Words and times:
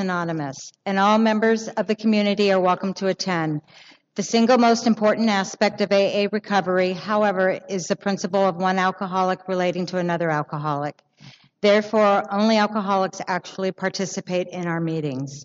Anonymous, 0.00 0.72
and 0.84 0.98
all 0.98 1.18
members 1.18 1.68
of 1.68 1.86
the 1.86 1.94
community 1.94 2.50
are 2.50 2.58
welcome 2.58 2.94
to 2.94 3.06
attend. 3.06 3.60
The 4.16 4.24
single 4.24 4.58
most 4.58 4.86
important 4.88 5.28
aspect 5.28 5.80
of 5.80 5.92
AA 5.92 6.26
recovery, 6.32 6.92
however, 6.92 7.60
is 7.68 7.86
the 7.86 7.94
principle 7.94 8.44
of 8.44 8.56
one 8.56 8.78
alcoholic 8.78 9.46
relating 9.46 9.86
to 9.86 9.98
another 9.98 10.30
alcoholic. 10.30 11.00
Therefore, 11.60 12.24
only 12.32 12.56
alcoholics 12.56 13.20
actually 13.28 13.72
participate 13.72 14.48
in 14.48 14.66
our 14.66 14.80
meetings. 14.80 15.44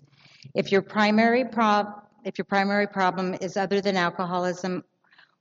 If 0.54 0.72
your 0.72 0.82
primary 0.82 1.44
prob- 1.44 2.02
if 2.24 2.38
your 2.38 2.46
primary 2.46 2.88
problem 2.88 3.36
is 3.40 3.56
other 3.56 3.80
than 3.80 3.96
alcoholism, 3.96 4.82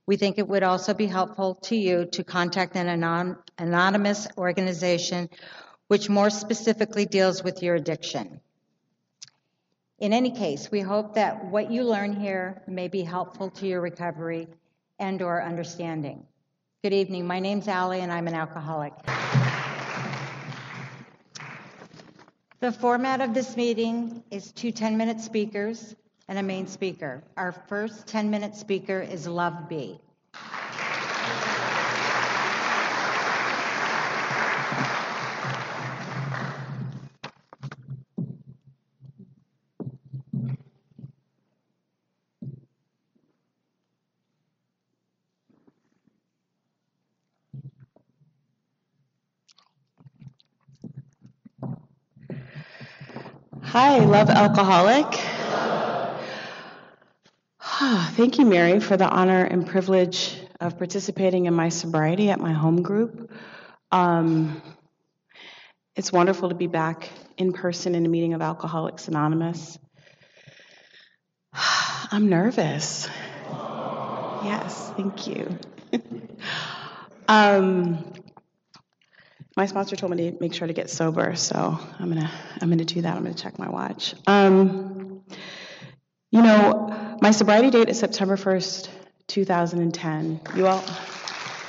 we 0.05 0.17
think 0.17 0.37
it 0.37 0.47
would 0.47 0.63
also 0.63 0.93
be 0.93 1.07
helpful 1.07 1.55
to 1.63 1.75
you 1.75 2.05
to 2.11 2.23
contact 2.23 2.75
an 2.75 2.87
anon- 2.87 3.37
anonymous 3.57 4.27
organization 4.37 5.29
which 5.87 6.09
more 6.09 6.29
specifically 6.29 7.05
deals 7.05 7.43
with 7.43 7.63
your 7.63 7.75
addiction. 7.75 8.41
In 9.97 10.11
any 10.11 10.31
case, 10.31 10.69
we 10.69 10.81
hope 10.81 11.13
that 11.13 11.45
what 11.45 11.71
you 11.71 11.83
learn 11.83 12.13
here 12.13 12.61
may 12.67 12.89
be 12.89 13.01
helpful 13.01 13.49
to 13.51 13.65
your 13.65 13.79
recovery 13.79 14.49
and 14.99 15.21
or 15.21 15.41
understanding. 15.41 16.25
Good 16.83 16.91
evening. 16.91 17.25
My 17.25 17.39
name's 17.39 17.69
Allie 17.69 18.01
and 18.01 18.11
I'm 18.11 18.27
an 18.27 18.33
alcoholic. 18.33 18.91
The 22.59 22.73
format 22.73 23.21
of 23.21 23.33
this 23.33 23.55
meeting 23.55 24.21
is 24.31 24.51
two 24.51 24.73
10-minute 24.73 25.21
speakers 25.21 25.95
and 26.27 26.37
a 26.37 26.43
main 26.43 26.67
speaker. 26.67 27.23
Our 27.37 27.53
first 27.53 28.05
10-minute 28.07 28.55
speaker 28.55 28.99
is 28.99 29.27
Love 29.27 29.69
B. 29.69 30.01
Hi, 53.77 53.97
love 53.97 54.29
alcoholic. 54.29 55.05
Thank 58.15 58.39
you, 58.39 58.45
Mary, 58.45 58.79
for 58.79 58.95
the 58.95 59.05
honor 59.05 59.43
and 59.43 59.67
privilege 59.67 60.33
of 60.61 60.77
participating 60.77 61.47
in 61.47 61.53
my 61.53 61.67
sobriety 61.67 62.29
at 62.29 62.39
my 62.39 62.53
home 62.53 62.83
group. 62.83 63.33
Um, 63.91 64.61
it's 65.93 66.09
wonderful 66.09 66.47
to 66.47 66.55
be 66.55 66.67
back 66.67 67.09
in 67.35 67.51
person 67.51 67.95
in 67.95 68.05
a 68.05 68.07
meeting 68.07 68.33
of 68.33 68.41
Alcoholics 68.41 69.09
Anonymous. 69.09 69.77
I'm 71.53 72.29
nervous. 72.29 73.09
Yes, 74.45 74.93
thank 74.95 75.27
you. 75.27 75.59
um, 77.27 78.05
my 79.55 79.65
sponsor 79.65 79.95
told 79.95 80.15
me 80.15 80.31
to 80.31 80.37
make 80.39 80.53
sure 80.53 80.67
to 80.67 80.73
get 80.73 80.89
sober, 80.89 81.35
so 81.35 81.79
I'm 81.99 82.09
gonna 82.09 82.29
I'm 82.61 82.69
gonna 82.69 82.85
do 82.85 83.01
that. 83.01 83.15
I'm 83.15 83.23
gonna 83.23 83.33
check 83.33 83.57
my 83.57 83.69
watch. 83.69 84.13
Um, 84.27 85.21
you 86.31 86.41
know, 86.41 87.17
my 87.21 87.31
sobriety 87.31 87.69
date 87.69 87.89
is 87.89 87.97
September 87.97 88.35
1st, 88.35 88.89
2010. 89.27 90.41
You 90.55 90.67
all, 90.67 90.83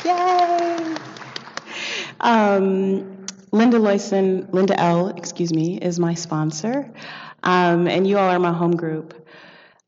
yay! 0.04 0.96
Um, 2.18 3.26
Linda 3.52 3.78
Loyson, 3.78 4.52
Linda 4.52 4.78
L, 4.78 5.08
excuse 5.08 5.52
me, 5.52 5.78
is 5.78 6.00
my 6.00 6.14
sponsor, 6.14 6.92
um, 7.44 7.86
and 7.86 8.06
you 8.06 8.18
all 8.18 8.28
are 8.28 8.38
my 8.40 8.52
home 8.52 8.74
group. 8.74 9.14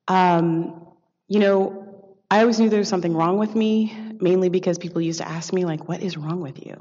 Um, 0.06 0.86
you 1.26 1.40
know, 1.40 2.06
I 2.30 2.40
always 2.40 2.60
knew 2.60 2.68
there 2.68 2.78
was 2.78 2.88
something 2.88 3.14
wrong 3.14 3.38
with 3.38 3.56
me, 3.56 3.92
mainly 4.20 4.48
because 4.50 4.78
people 4.78 5.02
used 5.02 5.18
to 5.18 5.28
ask 5.28 5.52
me, 5.52 5.64
like, 5.64 5.88
what 5.88 6.00
is 6.00 6.16
wrong 6.16 6.40
with 6.40 6.64
you? 6.64 6.76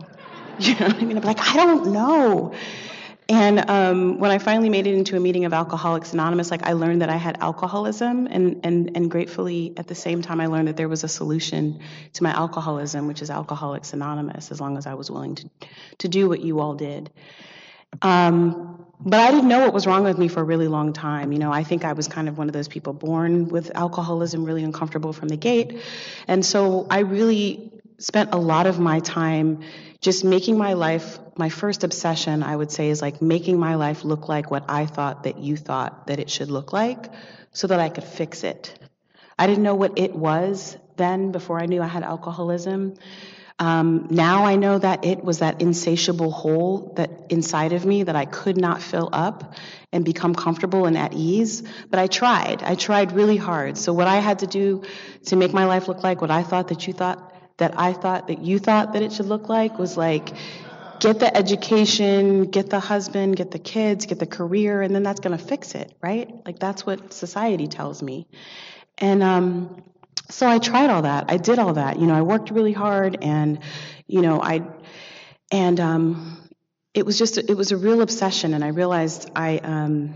You 0.68 0.74
know 0.76 0.88
what 0.88 0.96
I 0.96 1.06
mean? 1.06 1.18
I'm 1.18 1.24
like, 1.24 1.40
I 1.40 1.56
don't 1.56 1.92
know. 1.94 2.54
And 3.30 3.70
um, 3.70 4.20
when 4.20 4.32
I 4.32 4.38
finally 4.38 4.70
made 4.70 4.88
it 4.88 4.94
into 4.94 5.18
a 5.18 5.20
meeting 5.20 5.44
of 5.44 5.54
Alcoholics 5.54 6.14
Anonymous, 6.14 6.50
like 6.50 6.64
I 6.64 6.74
learned 6.74 7.02
that 7.02 7.10
I 7.10 7.18
had 7.18 7.38
alcoholism, 7.42 8.26
and, 8.28 8.62
and, 8.64 8.92
and 8.96 9.12
gratefully 9.12 9.74
at 9.76 9.88
the 9.88 9.96
same 9.96 10.22
time, 10.22 10.40
I 10.40 10.48
learned 10.48 10.70
that 10.70 10.78
there 10.78 10.88
was 10.88 11.04
a 11.04 11.10
solution 11.10 11.82
to 12.14 12.24
my 12.24 12.32
alcoholism, 12.32 13.08
which 13.08 13.22
is 13.22 13.30
Alcoholics 13.30 13.92
Anonymous, 13.92 14.50
as 14.50 14.62
long 14.62 14.78
as 14.78 14.88
I 14.88 14.94
was 14.94 15.12
willing 15.12 15.36
to, 15.36 15.50
to 16.00 16.08
do 16.08 16.30
what 16.30 16.40
you 16.40 16.62
all 16.62 16.76
did. 16.76 17.12
Um, 18.02 18.86
but 19.00 19.20
I 19.20 19.32
didn't 19.32 19.50
know 19.50 19.60
what 19.60 19.74
was 19.74 19.86
wrong 19.86 20.06
with 20.06 20.18
me 20.18 20.28
for 20.30 20.40
a 20.40 20.44
really 20.44 20.68
long 20.68 20.94
time. 20.94 21.32
You 21.34 21.40
know, 21.40 21.52
I 21.52 21.64
think 21.64 21.84
I 21.84 21.94
was 21.94 22.08
kind 22.08 22.30
of 22.30 22.38
one 22.38 22.48
of 22.48 22.54
those 22.54 22.68
people 22.68 22.94
born 22.94 23.50
with 23.50 23.76
alcoholism, 23.76 24.46
really 24.46 24.64
uncomfortable 24.64 25.14
from 25.14 25.28
the 25.28 25.38
gate. 25.38 25.82
And 26.28 26.46
so 26.46 26.88
I 26.90 27.00
really 27.00 27.72
spent 28.00 28.34
a 28.34 28.38
lot 28.38 28.68
of 28.68 28.80
my 28.80 29.00
time 29.00 29.62
just 30.02 30.24
making 30.24 30.58
my 30.58 30.74
life 30.74 31.20
my 31.36 31.50
first 31.50 31.84
obsession 31.84 32.44
i 32.44 32.56
would 32.56 32.72
say 32.72 32.90
is 32.90 33.02
like 33.02 33.22
making 33.22 33.60
my 33.60 33.76
life 33.76 34.04
look 34.04 34.28
like 34.28 34.52
what 34.52 34.66
i 34.70 34.86
thought 34.86 35.24
that 35.24 35.40
you 35.40 35.58
thought 35.58 36.08
that 36.08 36.20
it 36.20 36.30
should 36.30 36.50
look 36.50 36.74
like 36.74 37.12
so 37.52 37.68
that 37.68 37.80
i 37.80 37.90
could 37.90 38.04
fix 38.04 38.44
it. 38.44 38.78
I 39.40 39.48
didn't 39.48 39.64
know 39.64 39.76
what 39.76 39.98
it 40.00 40.16
was 40.16 40.78
then 40.96 41.32
before 41.32 41.60
i 41.60 41.66
knew 41.66 41.82
i 41.82 41.88
had 41.88 42.04
alcoholism. 42.04 42.96
Um, 43.60 44.08
now 44.12 44.46
i 44.46 44.56
know 44.56 44.78
that 44.78 45.04
it 45.04 45.24
was 45.24 45.40
that 45.40 45.62
insatiable 45.62 46.30
hole 46.30 46.94
that 46.98 47.10
inside 47.30 47.74
of 47.74 47.84
me 47.84 48.04
that 48.04 48.16
i 48.16 48.26
could 48.26 48.58
not 48.58 48.84
fill 48.84 49.10
up 49.12 49.56
and 49.92 50.06
become 50.06 50.36
comfortable 50.36 50.86
and 50.86 50.96
at 50.96 51.14
ease 51.14 51.64
but 51.90 52.00
i 52.00 52.06
tried. 52.06 52.62
I 52.62 52.76
tried 52.76 53.14
really 53.14 53.38
hard. 53.38 53.78
So 53.80 53.94
what 53.94 54.08
i 54.08 54.18
had 54.18 54.40
to 54.40 54.48
do 54.48 54.84
to 55.26 55.36
make 55.36 55.52
my 55.54 55.66
life 55.66 55.88
look 55.88 56.04
like 56.04 56.22
what 56.22 56.30
i 56.30 56.44
thought 56.44 56.68
that 56.68 56.86
you 56.86 56.94
thought 56.94 57.34
that 57.58 57.80
I 57.80 57.94
thought 57.94 58.28
that 58.28 58.40
you 58.40 58.60
thought 58.60 58.94
that 58.94 59.02
it 59.02 59.12
should 59.12 59.26
look 59.26 59.50
like 59.50 59.78
was 59.80 59.98
like 59.98 60.34
get 61.00 61.20
the 61.20 61.36
education, 61.36 62.46
get 62.46 62.70
the 62.70 62.80
husband, 62.80 63.36
get 63.36 63.52
the 63.52 63.60
kids, 63.60 64.06
get 64.06 64.20
the 64.20 64.28
career, 64.28 64.82
and 64.82 64.94
then 64.94 65.04
that's 65.04 65.20
going 65.20 65.38
to 65.38 65.44
fix 65.44 65.76
it, 65.76 65.94
right? 66.02 66.30
Like 66.46 66.60
that's 66.60 66.86
what 66.86 67.14
society 67.14 67.68
tells 67.68 68.02
me. 68.02 68.28
And 68.98 69.22
um, 69.22 69.84
so 70.30 70.48
I 70.48 70.60
tried 70.60 70.90
all 70.90 71.04
that. 71.04 71.26
I 71.30 71.38
did 71.38 71.60
all 71.60 71.74
that. 71.74 72.00
You 72.00 72.08
know, 72.08 72.16
I 72.16 72.22
worked 72.22 72.52
really 72.52 72.74
hard, 72.74 73.18
and 73.22 73.60
you 74.08 74.22
know, 74.22 74.42
I 74.42 74.64
and 75.52 75.80
um, 75.80 76.50
it 76.94 77.06
was 77.06 77.18
just 77.18 77.38
it 77.38 77.56
was 77.56 77.72
a 77.72 77.78
real 77.78 78.02
obsession, 78.02 78.54
and 78.54 78.64
I 78.64 78.70
realized 78.70 79.30
I 79.36 79.60
um, 79.60 80.16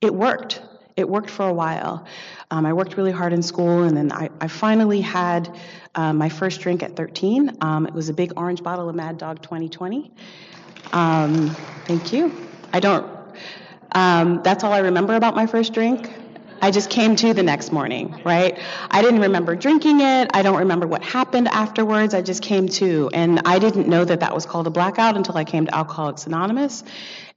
it 0.00 0.14
worked. 0.14 0.62
It 0.96 1.08
worked 1.08 1.30
for 1.30 1.48
a 1.48 1.52
while. 1.54 2.06
Um, 2.50 2.66
I 2.66 2.72
worked 2.72 2.96
really 2.96 3.12
hard 3.12 3.32
in 3.32 3.42
school, 3.42 3.84
and 3.84 3.96
then 3.96 4.10
I, 4.10 4.28
I 4.40 4.48
finally 4.48 5.00
had 5.00 5.56
uh, 5.94 6.12
my 6.12 6.28
first 6.28 6.60
drink 6.60 6.82
at 6.82 6.96
13. 6.96 7.58
Um, 7.60 7.86
it 7.86 7.94
was 7.94 8.08
a 8.08 8.12
big 8.12 8.32
orange 8.36 8.62
bottle 8.62 8.88
of 8.88 8.96
Mad 8.96 9.18
Dog 9.18 9.40
2020. 9.42 10.10
Um, 10.92 11.50
thank 11.86 12.12
you. 12.12 12.32
I 12.72 12.80
don't, 12.80 13.06
um, 13.92 14.42
that's 14.42 14.64
all 14.64 14.72
I 14.72 14.80
remember 14.80 15.14
about 15.14 15.36
my 15.36 15.46
first 15.46 15.72
drink. 15.72 16.10
I 16.62 16.70
just 16.70 16.90
came 16.90 17.16
to 17.16 17.32
the 17.32 17.42
next 17.42 17.72
morning, 17.72 18.20
right? 18.24 18.58
I 18.90 19.00
didn't 19.00 19.20
remember 19.20 19.56
drinking 19.56 20.00
it. 20.00 20.30
I 20.34 20.42
don't 20.42 20.58
remember 20.58 20.86
what 20.86 21.02
happened 21.02 21.48
afterwards. 21.48 22.12
I 22.12 22.20
just 22.20 22.42
came 22.42 22.68
to. 22.68 23.08
And 23.14 23.40
I 23.46 23.58
didn't 23.58 23.88
know 23.88 24.04
that 24.04 24.20
that 24.20 24.34
was 24.34 24.44
called 24.44 24.66
a 24.66 24.70
blackout 24.70 25.16
until 25.16 25.38
I 25.38 25.44
came 25.44 25.66
to 25.66 25.74
Alcoholics 25.74 26.26
Anonymous. 26.26 26.84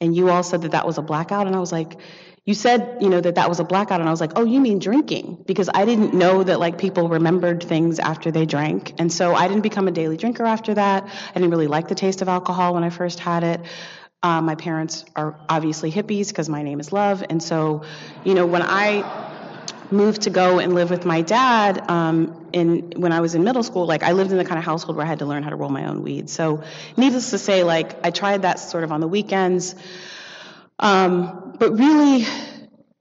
And 0.01 0.13
you 0.13 0.29
all 0.29 0.43
said 0.43 0.63
that 0.63 0.71
that 0.71 0.85
was 0.85 0.97
a 0.97 1.01
blackout. 1.01 1.47
And 1.47 1.55
I 1.55 1.59
was 1.59 1.71
like, 1.71 1.97
you 2.45 2.53
said, 2.53 2.97
you 2.99 3.09
know, 3.09 3.21
that 3.21 3.35
that 3.35 3.47
was 3.47 3.61
a 3.61 3.63
blackout, 3.63 4.01
and 4.01 4.09
I 4.09 4.11
was 4.11 4.19
like, 4.19 4.33
oh, 4.35 4.43
you 4.43 4.59
mean 4.59 4.79
drinking? 4.79 5.43
Because 5.45 5.69
I 5.73 5.85
didn't 5.85 6.13
know 6.13 6.43
that 6.43 6.59
like 6.59 6.77
people 6.77 7.07
remembered 7.07 7.63
things 7.63 7.99
after 7.99 8.31
they 8.31 8.45
drank, 8.45 8.95
and 8.99 9.11
so 9.11 9.33
I 9.33 9.47
didn't 9.47 9.63
become 9.63 9.87
a 9.87 9.91
daily 9.91 10.17
drinker 10.17 10.43
after 10.43 10.73
that. 10.73 11.05
I 11.05 11.33
didn't 11.33 11.51
really 11.51 11.67
like 11.67 11.87
the 11.87 11.95
taste 11.95 12.21
of 12.21 12.27
alcohol 12.27 12.73
when 12.73 12.83
I 12.83 12.89
first 12.89 13.19
had 13.19 13.43
it. 13.43 13.61
Uh, 14.21 14.41
my 14.41 14.55
parents 14.55 15.05
are 15.15 15.37
obviously 15.47 15.91
hippies 15.91 16.29
because 16.29 16.49
my 16.49 16.63
name 16.63 16.81
is 16.81 16.91
Love, 16.91 17.23
and 17.29 17.41
so, 17.41 17.83
you 18.25 18.33
know, 18.33 18.45
when 18.45 18.61
I 18.61 19.31
moved 19.89 20.23
to 20.23 20.29
go 20.29 20.59
and 20.59 20.73
live 20.73 20.89
with 20.89 21.05
my 21.05 21.21
dad 21.21 21.89
um, 21.89 22.47
in 22.51 22.91
when 22.97 23.13
I 23.13 23.21
was 23.21 23.35
in 23.35 23.45
middle 23.45 23.63
school, 23.63 23.85
like 23.85 24.03
I 24.03 24.11
lived 24.11 24.31
in 24.31 24.37
the 24.37 24.45
kind 24.45 24.57
of 24.57 24.65
household 24.65 24.97
where 24.97 25.05
I 25.05 25.07
had 25.07 25.19
to 25.19 25.25
learn 25.25 25.43
how 25.43 25.49
to 25.49 25.55
roll 25.55 25.69
my 25.69 25.85
own 25.85 26.03
weed. 26.03 26.29
So, 26.29 26.63
needless 26.97 27.29
to 27.29 27.37
say, 27.37 27.63
like 27.63 28.05
I 28.05 28.11
tried 28.11 28.41
that 28.41 28.59
sort 28.59 28.83
of 28.83 28.91
on 28.91 28.99
the 28.99 29.07
weekends. 29.07 29.75
Um, 30.79 31.55
but 31.59 31.77
really, 31.77 32.25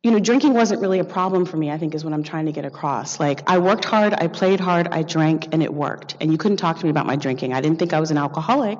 you 0.03 0.11
know, 0.11 0.19
drinking 0.19 0.55
wasn't 0.55 0.81
really 0.81 0.99
a 0.99 1.05
problem 1.05 1.47
for 1.47 1.57
me, 1.57 1.71
I 1.71 1.79
think 1.79 1.95
is 1.95 2.05
what 2.05 2.13
I'm 2.13 2.25
trying 2.25 2.47
to 2.47 2.53
get 2.53 2.65
across. 2.65 3.21
Like, 3.21 3.49
I 3.49 3.59
worked 3.59 3.85
hard, 3.85 4.13
I 4.13 4.27
played 4.27 4.59
hard, 4.59 4.89
I 4.89 5.03
drank, 5.03 5.53
and 5.53 5.63
it 5.63 5.73
worked. 5.73 6.17
And 6.21 6.33
you 6.33 6.39
couldn't 6.39 6.57
talk 6.57 6.79
to 6.79 6.85
me 6.85 6.91
about 6.91 7.07
my 7.07 7.17
drinking. 7.17 7.55
I 7.55 7.61
didn't 7.61 7.79
think 7.79 7.93
I 7.93 8.01
was 8.01 8.11
an 8.11 8.19
alcoholic 8.19 8.79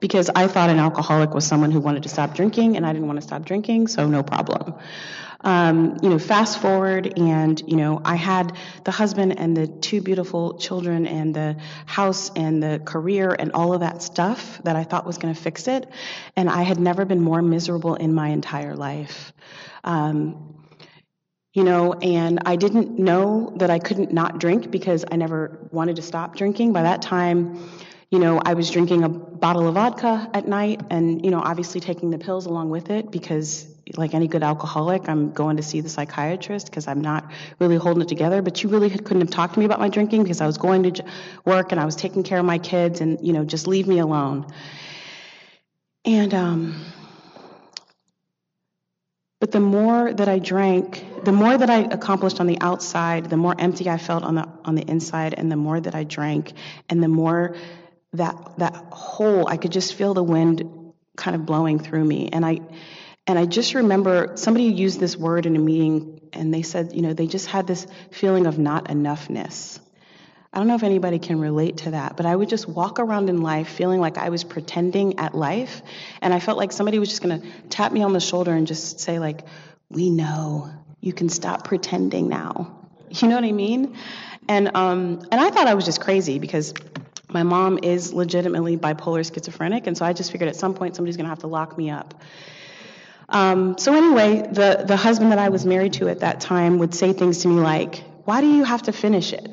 because 0.00 0.30
I 0.34 0.48
thought 0.48 0.70
an 0.70 0.78
alcoholic 0.78 1.32
was 1.32 1.46
someone 1.46 1.70
who 1.70 1.80
wanted 1.80 2.02
to 2.02 2.08
stop 2.08 2.34
drinking, 2.34 2.76
and 2.76 2.84
I 2.84 2.92
didn't 2.92 3.06
want 3.06 3.18
to 3.18 3.26
stop 3.26 3.44
drinking, 3.44 3.86
so 3.86 4.08
no 4.08 4.22
problem. 4.24 4.74
Um, 5.44 5.98
you 6.02 6.08
know, 6.08 6.18
fast 6.18 6.60
forward, 6.60 7.18
and 7.18 7.62
you 7.66 7.76
know, 7.76 8.00
I 8.02 8.16
had 8.16 8.56
the 8.84 8.90
husband 8.90 9.38
and 9.38 9.54
the 9.54 9.66
two 9.66 10.00
beautiful 10.00 10.58
children, 10.58 11.06
and 11.06 11.34
the 11.34 11.56
house, 11.84 12.30
and 12.34 12.62
the 12.62 12.80
career, 12.84 13.36
and 13.38 13.52
all 13.52 13.74
of 13.74 13.80
that 13.80 14.02
stuff 14.02 14.60
that 14.64 14.74
I 14.74 14.84
thought 14.84 15.06
was 15.06 15.18
going 15.18 15.34
to 15.34 15.40
fix 15.40 15.68
it, 15.68 15.86
and 16.34 16.48
I 16.48 16.62
had 16.62 16.80
never 16.80 17.04
been 17.04 17.20
more 17.20 17.42
miserable 17.42 17.94
in 17.94 18.14
my 18.14 18.28
entire 18.28 18.74
life. 18.74 19.32
Um, 19.84 20.64
you 21.52 21.62
know, 21.62 21.92
and 21.92 22.40
I 22.46 22.56
didn't 22.56 22.98
know 22.98 23.52
that 23.56 23.70
I 23.70 23.78
couldn't 23.78 24.12
not 24.12 24.40
drink 24.40 24.70
because 24.70 25.04
I 25.10 25.16
never 25.16 25.68
wanted 25.70 25.96
to 25.96 26.02
stop 26.02 26.36
drinking. 26.36 26.72
By 26.72 26.82
that 26.82 27.00
time, 27.00 27.68
you 28.10 28.18
know, 28.18 28.40
I 28.44 28.54
was 28.54 28.70
drinking 28.70 29.04
a 29.04 29.08
bottle 29.08 29.68
of 29.68 29.74
vodka 29.74 30.28
at 30.34 30.48
night 30.48 30.80
and, 30.90 31.24
you 31.24 31.30
know, 31.30 31.40
obviously 31.40 31.80
taking 31.80 32.10
the 32.10 32.18
pills 32.18 32.46
along 32.46 32.70
with 32.70 32.90
it 32.90 33.10
because, 33.10 33.66
like 33.96 34.14
any 34.14 34.28
good 34.28 34.42
alcoholic, 34.42 35.08
I'm 35.08 35.32
going 35.32 35.56
to 35.58 35.62
see 35.62 35.80
the 35.80 35.88
psychiatrist 35.88 36.66
because 36.66 36.88
I'm 36.88 37.00
not 37.00 37.30
really 37.58 37.76
holding 37.76 38.02
it 38.02 38.08
together. 38.08 38.42
But 38.42 38.62
you 38.62 38.68
really 38.68 38.90
couldn't 38.90 39.20
have 39.20 39.30
talked 39.30 39.54
to 39.54 39.60
me 39.60 39.66
about 39.66 39.80
my 39.80 39.88
drinking 39.88 40.22
because 40.22 40.40
I 40.40 40.46
was 40.46 40.58
going 40.58 40.82
to 40.84 41.04
work 41.44 41.72
and 41.72 41.80
I 41.80 41.84
was 41.84 41.96
taking 41.96 42.22
care 42.22 42.38
of 42.38 42.44
my 42.44 42.58
kids 42.58 43.00
and, 43.00 43.24
you 43.26 43.32
know, 43.32 43.44
just 43.44 43.66
leave 43.66 43.86
me 43.86 43.98
alone. 43.98 44.46
And, 46.04 46.34
um, 46.34 46.84
but 49.44 49.52
the 49.52 49.60
more 49.60 50.10
that 50.10 50.26
I 50.26 50.38
drank, 50.38 51.04
the 51.24 51.32
more 51.32 51.56
that 51.56 51.68
I 51.68 51.80
accomplished 51.80 52.40
on 52.40 52.46
the 52.46 52.58
outside, 52.62 53.28
the 53.28 53.36
more 53.36 53.54
empty 53.58 53.90
I 53.90 53.98
felt 53.98 54.24
on 54.24 54.36
the 54.36 54.48
on 54.64 54.74
the 54.74 54.82
inside, 54.82 55.34
and 55.34 55.52
the 55.52 55.56
more 55.56 55.78
that 55.78 55.94
I 55.94 56.04
drank, 56.04 56.54
and 56.88 57.02
the 57.02 57.08
more 57.08 57.54
that 58.14 58.58
that 58.58 58.74
hole, 58.90 59.46
I 59.46 59.58
could 59.58 59.70
just 59.70 59.94
feel 59.96 60.14
the 60.14 60.22
wind 60.22 60.94
kind 61.16 61.34
of 61.34 61.44
blowing 61.44 61.78
through 61.78 62.04
me. 62.04 62.30
And 62.32 62.46
I 62.46 62.60
and 63.26 63.38
I 63.38 63.46
just 63.46 63.74
remember 63.74 64.32
somebody 64.36 64.66
used 64.66 65.00
this 65.00 65.16
word 65.16 65.46
in 65.46 65.56
a 65.56 65.58
meeting, 65.58 66.20
and 66.32 66.52
they 66.52 66.62
said, 66.62 66.92
you 66.92 67.02
know, 67.02 67.14
they 67.14 67.26
just 67.26 67.46
had 67.46 67.66
this 67.66 67.86
feeling 68.10 68.46
of 68.46 68.58
not 68.58 68.88
enoughness. 68.88 69.80
I 70.52 70.58
don't 70.58 70.68
know 70.68 70.76
if 70.76 70.84
anybody 70.84 71.18
can 71.18 71.40
relate 71.40 71.78
to 71.78 71.92
that, 71.92 72.16
but 72.16 72.26
I 72.26 72.36
would 72.36 72.48
just 72.48 72.68
walk 72.68 73.00
around 73.00 73.28
in 73.28 73.42
life 73.42 73.68
feeling 73.68 74.00
like 74.00 74.18
I 74.18 74.28
was 74.28 74.44
pretending 74.44 75.18
at 75.18 75.34
life. 75.34 75.82
And 76.22 76.32
I 76.32 76.38
felt 76.38 76.58
like 76.58 76.70
somebody 76.70 77.00
was 77.00 77.08
just 77.08 77.22
going 77.22 77.40
to 77.40 77.48
tap 77.70 77.90
me 77.90 78.02
on 78.02 78.12
the 78.12 78.20
shoulder 78.20 78.52
and 78.52 78.64
just 78.64 79.00
say, 79.00 79.18
like, 79.18 79.40
we 79.88 80.10
know 80.10 80.70
you 81.00 81.12
can 81.12 81.28
stop 81.28 81.64
pretending 81.64 82.28
now. 82.28 82.80
You 83.10 83.28
know 83.28 83.36
what 83.36 83.44
I 83.44 83.52
mean? 83.52 83.96
And, 84.48 84.76
um, 84.76 85.20
and 85.30 85.40
I 85.40 85.50
thought 85.50 85.68
I 85.68 85.74
was 85.74 85.84
just 85.84 86.00
crazy 86.00 86.40
because 86.40 86.74
my 87.28 87.44
mom 87.44 87.78
is 87.80 88.12
legitimately 88.12 88.76
bipolar 88.76 89.24
schizophrenic. 89.24 89.86
And 89.86 89.96
so 89.96 90.04
I 90.04 90.12
just 90.14 90.32
figured 90.32 90.48
at 90.48 90.56
some 90.56 90.74
point 90.74 90.96
somebody's 90.96 91.16
going 91.16 91.26
to 91.26 91.30
have 91.30 91.40
to 91.40 91.46
lock 91.46 91.78
me 91.78 91.90
up. 91.90 92.20
Um, 93.28 93.78
so 93.78 93.94
anyway, 93.94 94.46
the, 94.50 94.84
the 94.86 94.96
husband 94.96 95.32
that 95.32 95.38
I 95.38 95.48
was 95.48 95.64
married 95.64 95.94
to 95.94 96.08
at 96.08 96.20
that 96.20 96.40
time 96.40 96.78
would 96.78 96.94
say 96.94 97.12
things 97.12 97.38
to 97.42 97.48
me 97.48 97.54
like, 97.60 98.04
why 98.24 98.40
do 98.40 98.46
you 98.46 98.64
have 98.64 98.82
to 98.82 98.92
finish 98.92 99.32
it? 99.32 99.50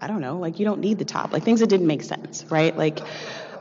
I 0.00 0.06
don't 0.08 0.20
know, 0.20 0.38
like 0.38 0.58
you 0.58 0.64
don't 0.64 0.80
need 0.80 0.98
the 0.98 1.04
top, 1.04 1.32
like 1.32 1.42
things 1.42 1.60
that 1.60 1.68
didn't 1.68 1.86
make 1.86 2.02
sense, 2.02 2.44
right? 2.50 2.76
Like, 2.76 3.00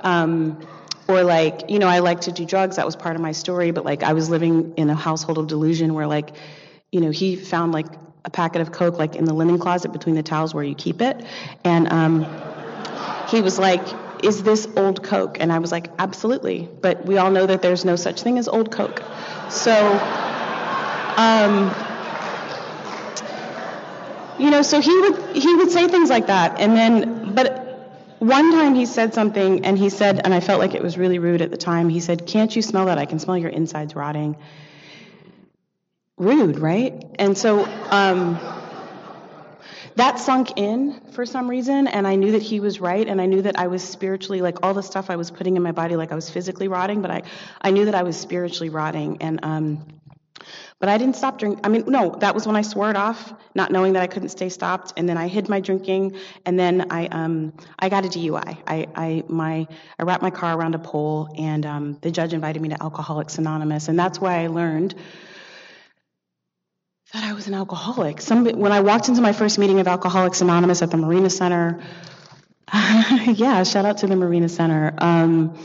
um, 0.02 0.66
or 1.08 1.24
like, 1.24 1.70
you 1.70 1.80
know, 1.80 1.88
I 1.88 2.00
like 2.00 2.22
to 2.22 2.32
do 2.32 2.46
drugs. 2.46 2.76
That 2.78 2.86
was 2.86 2.96
part 2.96 3.16
of 3.16 3.22
my 3.22 3.32
story, 3.32 3.72
but 3.72 3.86
like 3.86 4.04
I 4.04 4.14
was 4.14 4.30
living 4.30 4.74
in 4.76 4.90
a 4.90 4.96
household 4.96 5.38
of 5.38 5.48
delusion 5.48 5.94
where 5.94 6.08
like, 6.08 6.32
you 6.92 7.00
know, 7.00 7.12
he 7.12 7.36
found 7.36 7.72
like 7.72 7.88
a 8.26 8.30
packet 8.30 8.62
of 8.62 8.72
Coke 8.72 8.98
like 8.98 9.16
in 9.16 9.26
the 9.26 9.34
linen 9.34 9.60
closet 9.60 9.92
between 9.92 10.16
the 10.16 10.24
towels 10.24 10.54
where 10.54 10.64
you 10.64 10.76
keep 10.76 11.02
it, 11.02 11.24
and 11.64 11.92
um, 11.92 12.26
he 13.30 13.42
was 13.42 13.60
like, 13.60 13.86
"Is 14.24 14.44
this 14.44 14.68
old 14.76 15.04
Coke?" 15.04 15.38
And 15.40 15.52
I 15.52 15.60
was 15.60 15.72
like, 15.72 15.90
"Absolutely," 16.00 16.70
but 16.82 17.06
we 17.06 17.18
all 17.18 17.32
know 17.32 17.46
that 17.46 17.62
there's 17.62 17.86
no 17.86 17.96
such 17.96 18.22
thing 18.22 18.38
as 18.38 18.48
old 18.48 18.72
Coke, 18.72 19.02
so. 19.50 19.74
Um, 21.18 21.74
you 24.38 24.50
know, 24.52 24.62
so 24.62 24.82
he 24.82 25.00
would 25.00 25.36
he 25.36 25.56
would 25.56 25.72
say 25.72 25.88
things 25.88 26.10
like 26.10 26.28
that, 26.28 26.60
and 26.60 26.76
then, 26.76 27.34
but 27.34 27.66
one 28.20 28.52
time 28.52 28.76
he 28.76 28.86
said 28.86 29.14
something, 29.14 29.66
and 29.66 29.78
he 29.78 29.90
said, 29.90 30.22
and 30.24 30.34
I 30.34 30.40
felt 30.40 30.60
like 30.60 30.74
it 30.74 30.82
was 30.82 30.98
really 30.98 31.20
rude 31.20 31.42
at 31.42 31.52
the 31.52 31.58
time. 31.58 31.90
He 31.90 32.00
said, 32.00 32.26
"Can't 32.26 32.54
you 32.56 32.62
smell 32.62 32.86
that? 32.88 32.98
I 32.98 33.06
can 33.06 33.20
smell 33.20 33.38
your 33.38 33.50
insides 33.50 33.96
rotting." 33.96 34.36
Rude, 36.18 36.60
right? 36.60 37.06
And 37.20 37.38
so 37.38 37.66
um, 37.92 38.40
that 39.96 40.20
sunk 40.20 40.58
in 40.58 41.00
for 41.12 41.26
some 41.26 41.50
reason, 41.50 41.88
and 41.88 42.06
I 42.06 42.16
knew 42.16 42.34
that 42.34 42.42
he 42.42 42.60
was 42.60 42.82
right, 42.82 43.08
and 43.08 43.22
I 43.22 43.26
knew 43.26 43.42
that 43.44 43.58
I 43.58 43.68
was 43.68 43.84
spiritually 43.84 44.42
like 44.42 44.58
all 44.64 44.74
the 44.74 44.84
stuff 44.84 45.10
I 45.10 45.16
was 45.16 45.32
putting 45.32 45.56
in 45.56 45.64
my 45.64 45.72
body, 45.72 45.96
like 45.96 46.12
I 46.12 46.16
was 46.16 46.30
physically 46.30 46.68
rotting, 46.68 47.02
but 47.02 47.12
I 47.12 47.24
I 47.62 47.72
knew 47.72 47.86
that 47.86 47.96
I 47.96 48.04
was 48.04 48.18
spiritually 48.18 48.70
rotting, 48.70 49.22
and 49.22 49.40
um, 49.44 49.86
but 50.80 50.90
I 50.90 50.98
didn't 50.98 51.16
stop 51.16 51.40
drinking. 51.40 51.62
I 51.64 51.70
mean, 51.70 51.86
no, 51.88 52.16
that 52.20 52.36
was 52.36 52.46
when 52.46 52.56
I 52.56 52.62
swore 52.62 52.90
it 52.90 52.98
off, 52.98 53.34
not 53.56 53.72
knowing 53.72 53.94
that 53.94 54.04
I 54.04 54.08
couldn't 54.08 54.30
stay 54.30 54.50
stopped. 54.50 54.94
And 54.98 55.08
then 55.08 55.18
I 55.18 55.28
hid 55.28 55.48
my 55.48 55.62
drinking, 55.62 56.18
and 56.46 56.60
then 56.60 56.88
I 56.92 57.08
um 57.08 57.54
I 57.80 57.90
got 57.90 58.06
a 58.06 58.10
DUI. 58.10 58.58
I 58.68 58.88
I 58.96 59.24
my 59.30 59.68
I 59.98 60.04
wrapped 60.04 60.22
my 60.22 60.32
car 60.32 60.58
around 60.58 60.76
a 60.76 60.80
pole, 60.80 61.30
and 61.38 61.66
um, 61.66 61.98
the 62.02 62.12
judge 62.12 62.34
invited 62.34 62.62
me 62.62 62.70
to 62.70 62.84
Alcoholics 62.84 63.38
Anonymous, 63.38 63.88
and 63.88 63.98
that's 63.98 64.20
why 64.20 64.44
I 64.44 64.48
learned 64.48 64.96
that 67.14 67.24
I 67.24 67.34
was 67.34 67.48
an 67.48 67.54
alcoholic. 67.54 68.22
Some 68.22 68.46
when 68.46 68.72
I 68.72 68.82
walked 68.82 69.10
into 69.10 69.22
my 69.22 69.34
first 69.34 69.60
meeting 69.60 69.80
of 69.80 69.88
Alcoholics 69.88 70.42
Anonymous 70.42 70.82
at 70.82 70.92
the 70.92 70.98
Marina 70.98 71.30
Center. 71.30 71.82
yeah, 72.74 73.64
shout 73.64 73.86
out 73.86 74.00
to 74.00 74.08
the 74.08 74.16
Marina 74.16 74.50
Center. 74.50 74.94
Um, 74.98 75.58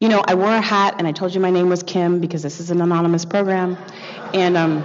you 0.00 0.08
know, 0.08 0.22
I 0.26 0.34
wore 0.34 0.52
a 0.52 0.60
hat 0.60 0.96
and 0.98 1.06
I 1.06 1.12
told 1.12 1.32
you 1.32 1.40
my 1.40 1.50
name 1.50 1.68
was 1.68 1.84
Kim 1.84 2.20
because 2.20 2.42
this 2.42 2.58
is 2.58 2.72
an 2.72 2.80
anonymous 2.80 3.24
program. 3.24 3.78
And, 4.34 4.56
um, 4.56 4.84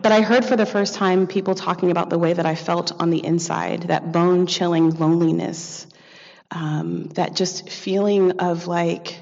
but 0.00 0.12
I 0.12 0.20
heard 0.20 0.44
for 0.44 0.54
the 0.54 0.66
first 0.66 0.94
time 0.94 1.26
people 1.26 1.56
talking 1.56 1.90
about 1.90 2.10
the 2.10 2.18
way 2.18 2.32
that 2.32 2.46
I 2.46 2.54
felt 2.54 2.92
on 3.00 3.10
the 3.10 3.24
inside, 3.24 3.88
that 3.88 4.12
bone 4.12 4.46
chilling 4.46 4.90
loneliness, 4.90 5.88
um, 6.52 7.08
that 7.14 7.34
just 7.34 7.68
feeling 7.70 8.38
of 8.38 8.68
like, 8.68 9.18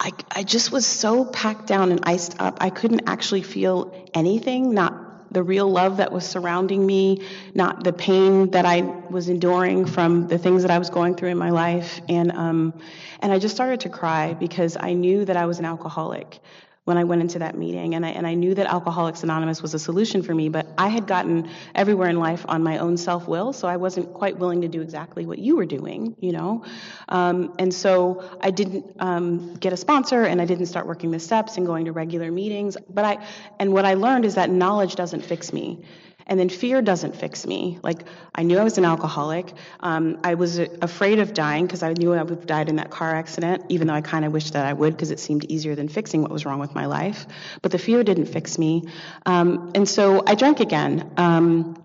I, 0.00 0.12
I 0.30 0.42
just 0.44 0.70
was 0.70 0.86
so 0.86 1.24
packed 1.24 1.66
down 1.66 1.90
and 1.90 2.00
iced 2.04 2.40
up, 2.40 2.58
I 2.60 2.70
couldn't 2.70 3.08
actually 3.08 3.42
feel 3.42 3.92
anything, 4.14 4.72
not 4.72 5.32
the 5.32 5.42
real 5.42 5.68
love 5.68 5.98
that 5.98 6.12
was 6.12 6.24
surrounding 6.24 6.86
me, 6.86 7.26
not 7.54 7.84
the 7.84 7.92
pain 7.92 8.50
that 8.52 8.64
I 8.64 8.82
was 8.82 9.28
enduring 9.28 9.86
from 9.86 10.28
the 10.28 10.38
things 10.38 10.62
that 10.62 10.70
I 10.70 10.78
was 10.78 10.88
going 10.88 11.16
through 11.16 11.30
in 11.30 11.38
my 11.38 11.50
life. 11.50 12.00
And, 12.08 12.32
um, 12.32 12.80
and 13.20 13.32
I 13.32 13.38
just 13.38 13.54
started 13.54 13.80
to 13.80 13.88
cry 13.88 14.34
because 14.34 14.76
I 14.78 14.94
knew 14.94 15.24
that 15.24 15.36
I 15.36 15.46
was 15.46 15.58
an 15.58 15.64
alcoholic 15.64 16.40
when 16.88 16.96
I 16.96 17.04
went 17.04 17.20
into 17.20 17.38
that 17.40 17.54
meeting. 17.54 17.94
And 17.94 18.06
I, 18.06 18.08
and 18.08 18.26
I 18.26 18.32
knew 18.32 18.54
that 18.54 18.66
Alcoholics 18.66 19.22
Anonymous 19.22 19.60
was 19.60 19.74
a 19.74 19.78
solution 19.78 20.22
for 20.22 20.34
me, 20.34 20.48
but 20.48 20.66
I 20.78 20.88
had 20.88 21.06
gotten 21.06 21.50
everywhere 21.74 22.08
in 22.08 22.18
life 22.18 22.46
on 22.48 22.62
my 22.62 22.78
own 22.78 22.96
self 22.96 23.28
will, 23.28 23.52
so 23.52 23.68
I 23.68 23.76
wasn't 23.76 24.14
quite 24.14 24.38
willing 24.38 24.62
to 24.62 24.68
do 24.68 24.80
exactly 24.80 25.26
what 25.26 25.38
you 25.38 25.54
were 25.56 25.66
doing, 25.66 26.16
you 26.18 26.32
know? 26.32 26.64
Um, 27.10 27.54
and 27.58 27.74
so 27.74 28.24
I 28.40 28.50
didn't 28.50 28.96
um, 29.00 29.52
get 29.56 29.74
a 29.74 29.76
sponsor 29.76 30.24
and 30.24 30.40
I 30.40 30.46
didn't 30.46 30.64
start 30.64 30.86
working 30.86 31.10
the 31.10 31.20
steps 31.20 31.58
and 31.58 31.66
going 31.66 31.84
to 31.84 31.92
regular 31.92 32.32
meetings. 32.32 32.78
But 32.88 33.04
I, 33.04 33.26
and 33.58 33.74
what 33.74 33.84
I 33.84 33.92
learned 33.92 34.24
is 34.24 34.36
that 34.36 34.48
knowledge 34.48 34.94
doesn't 34.94 35.26
fix 35.26 35.52
me. 35.52 35.84
And 36.28 36.38
then 36.38 36.48
fear 36.48 36.82
doesn't 36.82 37.16
fix 37.16 37.46
me. 37.46 37.78
Like, 37.82 38.00
I 38.34 38.42
knew 38.42 38.58
I 38.58 38.64
was 38.64 38.76
an 38.78 38.84
alcoholic. 38.84 39.52
Um, 39.80 40.18
I 40.22 40.34
was 40.34 40.58
afraid 40.58 41.18
of 41.18 41.32
dying 41.32 41.66
because 41.66 41.82
I 41.82 41.94
knew 41.94 42.12
I 42.12 42.22
would 42.22 42.30
have 42.30 42.46
died 42.46 42.68
in 42.68 42.76
that 42.76 42.90
car 42.90 43.14
accident, 43.14 43.64
even 43.70 43.86
though 43.86 43.94
I 43.94 44.02
kind 44.02 44.24
of 44.24 44.32
wished 44.32 44.52
that 44.52 44.66
I 44.66 44.72
would 44.72 44.94
because 44.94 45.10
it 45.10 45.20
seemed 45.20 45.44
easier 45.44 45.74
than 45.74 45.88
fixing 45.88 46.22
what 46.22 46.30
was 46.30 46.44
wrong 46.44 46.58
with 46.58 46.74
my 46.74 46.86
life. 46.86 47.26
But 47.62 47.72
the 47.72 47.78
fear 47.78 48.04
didn't 48.04 48.26
fix 48.26 48.58
me. 48.58 48.88
Um, 49.24 49.72
and 49.74 49.88
so 49.88 50.22
I 50.26 50.34
drank 50.34 50.60
again. 50.60 51.10
Um, 51.16 51.82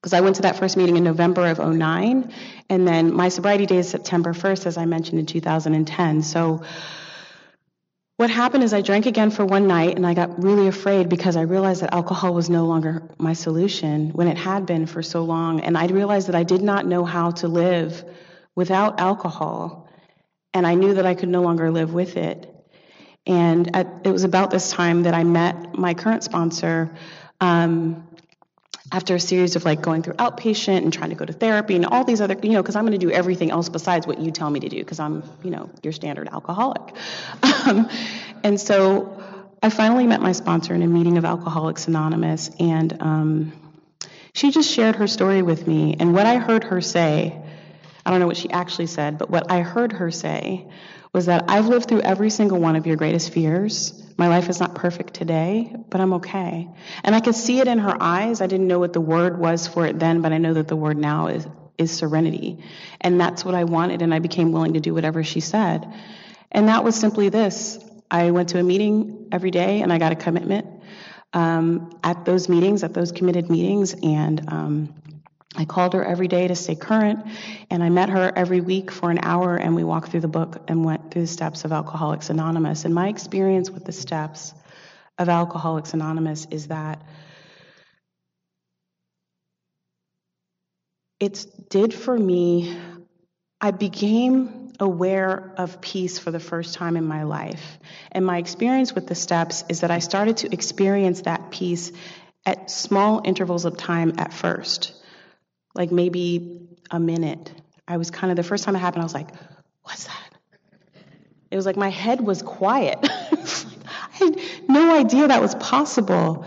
because 0.00 0.12
I 0.12 0.20
went 0.20 0.36
to 0.36 0.42
that 0.42 0.56
first 0.56 0.76
meeting 0.76 0.96
in 0.96 1.02
November 1.02 1.48
of 1.48 1.58
09, 1.58 2.32
and 2.70 2.86
then 2.86 3.12
my 3.12 3.30
sobriety 3.30 3.66
day 3.66 3.78
is 3.78 3.88
September 3.88 4.32
1st, 4.32 4.66
as 4.66 4.76
I 4.76 4.84
mentioned 4.84 5.18
in 5.18 5.26
2010. 5.26 6.22
So 6.22 6.62
what 8.18 8.30
happened 8.30 8.64
is 8.64 8.74
I 8.74 8.80
drank 8.80 9.06
again 9.06 9.30
for 9.30 9.44
one 9.46 9.68
night 9.68 9.94
and 9.94 10.04
I 10.04 10.12
got 10.12 10.42
really 10.42 10.66
afraid 10.66 11.08
because 11.08 11.36
I 11.36 11.42
realized 11.42 11.82
that 11.82 11.94
alcohol 11.94 12.34
was 12.34 12.50
no 12.50 12.66
longer 12.66 13.08
my 13.16 13.32
solution 13.32 14.10
when 14.10 14.26
it 14.26 14.36
had 14.36 14.66
been 14.66 14.86
for 14.86 15.04
so 15.04 15.22
long. 15.22 15.60
And 15.60 15.78
I 15.78 15.86
realized 15.86 16.26
that 16.26 16.34
I 16.34 16.42
did 16.42 16.60
not 16.60 16.84
know 16.84 17.04
how 17.04 17.30
to 17.30 17.46
live 17.46 18.04
without 18.56 18.98
alcohol. 18.98 19.88
And 20.52 20.66
I 20.66 20.74
knew 20.74 20.94
that 20.94 21.06
I 21.06 21.14
could 21.14 21.28
no 21.28 21.42
longer 21.42 21.70
live 21.70 21.94
with 21.94 22.16
it. 22.16 22.52
And 23.24 23.76
at, 23.76 23.86
it 24.02 24.10
was 24.10 24.24
about 24.24 24.50
this 24.50 24.72
time 24.72 25.04
that 25.04 25.14
I 25.14 25.22
met 25.22 25.78
my 25.78 25.94
current 25.94 26.24
sponsor. 26.24 26.92
Um, 27.40 28.07
after 28.90 29.14
a 29.14 29.20
series 29.20 29.56
of 29.56 29.64
like 29.64 29.82
going 29.82 30.02
through 30.02 30.14
outpatient 30.14 30.78
and 30.78 30.92
trying 30.92 31.10
to 31.10 31.16
go 31.16 31.24
to 31.24 31.32
therapy 31.32 31.76
and 31.76 31.84
all 31.84 32.04
these 32.04 32.20
other, 32.20 32.36
you 32.42 32.50
know, 32.50 32.62
because 32.62 32.74
I'm 32.74 32.86
going 32.86 32.98
to 32.98 33.06
do 33.06 33.10
everything 33.12 33.50
else 33.50 33.68
besides 33.68 34.06
what 34.06 34.18
you 34.18 34.30
tell 34.30 34.48
me 34.48 34.60
to 34.60 34.68
do 34.68 34.78
because 34.78 34.98
I'm, 34.98 35.22
you 35.42 35.50
know, 35.50 35.68
your 35.82 35.92
standard 35.92 36.28
alcoholic. 36.28 36.94
Um, 37.42 37.88
and 38.42 38.58
so 38.58 39.22
I 39.62 39.70
finally 39.70 40.06
met 40.06 40.22
my 40.22 40.32
sponsor 40.32 40.74
in 40.74 40.82
a 40.82 40.86
meeting 40.86 41.18
of 41.18 41.24
Alcoholics 41.24 41.88
Anonymous, 41.88 42.50
and 42.60 43.02
um, 43.02 43.52
she 44.32 44.52
just 44.52 44.72
shared 44.72 44.96
her 44.96 45.06
story 45.06 45.42
with 45.42 45.66
me. 45.66 45.96
And 45.98 46.14
what 46.14 46.26
I 46.26 46.36
heard 46.36 46.64
her 46.64 46.80
say, 46.80 47.36
I 48.06 48.10
don't 48.10 48.20
know 48.20 48.26
what 48.26 48.36
she 48.36 48.50
actually 48.50 48.86
said, 48.86 49.18
but 49.18 49.28
what 49.28 49.50
I 49.50 49.60
heard 49.60 49.92
her 49.92 50.10
say 50.10 50.66
was 51.12 51.26
that 51.26 51.44
I've 51.48 51.66
lived 51.66 51.88
through 51.88 52.00
every 52.00 52.30
single 52.30 52.58
one 52.58 52.76
of 52.76 52.86
your 52.86 52.96
greatest 52.96 53.32
fears. 53.32 54.02
My 54.16 54.28
life 54.28 54.48
is 54.48 54.60
not 54.60 54.74
perfect 54.74 55.14
today, 55.14 55.74
but 55.88 56.00
I'm 56.00 56.14
okay. 56.14 56.68
And 57.04 57.14
I 57.14 57.20
could 57.20 57.34
see 57.34 57.60
it 57.60 57.68
in 57.68 57.78
her 57.78 57.96
eyes. 58.00 58.40
I 58.40 58.46
didn't 58.46 58.66
know 58.66 58.78
what 58.78 58.92
the 58.92 59.00
word 59.00 59.38
was 59.38 59.66
for 59.66 59.86
it 59.86 59.98
then, 59.98 60.22
but 60.22 60.32
I 60.32 60.38
know 60.38 60.54
that 60.54 60.68
the 60.68 60.76
word 60.76 60.98
now 60.98 61.28
is, 61.28 61.46
is 61.78 61.90
serenity. 61.90 62.62
And 63.00 63.20
that's 63.20 63.44
what 63.44 63.54
I 63.54 63.64
wanted, 63.64 64.02
and 64.02 64.12
I 64.12 64.18
became 64.18 64.52
willing 64.52 64.74
to 64.74 64.80
do 64.80 64.92
whatever 64.92 65.24
she 65.24 65.40
said. 65.40 65.92
And 66.50 66.68
that 66.68 66.84
was 66.84 66.96
simply 66.96 67.28
this 67.28 67.78
I 68.10 68.30
went 68.30 68.50
to 68.50 68.58
a 68.58 68.62
meeting 68.62 69.28
every 69.32 69.50
day, 69.50 69.82
and 69.82 69.92
I 69.92 69.98
got 69.98 70.12
a 70.12 70.16
commitment 70.16 70.66
um, 71.32 71.98
at 72.02 72.24
those 72.24 72.48
meetings, 72.48 72.82
at 72.82 72.94
those 72.94 73.12
committed 73.12 73.50
meetings, 73.50 73.94
and 74.02 74.44
um, 74.48 74.94
I 75.56 75.64
called 75.64 75.94
her 75.94 76.04
every 76.04 76.28
day 76.28 76.46
to 76.46 76.54
stay 76.54 76.74
current, 76.74 77.26
and 77.70 77.82
I 77.82 77.88
met 77.88 78.10
her 78.10 78.30
every 78.36 78.60
week 78.60 78.90
for 78.90 79.10
an 79.10 79.18
hour, 79.22 79.56
and 79.56 79.74
we 79.74 79.82
walked 79.82 80.10
through 80.10 80.20
the 80.20 80.28
book 80.28 80.62
and 80.68 80.84
went 80.84 81.10
through 81.10 81.22
the 81.22 81.28
steps 81.28 81.64
of 81.64 81.72
Alcoholics 81.72 82.28
Anonymous. 82.28 82.84
And 82.84 82.94
my 82.94 83.08
experience 83.08 83.70
with 83.70 83.84
the 83.84 83.92
steps 83.92 84.52
of 85.16 85.28
Alcoholics 85.28 85.94
Anonymous 85.94 86.46
is 86.50 86.68
that 86.68 87.02
it 91.18 91.46
did 91.70 91.94
for 91.94 92.16
me, 92.16 92.78
I 93.60 93.70
became 93.70 94.72
aware 94.78 95.54
of 95.56 95.80
peace 95.80 96.18
for 96.18 96.30
the 96.30 96.38
first 96.38 96.74
time 96.74 96.96
in 96.96 97.04
my 97.04 97.24
life. 97.24 97.78
And 98.12 98.24
my 98.24 98.38
experience 98.38 98.94
with 98.94 99.06
the 99.06 99.14
steps 99.14 99.64
is 99.68 99.80
that 99.80 99.90
I 99.90 99.98
started 99.98 100.36
to 100.38 100.52
experience 100.52 101.22
that 101.22 101.50
peace 101.50 101.90
at 102.46 102.70
small 102.70 103.22
intervals 103.24 103.64
of 103.64 103.76
time 103.76 104.14
at 104.18 104.32
first 104.32 104.94
like 105.78 105.92
maybe 105.92 106.68
a 106.90 107.00
minute. 107.00 107.52
I 107.86 107.96
was 107.96 108.10
kind 108.10 108.30
of, 108.30 108.36
the 108.36 108.42
first 108.42 108.64
time 108.64 108.76
it 108.76 108.80
happened, 108.80 109.02
I 109.02 109.04
was 109.04 109.14
like, 109.14 109.28
what's 109.84 110.04
that? 110.04 110.30
It 111.50 111.56
was 111.56 111.64
like 111.64 111.76
my 111.76 111.88
head 111.88 112.20
was 112.20 112.42
quiet. 112.42 112.98
I 113.02 114.08
had 114.12 114.40
no 114.68 114.98
idea 114.98 115.28
that 115.28 115.40
was 115.40 115.54
possible. 115.54 116.44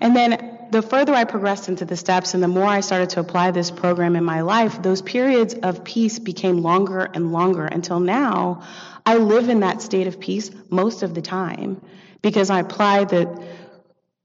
And 0.00 0.16
then 0.16 0.58
the 0.70 0.80
further 0.80 1.12
I 1.12 1.24
progressed 1.24 1.68
into 1.68 1.84
the 1.84 1.96
steps 1.96 2.34
and 2.34 2.42
the 2.42 2.48
more 2.48 2.64
I 2.64 2.80
started 2.80 3.10
to 3.10 3.20
apply 3.20 3.50
this 3.50 3.70
program 3.70 4.16
in 4.16 4.24
my 4.24 4.42
life, 4.42 4.80
those 4.80 5.02
periods 5.02 5.54
of 5.54 5.84
peace 5.84 6.18
became 6.18 6.58
longer 6.58 7.10
and 7.12 7.32
longer 7.32 7.64
until 7.66 8.00
now 8.00 8.62
I 9.04 9.16
live 9.16 9.48
in 9.48 9.60
that 9.60 9.82
state 9.82 10.06
of 10.06 10.20
peace 10.20 10.50
most 10.70 11.02
of 11.02 11.14
the 11.14 11.22
time 11.22 11.80
because 12.22 12.50
I 12.50 12.60
apply 12.60 13.04
the 13.04 13.42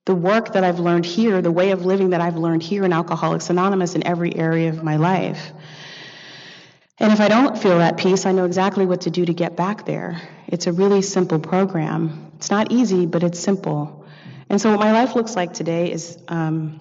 the 0.05 0.15
work 0.15 0.53
that 0.53 0.63
I've 0.63 0.79
learned 0.79 1.05
here, 1.05 1.41
the 1.41 1.51
way 1.51 1.71
of 1.71 1.85
living 1.85 2.09
that 2.09 2.21
I've 2.21 2.35
learned 2.35 2.61
here 2.61 2.83
in 2.83 2.91
Alcoholics 2.91 3.49
Anonymous 3.49 3.95
in 3.95 4.05
every 4.05 4.35
area 4.35 4.69
of 4.69 4.83
my 4.83 4.97
life. 4.97 5.53
And 6.99 7.11
if 7.11 7.19
I 7.19 7.27
don't 7.27 7.57
feel 7.57 7.79
that 7.79 7.97
peace, 7.97 8.25
I 8.25 8.33
know 8.33 8.45
exactly 8.45 8.85
what 8.85 9.01
to 9.01 9.09
do 9.09 9.25
to 9.25 9.33
get 9.33 9.55
back 9.55 9.85
there. 9.85 10.21
It's 10.47 10.67
a 10.67 10.71
really 10.73 11.01
simple 11.01 11.39
program. 11.39 12.31
It's 12.35 12.51
not 12.51 12.71
easy, 12.71 13.05
but 13.05 13.23
it's 13.23 13.39
simple. 13.39 14.05
And 14.49 14.59
so, 14.59 14.71
what 14.71 14.79
my 14.79 14.91
life 14.91 15.15
looks 15.15 15.35
like 15.35 15.53
today 15.53 15.91
is 15.91 16.17
um, 16.27 16.79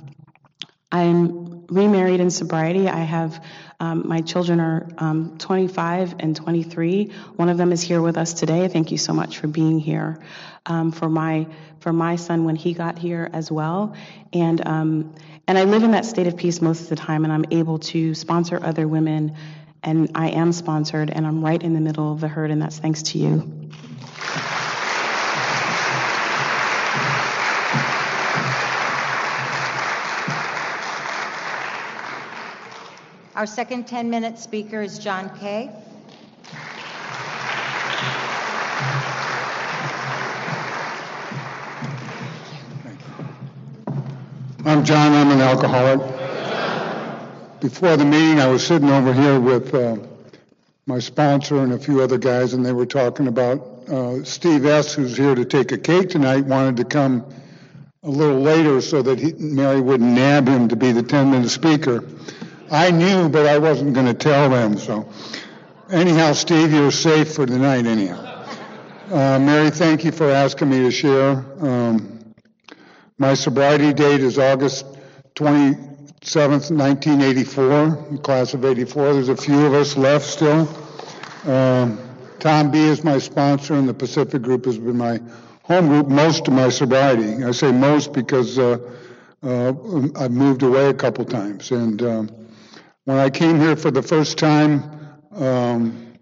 I'm 0.91 1.67
remarried 1.69 2.21
in 2.21 2.31
sobriety. 2.31 2.89
I 2.89 2.99
have 2.99 3.43
um, 3.81 4.07
my 4.07 4.21
children 4.21 4.61
are 4.61 4.89
um, 4.99 5.39
25 5.39 6.17
and 6.21 6.37
23. 6.37 7.11
One 7.37 7.49
of 7.49 7.57
them 7.57 7.73
is 7.73 7.81
here 7.83 8.03
with 8.03 8.17
us 8.17 8.35
today. 8.35 8.69
Thank 8.69 8.93
you 8.93 8.99
so 8.99 9.13
much 9.13 9.39
for 9.39 9.47
being 9.47 9.79
here. 9.79 10.21
Um, 10.65 10.93
for 10.93 11.09
my 11.09 11.49
for 11.81 11.93
my 11.93 12.15
son 12.15 12.45
when 12.45 12.55
he 12.55 12.73
got 12.73 12.97
here 12.97 13.29
as 13.33 13.51
well, 13.51 13.97
and 14.33 14.65
um, 14.65 15.15
and 15.49 15.59
I 15.59 15.65
live 15.65 15.83
in 15.83 15.91
that 15.91 16.05
state 16.05 16.29
of 16.29 16.37
peace 16.37 16.63
most 16.63 16.83
of 16.83 16.89
the 16.89 16.97
time, 16.97 17.25
and 17.25 17.33
I'm 17.33 17.45
able 17.51 17.81
to 17.81 18.15
sponsor 18.15 18.61
other 18.63 18.87
women, 18.87 19.35
and 19.83 20.13
I 20.15 20.29
am 20.31 20.53
sponsored, 20.53 21.11
and 21.11 21.27
I'm 21.27 21.45
right 21.45 21.61
in 21.61 21.75
the 21.75 21.81
middle 21.81 22.13
of 22.13 22.21
the 22.21 22.29
herd, 22.29 22.53
and 22.53 22.63
that's 22.63 22.79
thanks 22.79 23.03
to 23.03 23.19
you. 23.19 23.63
Our 33.35 33.47
second 33.47 33.87
10-minute 33.87 34.39
speaker 34.39 34.83
is 34.83 34.99
John 34.99 35.31
K. 35.41 35.71
I'm 44.65 44.85
John. 44.85 45.13
I'm 45.13 45.33
an 45.33 45.41
alcoholic. 45.41 45.99
Before 47.61 47.97
the 47.97 48.05
meeting, 48.05 48.39
I 48.39 48.47
was 48.47 48.65
sitting 48.65 48.91
over 48.91 49.13
here 49.13 49.41
with 49.41 49.75
uh, 49.75 49.97
my 50.87 51.01
sponsor 51.01 51.65
and 51.65 51.73
a 51.73 51.79
few 51.81 52.01
other 52.01 52.17
guys, 52.17 52.53
and 52.53 52.65
they 52.65 52.73
were 52.73 52.87
talking 52.87 53.27
about 53.27 53.59
uh, 53.89 54.23
Steve 54.23 54.65
S., 54.65 54.95
who's 54.95 55.17
here 55.17 55.35
to 55.35 55.45
take 55.45 55.73
a 55.73 55.79
cake 55.79 56.11
tonight, 56.11 56.45
wanted 56.45 56.77
to 56.77 56.85
come 56.85 57.25
a 58.05 58.09
little 58.09 58.39
later 58.39 58.81
so 58.81 59.03
that 59.03 59.19
he, 59.19 59.33
Mary 59.33 59.81
wouldn't 59.81 60.13
nab 60.13 60.47
him 60.47 60.69
to 60.69 60.77
be 60.77 60.93
the 60.93 61.03
10 61.03 61.33
minute 61.33 61.51
speaker. 61.51 62.05
I 62.71 62.93
knew, 62.93 63.29
but 63.29 63.47
I 63.47 63.59
wasn't 63.59 63.95
going 63.95 64.07
to 64.07 64.15
tell 64.15 64.49
them. 64.49 64.79
So, 64.79 65.09
anyhow, 65.91 66.35
Steve, 66.35 66.73
you're 66.73 66.93
safe 66.93 67.35
for 67.35 67.47
the 67.47 67.59
night, 67.59 67.87
anyhow. 67.87 68.47
Uh, 69.11 69.41
Mary, 69.41 69.71
thank 69.71 70.05
you 70.05 70.13
for 70.13 70.31
asking 70.31 70.71
me 70.71 70.79
to 70.83 70.93
share. 70.93 71.45
Um, 71.59 72.22
my 73.19 73.35
sobriety 73.35 73.93
date 73.93 74.21
is 74.21 74.39
August 74.39 74.87
27th, 75.35 76.71
1984, 76.71 78.19
class 78.19 78.55
of 78.55 78.65
84. 78.65 79.15
There's 79.15 79.29
a 79.29 79.37
few 79.37 79.67
of 79.67 79.75
us 79.75 79.97
left 79.97 80.25
still. 80.25 80.69
Um, 81.45 81.99
Tom 82.39 82.71
B 82.71 82.79
is 82.79 83.05
my 83.05 83.19
sponsor, 83.19 83.75
and 83.75 83.89
the 83.89 83.95
Pacific 83.95 84.43
Group 84.43 84.65
has 84.65 84.79
been 84.79 84.97
my 84.97 85.21
home 85.65 85.89
group 85.89 86.09
most 86.09 86.49
of 86.49 86.55
my 86.55 86.69
sobriety. 86.69 87.45
I 87.45 87.53
say 87.53 87.71
most 87.71 88.13
because 88.13 88.59
uh, 88.59 88.79
uh, 89.43 89.73
I've 90.17 90.33
moved 90.33 90.63
away 90.63 90.89
a 90.89 90.95
couple 90.95 91.25
times. 91.25 91.71
And 91.71 92.03
um, 92.03 92.31
when 93.05 93.19
I 93.19 93.31
came 93.31 93.61
here 93.61 93.77
for 93.77 93.91
the 93.91 94.03
first 94.03 94.39
time, 94.39 95.19
um, 95.33 96.15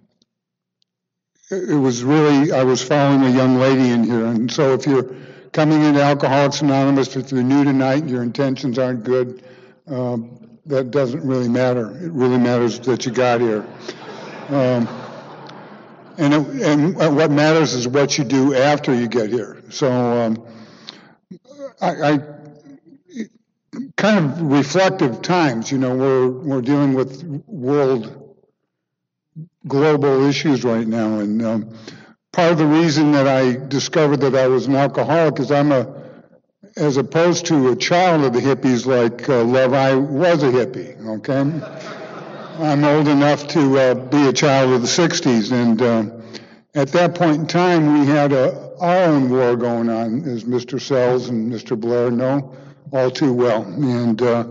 it, 1.50 1.74
was 1.74 2.04
really, 2.04 2.52
I 2.52 2.64
was 2.64 2.82
following 2.82 3.24
a 3.24 3.30
young 3.30 3.56
lady 3.56 3.90
in 3.90 4.04
here. 4.04 4.26
And 4.26 4.50
so 4.50 4.74
if 4.74 4.86
you're 4.86 5.14
coming 5.52 5.82
into 5.82 6.02
Alcoholics 6.02 6.60
Anonymous, 6.62 7.16
if 7.16 7.32
you're 7.32 7.42
new 7.42 7.64
tonight, 7.64 8.02
and 8.02 8.10
your 8.10 8.22
intentions 8.22 8.78
aren't 8.78 9.04
good, 9.04 9.42
um, 9.86 10.58
that 10.66 10.90
doesn't 10.90 11.22
really 11.26 11.48
matter. 11.48 11.90
It 12.04 12.12
really 12.12 12.38
matters 12.38 12.78
that 12.80 13.06
you 13.06 13.12
got 13.12 13.40
here. 13.40 13.66
Um, 14.48 14.88
and, 16.18 16.34
it, 16.34 16.62
and 16.62 16.96
what 16.96 17.30
matters 17.30 17.72
is 17.72 17.88
what 17.88 18.18
you 18.18 18.24
do 18.24 18.54
after 18.54 18.94
you 18.94 19.08
get 19.08 19.30
here. 19.30 19.62
So 19.70 19.90
um, 19.90 20.46
I, 21.80 22.12
I 22.12 22.18
kind 23.96 24.24
of 24.24 24.42
reflective 24.42 25.22
times. 25.22 25.72
You 25.72 25.78
know, 25.78 25.94
we're 25.94 26.28
we're 26.28 26.62
dealing 26.62 26.94
with 26.94 27.22
world 27.46 28.36
global 29.66 30.26
issues 30.26 30.64
right 30.64 30.86
now, 30.86 31.20
and 31.20 31.42
um, 31.42 31.78
part 32.32 32.52
of 32.52 32.58
the 32.58 32.66
reason 32.66 33.12
that 33.12 33.26
I 33.26 33.56
discovered 33.68 34.18
that 34.18 34.34
I 34.34 34.46
was 34.46 34.66
an 34.66 34.76
alcoholic 34.76 35.40
is 35.40 35.50
I'm 35.50 35.72
a 35.72 36.00
as 36.76 36.96
opposed 36.96 37.46
to 37.46 37.70
a 37.70 37.76
child 37.76 38.24
of 38.24 38.32
the 38.32 38.40
hippies 38.40 38.86
like 38.86 39.28
uh, 39.28 39.42
Love, 39.42 39.72
I 39.72 39.94
was 39.94 40.42
a 40.44 40.50
hippie. 40.50 40.96
Okay, 41.04 41.40
I'm 42.64 42.84
old 42.84 43.08
enough 43.08 43.48
to 43.48 43.78
uh, 43.78 43.94
be 43.94 44.28
a 44.28 44.32
child 44.32 44.72
of 44.72 44.82
the 44.82 44.88
'60s, 44.88 45.50
and 45.52 45.82
uh, 45.82 46.04
at 46.74 46.88
that 46.92 47.16
point 47.16 47.40
in 47.40 47.46
time, 47.46 48.00
we 48.00 48.06
had 48.06 48.32
a, 48.32 48.72
our 48.78 49.04
own 49.04 49.28
war 49.30 49.56
going 49.56 49.88
on, 49.88 50.24
as 50.24 50.44
Mr. 50.44 50.80
Sells 50.80 51.28
and 51.28 51.52
Mr. 51.52 51.78
Blair 51.78 52.10
know 52.10 52.54
all 52.92 53.10
too 53.10 53.32
well. 53.32 53.64
And 53.64 54.20
uh, 54.22 54.44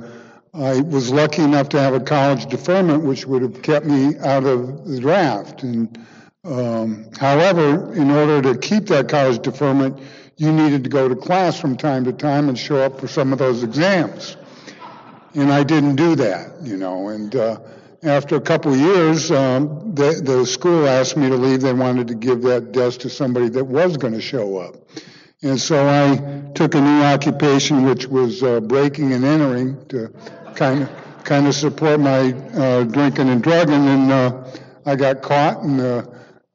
I 0.53 0.81
was 0.81 1.11
lucky 1.11 1.41
enough 1.41 1.69
to 1.69 1.79
have 1.79 1.93
a 1.93 1.99
college 1.99 2.47
deferment, 2.47 3.03
which 3.03 3.25
would 3.25 3.41
have 3.41 3.61
kept 3.61 3.85
me 3.85 4.17
out 4.19 4.43
of 4.43 4.87
the 4.87 4.99
draft. 4.99 5.63
And 5.63 5.97
um, 6.45 7.09
however, 7.19 7.93
in 7.93 8.11
order 8.11 8.41
to 8.41 8.57
keep 8.57 8.85
that 8.87 9.09
college 9.09 9.41
deferment, 9.41 9.99
you 10.37 10.51
needed 10.53 10.85
to 10.85 10.89
go 10.89 11.09
to 11.09 11.15
class 11.15 11.59
from 11.59 11.75
time 11.75 12.05
to 12.05 12.13
time 12.13 12.47
and 12.47 12.57
show 12.57 12.77
up 12.77 12.99
for 12.99 13.07
some 13.07 13.33
of 13.33 13.39
those 13.39 13.63
exams. 13.63 14.37
And 15.35 15.51
I 15.51 15.63
didn't 15.63 15.95
do 15.95 16.15
that, 16.15 16.61
you 16.61 16.77
know. 16.77 17.09
And 17.09 17.35
uh, 17.35 17.59
after 18.03 18.37
a 18.37 18.41
couple 18.41 18.73
of 18.73 18.79
years, 18.79 19.31
um, 19.31 19.93
the, 19.93 20.21
the 20.23 20.45
school 20.45 20.87
asked 20.87 21.17
me 21.17 21.27
to 21.27 21.35
leave. 21.35 21.61
They 21.61 21.73
wanted 21.73 22.07
to 22.07 22.15
give 22.15 22.41
that 22.43 22.71
desk 22.71 23.01
to 23.01 23.09
somebody 23.09 23.49
that 23.49 23.65
was 23.65 23.97
going 23.97 24.13
to 24.13 24.21
show 24.21 24.57
up. 24.57 24.75
And 25.41 25.59
so 25.59 25.87
I 25.87 26.51
took 26.53 26.73
a 26.73 26.81
new 26.81 27.01
occupation, 27.03 27.83
which 27.83 28.07
was 28.07 28.43
uh, 28.43 28.61
breaking 28.61 29.11
and 29.13 29.25
entering, 29.25 29.85
to 29.87 30.09
kind 30.55 30.83
of 30.83 30.89
kind 31.25 31.47
of 31.47 31.53
support 31.53 31.99
my 31.99 32.31
uh, 32.31 32.85
drinking 32.85 33.29
and 33.29 33.43
drugging. 33.43 33.87
And 33.87 34.11
uh, 34.11 34.43
I 34.85 34.95
got 34.95 35.21
caught 35.21 35.61
and 35.63 35.79
uh, 35.79 36.03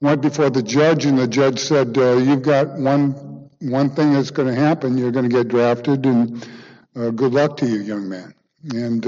went 0.05 0.23
before 0.23 0.51
the 0.51 0.63
judge, 0.63 1.05
and 1.07 1.19
the 1.19 1.27
judge 1.27 1.59
said, 1.59 1.99
uh, 1.99 2.17
"You've 2.17 2.43
got 2.43 2.79
one 2.79 3.49
one 3.61 3.91
thing 3.91 4.13
that's 4.13 4.31
going 4.31 4.49
to 4.55 4.61
happen. 4.61 4.99
You're 4.99 5.11
going 5.13 5.29
to 5.29 5.35
get 5.35 5.49
drafted, 5.49 6.07
and 6.07 6.47
uh, 6.95 7.11
good 7.11 7.33
luck 7.33 7.57
to 7.59 7.67
you, 7.67 7.81
young 7.81 8.09
man." 8.09 8.35
And 8.73 9.05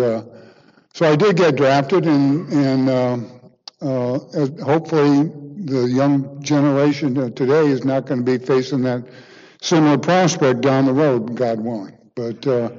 so 0.94 1.12
I 1.12 1.16
did 1.16 1.36
get 1.36 1.56
drafted, 1.56 2.06
and 2.06 2.52
and 2.52 2.88
uh, 3.82 4.14
as- 4.34 4.60
hopefully, 4.60 5.30
the 5.66 5.88
young 5.88 6.42
generation 6.42 7.14
today 7.34 7.66
is 7.66 7.84
not 7.84 8.06
going 8.06 8.24
to 8.24 8.38
be 8.38 8.44
facing 8.44 8.82
that 8.82 9.04
similar 9.60 9.98
prospect 9.98 10.60
down 10.60 10.86
the 10.86 10.92
road, 10.92 11.34
God 11.34 11.60
willing. 11.60 11.96
But 12.14 12.46
uh, 12.46 12.70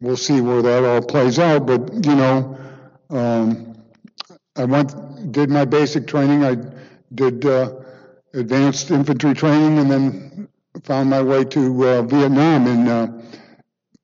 we'll 0.00 0.16
see 0.16 0.40
where 0.40 0.62
that 0.62 0.84
all 0.84 1.02
plays 1.02 1.38
out. 1.38 1.66
But, 1.66 1.92
you 2.04 2.14
know, 2.14 2.58
um, 3.10 3.76
I 4.56 4.64
went, 4.64 5.32
did 5.32 5.50
my 5.50 5.64
basic 5.64 6.06
training. 6.06 6.44
I 6.44 6.56
did 7.14 7.44
uh, 7.44 7.74
advanced 8.34 8.90
infantry 8.90 9.34
training 9.34 9.78
and 9.78 9.90
then 9.90 10.48
found 10.84 11.10
my 11.10 11.22
way 11.22 11.44
to 11.44 11.88
uh, 11.88 12.02
Vietnam. 12.02 12.66
And 12.66 12.88
uh, 12.88 13.08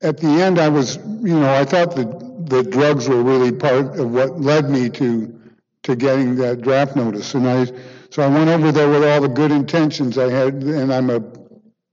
at 0.02 0.18
the 0.18 0.28
end, 0.28 0.58
I 0.58 0.68
was, 0.68 0.96
you 0.96 1.38
know, 1.38 1.52
I 1.52 1.64
thought 1.64 1.94
that 1.96 2.46
the 2.48 2.62
drugs 2.62 3.08
were 3.08 3.22
really 3.22 3.52
part 3.52 3.98
of 3.98 4.10
what 4.10 4.40
led 4.40 4.68
me 4.70 4.90
to 4.90 5.32
to 5.86 5.94
getting 5.94 6.34
that 6.34 6.62
draft 6.62 6.96
notice. 6.96 7.34
And 7.34 7.48
I, 7.48 7.64
so 8.10 8.22
I 8.22 8.26
went 8.26 8.50
over 8.50 8.72
there 8.72 8.88
with 8.90 9.04
all 9.04 9.20
the 9.20 9.28
good 9.28 9.52
intentions 9.52 10.18
I 10.18 10.28
had, 10.28 10.54
and 10.54 10.92
I'm 10.92 11.10
a 11.10 11.22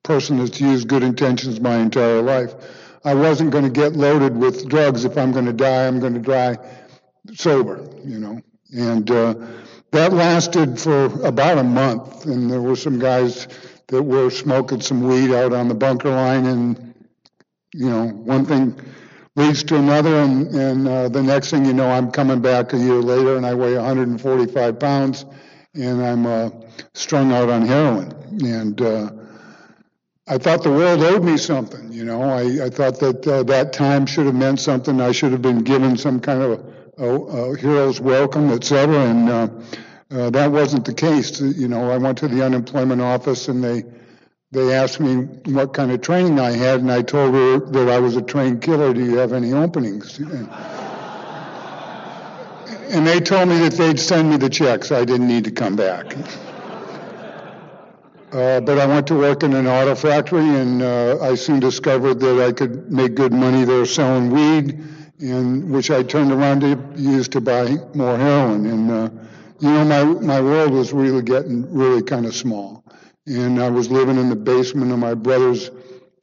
person 0.04 0.38
that's 0.38 0.60
used 0.60 0.88
good 0.88 1.04
intentions 1.04 1.60
my 1.60 1.76
entire 1.78 2.22
life. 2.22 2.56
I 3.06 3.14
wasn't 3.14 3.52
going 3.52 3.66
to 3.66 3.70
get 3.70 3.94
loaded 3.94 4.36
with 4.36 4.68
drugs. 4.68 5.06
If 5.06 5.16
I'm 5.16 5.32
going 5.32 5.46
to 5.46 5.54
die, 5.54 5.86
I'm 5.86 6.00
going 6.00 6.16
to 6.16 6.20
die 6.20 6.58
sober, 7.34 7.88
you 8.04 8.18
know. 8.18 8.42
And 8.72 9.12
uh, 9.12 9.36
that 9.94 10.12
lasted 10.12 10.80
for 10.80 11.06
about 11.26 11.60
a 11.60 11.64
month, 11.64 12.26
and 12.26 12.50
there 12.50 12.62
were 12.62 12.76
some 12.76 12.98
guys 12.98 13.48
that 13.88 14.02
were 14.02 14.32
smoking 14.32 14.82
some 14.82 15.08
weed 15.08 15.32
out 15.32 15.54
on 15.54 15.68
the 15.68 15.76
bunker 15.76 16.10
line, 16.10 16.48
and 16.48 16.96
you 17.76 17.90
know, 17.90 18.08
one 18.08 18.44
thing 18.44 18.76
leads 19.36 19.64
to 19.66 19.76
another, 19.76 20.16
and, 20.16 20.48
and 20.48 20.88
uh, 20.88 21.10
the 21.10 21.22
next 21.22 21.52
thing 21.52 21.64
you 21.64 21.74
know, 21.74 21.90
I'm 21.90 22.12
coming 22.12 22.42
back 22.42 22.74
a 22.74 22.78
year 22.78 22.96
later, 22.96 23.38
and 23.38 23.46
I 23.46 23.54
weigh 23.54 23.76
145 23.76 24.80
pounds, 24.80 25.26
and 25.76 26.04
I'm 26.04 26.26
uh, 26.26 26.50
strung 26.96 27.32
out 27.32 27.50
on 27.50 27.62
heroin, 27.62 28.12
and 28.44 28.82
uh, 28.82 29.12
I 30.28 30.40
thought 30.40 30.64
the 30.64 30.72
world 30.72 31.04
owed 31.04 31.24
me 31.24 31.38
something. 31.38 31.92
You 31.92 32.06
know, 32.06 32.24
I, 32.24 32.66
I 32.66 32.70
thought 32.70 33.00
that 33.00 33.28
uh, 33.28 33.44
that 33.44 33.74
time 33.74 34.08
should 34.08 34.26
have 34.26 34.36
meant 34.36 34.60
something. 34.60 35.00
I 35.00 35.12
should 35.12 35.34
have 35.34 35.44
been 35.44 35.60
given 35.60 35.98
some 35.98 36.20
kind 36.20 36.42
of 36.42 36.52
a, 36.60 36.73
a 36.98 37.56
hero's 37.58 38.00
welcome, 38.00 38.52
et 38.52 38.64
cetera, 38.64 39.00
and 39.00 39.30
uh, 39.30 39.48
uh, 40.12 40.30
that 40.30 40.52
wasn't 40.52 40.86
the 40.86 40.94
case. 40.94 41.42
You 41.42 41.68
know, 41.68 41.90
I 41.92 41.98
went 41.98 42.18
to 42.20 42.28
the 42.28 42.46
unemployment 42.46 43.02
office, 43.02 43.48
and 43.48 43.64
they 43.64 43.84
they 44.52 44.74
asked 44.74 45.00
me 45.00 45.24
what 45.52 45.74
kind 45.74 45.92
of 45.92 46.02
training 46.02 46.40
I 46.40 46.52
had, 46.52 46.82
and 46.82 46.92
I 46.92 47.02
told 47.02 47.34
her 47.34 47.60
that 47.60 47.90
I 47.90 48.00
was 48.00 48.16
a 48.16 48.22
trained 48.22 48.62
killer. 48.62 48.94
Do 48.94 49.04
you 49.04 49.18
have 49.18 49.34
any 49.34 49.54
openings? 49.54 50.20
And, 50.20 50.48
and 52.90 53.08
they 53.08 53.20
told 53.20 53.50
me 53.50 53.58
that 53.58 53.74
they'd 53.74 54.00
send 54.00 54.30
me 54.30 54.38
the 54.38 54.50
checks. 54.50 54.92
I 54.92 55.04
didn't 55.06 55.28
need 55.28 55.46
to 55.46 55.52
come 55.52 55.76
back. 55.76 56.16
Uh, 58.32 58.60
but 58.62 58.80
I 58.80 58.86
went 58.86 59.08
to 59.08 59.16
work 59.16 59.44
in 59.44 59.54
an 59.54 59.68
auto 59.68 59.96
factory, 59.96 60.48
and 60.48 60.82
uh, 60.82 61.20
I 61.22 61.36
soon 61.36 61.60
discovered 61.60 62.20
that 62.20 62.40
I 62.40 62.52
could 62.52 62.92
make 62.92 63.16
good 63.16 63.34
money 63.34 63.64
there 63.64 63.86
selling 63.86 64.30
weed, 64.32 64.84
and 65.32 65.72
which 65.72 65.90
I 65.90 66.04
turned 66.04 66.32
around 66.32 66.62
to 66.62 67.02
use 67.02 67.28
to 67.30 67.42
buy 67.42 67.78
more 67.94 68.18
heroin. 68.18 68.66
And 68.66 68.92
uh, 68.92 69.10
you 69.60 69.70
know, 69.70 69.86
my 69.86 70.04
my 70.04 70.42
world 70.42 70.72
was 70.72 70.94
really 70.94 71.22
getting 71.22 71.72
really 71.74 72.04
kind 72.04 72.26
of 72.26 72.36
small, 72.36 72.84
and 73.26 73.62
I 73.62 73.70
was 73.70 73.90
living 73.90 74.18
in 74.18 74.30
the 74.30 74.36
basement 74.36 74.92
of 74.92 75.00
my 75.00 75.14
brother's 75.14 75.72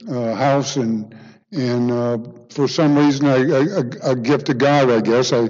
uh, 0.08 0.34
house, 0.34 0.76
and 0.76 1.14
and 1.52 1.90
uh, 1.90 2.18
for 2.50 2.68
some 2.68 2.96
reason, 2.96 3.26
I, 3.26 3.36
I, 3.36 4.12
a 4.12 4.16
gift 4.16 4.48
of 4.50 4.58
God, 4.58 4.90
I 4.90 5.00
guess, 5.00 5.32
I 5.32 5.48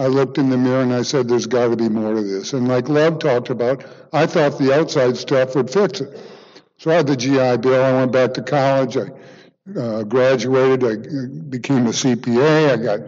I 0.00 0.06
looked 0.06 0.38
in 0.38 0.48
the 0.48 0.56
mirror 0.56 0.82
and 0.82 0.94
I 0.94 1.02
said, 1.02 1.28
there's 1.28 1.46
got 1.46 1.68
to 1.68 1.76
be 1.76 1.90
more 1.90 2.14
to 2.14 2.22
this. 2.22 2.54
And 2.54 2.68
like 2.68 2.88
Love 2.88 3.18
talked 3.18 3.50
about, 3.50 3.84
I 4.14 4.24
thought 4.26 4.58
the 4.58 4.74
outside 4.74 5.18
stuff 5.18 5.54
would 5.54 5.68
fix 5.70 6.00
it. 6.00 6.18
So 6.78 6.90
I 6.90 6.94
had 6.94 7.06
the 7.06 7.16
GI 7.16 7.58
Bill. 7.58 7.82
I 7.82 7.92
went 7.92 8.10
back 8.10 8.32
to 8.34 8.42
college. 8.42 8.96
I 8.96 9.10
uh, 9.76 10.02
graduated. 10.04 10.84
I 10.84 11.26
became 11.48 11.86
a 11.86 11.90
CPA. 11.90 12.72
I 12.72 12.76
got 12.76 13.00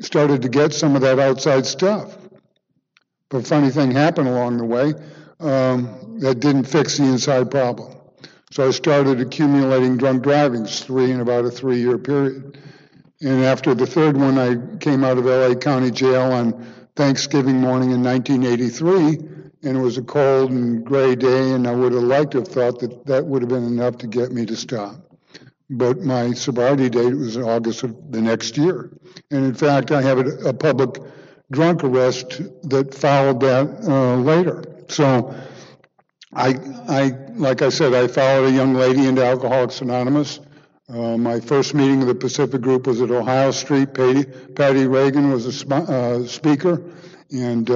started 0.00 0.42
to 0.42 0.48
get 0.48 0.72
some 0.72 0.94
of 0.94 1.02
that 1.02 1.18
outside 1.18 1.66
stuff. 1.66 2.16
But 3.30 3.38
a 3.38 3.42
funny 3.42 3.70
thing 3.70 3.90
happened 3.90 4.28
along 4.28 4.58
the 4.58 4.64
way 4.64 4.94
um, 5.40 6.18
that 6.20 6.40
didn't 6.40 6.64
fix 6.64 6.96
the 6.96 7.04
inside 7.04 7.50
problem. 7.50 7.94
So 8.50 8.66
I 8.66 8.70
started 8.70 9.20
accumulating 9.20 9.98
drunk 9.98 10.22
drivings, 10.22 10.80
three 10.80 11.10
in 11.10 11.20
about 11.20 11.44
a 11.44 11.50
three-year 11.50 11.98
period. 11.98 12.58
And 13.20 13.44
after 13.44 13.74
the 13.74 13.86
third 13.86 14.16
one, 14.16 14.38
I 14.38 14.76
came 14.78 15.04
out 15.04 15.18
of 15.18 15.26
LA 15.26 15.54
County 15.54 15.90
Jail 15.90 16.32
on 16.32 16.66
Thanksgiving 16.96 17.60
morning 17.60 17.90
in 17.90 18.02
1983, 18.02 19.18
and 19.64 19.76
it 19.76 19.80
was 19.80 19.98
a 19.98 20.02
cold 20.02 20.50
and 20.50 20.84
gray 20.84 21.14
day, 21.14 21.52
and 21.52 21.66
I 21.66 21.74
would 21.74 21.92
have 21.92 22.02
liked 22.02 22.30
to 22.32 22.38
have 22.38 22.48
thought 22.48 22.78
that 22.80 23.04
that 23.06 23.26
would 23.26 23.42
have 23.42 23.48
been 23.50 23.66
enough 23.66 23.98
to 23.98 24.06
get 24.06 24.32
me 24.32 24.46
to 24.46 24.56
stop. 24.56 25.07
But 25.70 25.98
my 25.98 26.32
sobriety 26.32 26.88
date 26.88 27.14
was 27.14 27.36
in 27.36 27.42
August 27.42 27.82
of 27.82 28.10
the 28.10 28.20
next 28.20 28.56
year. 28.56 28.90
And 29.30 29.44
in 29.44 29.54
fact, 29.54 29.90
I 29.90 30.00
have 30.00 30.18
a, 30.18 30.48
a 30.48 30.52
public 30.54 30.96
drunk 31.50 31.84
arrest 31.84 32.40
that 32.70 32.94
followed 32.94 33.40
that 33.40 33.84
uh, 33.86 34.16
later. 34.16 34.64
So 34.88 35.34
I, 36.32 36.54
I, 36.88 37.12
like 37.34 37.62
I 37.62 37.68
said, 37.68 37.94
I 37.94 38.06
followed 38.06 38.46
a 38.46 38.50
young 38.50 38.74
lady 38.74 39.06
into 39.06 39.24
Alcoholics 39.24 39.80
Anonymous. 39.80 40.40
Uh, 40.88 41.18
my 41.18 41.38
first 41.38 41.74
meeting 41.74 42.00
of 42.00 42.08
the 42.08 42.14
Pacific 42.14 42.62
Group 42.62 42.86
was 42.86 43.02
at 43.02 43.10
Ohio 43.10 43.50
Street. 43.50 43.92
Patty, 43.92 44.24
Patty 44.24 44.86
Reagan 44.86 45.30
was 45.30 45.44
a 45.44 45.52
sp- 45.52 45.84
uh, 45.88 46.26
speaker, 46.26 46.82
and 47.30 47.70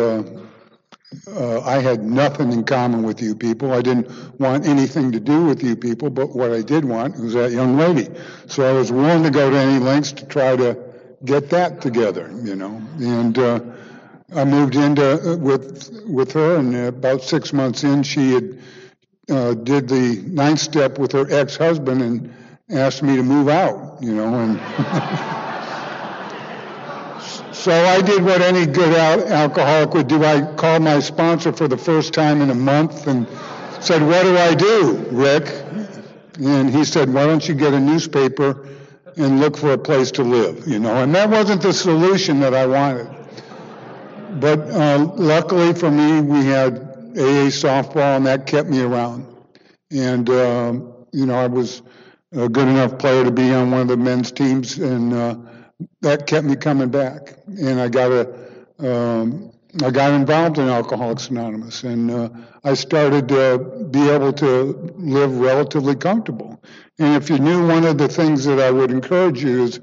uh, 1.26 1.58
uh, 1.58 1.60
I 1.64 1.80
had 1.80 2.02
nothing 2.02 2.52
in 2.52 2.64
common 2.64 3.02
with 3.02 3.20
you 3.20 3.34
people. 3.34 3.72
I 3.72 3.82
didn't 3.82 4.40
want 4.40 4.66
anything 4.66 5.12
to 5.12 5.20
do 5.20 5.44
with 5.44 5.62
you 5.62 5.76
people, 5.76 6.10
but 6.10 6.34
what 6.34 6.52
I 6.52 6.62
did 6.62 6.84
want 6.84 7.18
was 7.18 7.34
that 7.34 7.52
young 7.52 7.76
lady. 7.76 8.08
So 8.46 8.68
I 8.68 8.72
was 8.72 8.90
willing 8.90 9.22
to 9.24 9.30
go 9.30 9.50
to 9.50 9.56
any 9.56 9.78
lengths 9.78 10.12
to 10.12 10.26
try 10.26 10.56
to 10.56 10.78
get 11.24 11.50
that 11.50 11.80
together, 11.80 12.30
you 12.42 12.56
know. 12.56 12.80
And 12.98 13.38
uh, 13.38 13.60
I 14.34 14.44
moved 14.44 14.74
into 14.76 15.32
uh, 15.32 15.36
with 15.36 15.90
with 16.06 16.32
her, 16.32 16.56
and 16.56 16.74
about 16.74 17.22
six 17.22 17.52
months 17.52 17.84
in, 17.84 18.02
she 18.02 18.32
had 18.32 18.58
did 19.64 19.88
the 19.88 20.22
ninth 20.26 20.60
step 20.60 20.98
with 20.98 21.12
her 21.12 21.26
ex-husband 21.30 22.02
and 22.02 22.34
asked 22.70 23.02
me 23.02 23.16
to 23.16 23.22
move 23.22 23.48
out, 23.48 24.02
you 24.02 24.14
know, 24.14 24.34
and 24.34 24.58
so 27.52 27.72
I 27.72 28.00
did 28.02 28.24
what 28.24 28.40
any 28.40 28.66
good 28.66 28.94
al- 28.94 29.26
alcoholic 29.28 29.94
would 29.94 30.08
do. 30.08 30.24
I 30.24 30.42
called 30.54 30.82
my 30.82 31.00
sponsor 31.00 31.52
for 31.52 31.68
the 31.68 31.76
first 31.76 32.12
time 32.12 32.40
in 32.40 32.50
a 32.50 32.54
month 32.54 33.06
and 33.06 33.26
said, 33.80 34.02
"What 34.02 34.22
do 34.22 34.36
I 34.36 34.54
do, 34.54 35.06
Rick?" 35.10 35.52
And 36.42 36.70
he 36.70 36.84
said, 36.84 37.12
"Why 37.12 37.26
don't 37.26 37.46
you 37.46 37.54
get 37.54 37.74
a 37.74 37.80
newspaper 37.80 38.66
and 39.16 39.40
look 39.40 39.56
for 39.56 39.72
a 39.72 39.78
place 39.78 40.10
to 40.12 40.22
live?" 40.22 40.66
You 40.66 40.78
know, 40.78 40.94
and 40.94 41.14
that 41.14 41.30
wasn't 41.30 41.62
the 41.62 41.72
solution 41.72 42.40
that 42.40 42.54
I 42.54 42.66
wanted. 42.66 43.08
But 44.40 44.60
uh, 44.70 45.12
luckily 45.16 45.74
for 45.74 45.90
me, 45.90 46.20
we 46.20 46.44
had 46.46 46.78
AA 47.16 47.50
softball, 47.52 48.16
and 48.16 48.26
that 48.26 48.46
kept 48.46 48.68
me 48.68 48.80
around. 48.80 49.26
And 49.90 50.28
um, 50.30 50.92
you 51.12 51.26
know, 51.26 51.34
I 51.34 51.46
was 51.46 51.82
a 52.32 52.48
good 52.48 52.66
enough 52.68 52.98
player 52.98 53.24
to 53.24 53.30
be 53.30 53.52
on 53.52 53.70
one 53.70 53.82
of 53.82 53.88
the 53.88 53.96
men's 53.96 54.32
teams, 54.32 54.78
and 54.78 55.12
uh, 55.12 55.36
that 56.00 56.26
kept 56.26 56.46
me 56.46 56.56
coming 56.56 56.90
back. 56.90 57.38
And 57.46 57.80
I 57.80 57.88
got 57.88 58.10
a, 58.12 58.34
um, 58.78 59.52
I 59.82 59.90
got 59.90 60.12
involved 60.12 60.58
in 60.58 60.68
Alcoholics 60.68 61.30
Anonymous, 61.30 61.82
and 61.82 62.10
uh, 62.10 62.28
I 62.62 62.74
started 62.74 63.28
to 63.28 63.88
be 63.90 64.08
able 64.10 64.32
to 64.34 64.92
live 64.96 65.38
relatively 65.38 65.94
comfortable. 65.94 66.62
And 66.98 67.16
if 67.22 67.30
you 67.30 67.38
knew 67.38 67.66
one 67.66 67.84
of 67.84 67.96
the 67.96 68.08
things 68.08 68.44
that 68.44 68.60
I 68.60 68.70
would 68.70 68.90
encourage 68.90 69.42
you 69.42 69.64
is 69.64 69.80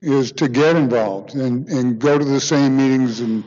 is 0.00 0.32
to 0.32 0.48
get 0.48 0.76
involved 0.76 1.34
and, 1.34 1.66
and 1.68 1.98
go 1.98 2.18
to 2.18 2.24
the 2.24 2.40
same 2.40 2.76
meetings 2.76 3.20
and 3.20 3.42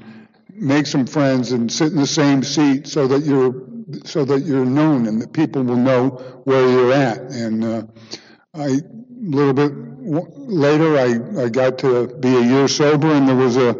make 0.49 0.87
some 0.87 1.05
friends 1.05 1.51
and 1.51 1.71
sit 1.71 1.91
in 1.91 1.99
the 1.99 2.07
same 2.07 2.41
seat 2.41 2.87
so 2.87 3.07
that 3.07 3.23
you're 3.23 3.53
so 4.03 4.25
that 4.25 4.41
you're 4.41 4.65
known 4.65 5.07
and 5.07 5.21
that 5.21 5.31
people 5.31 5.63
will 5.63 5.77
know 5.77 6.09
where 6.43 6.67
you're 6.67 6.91
at. 6.91 7.19
And 7.19 7.63
uh, 7.63 7.83
I, 8.53 8.79
little 9.27 9.53
bit 9.53 9.71
later, 10.47 10.97
I, 10.97 11.43
I 11.43 11.49
got 11.49 11.77
to 11.79 12.07
be 12.07 12.35
a 12.35 12.41
year 12.41 12.67
sober, 12.67 13.07
and 13.07 13.27
there 13.27 13.35
was 13.35 13.57
a, 13.57 13.75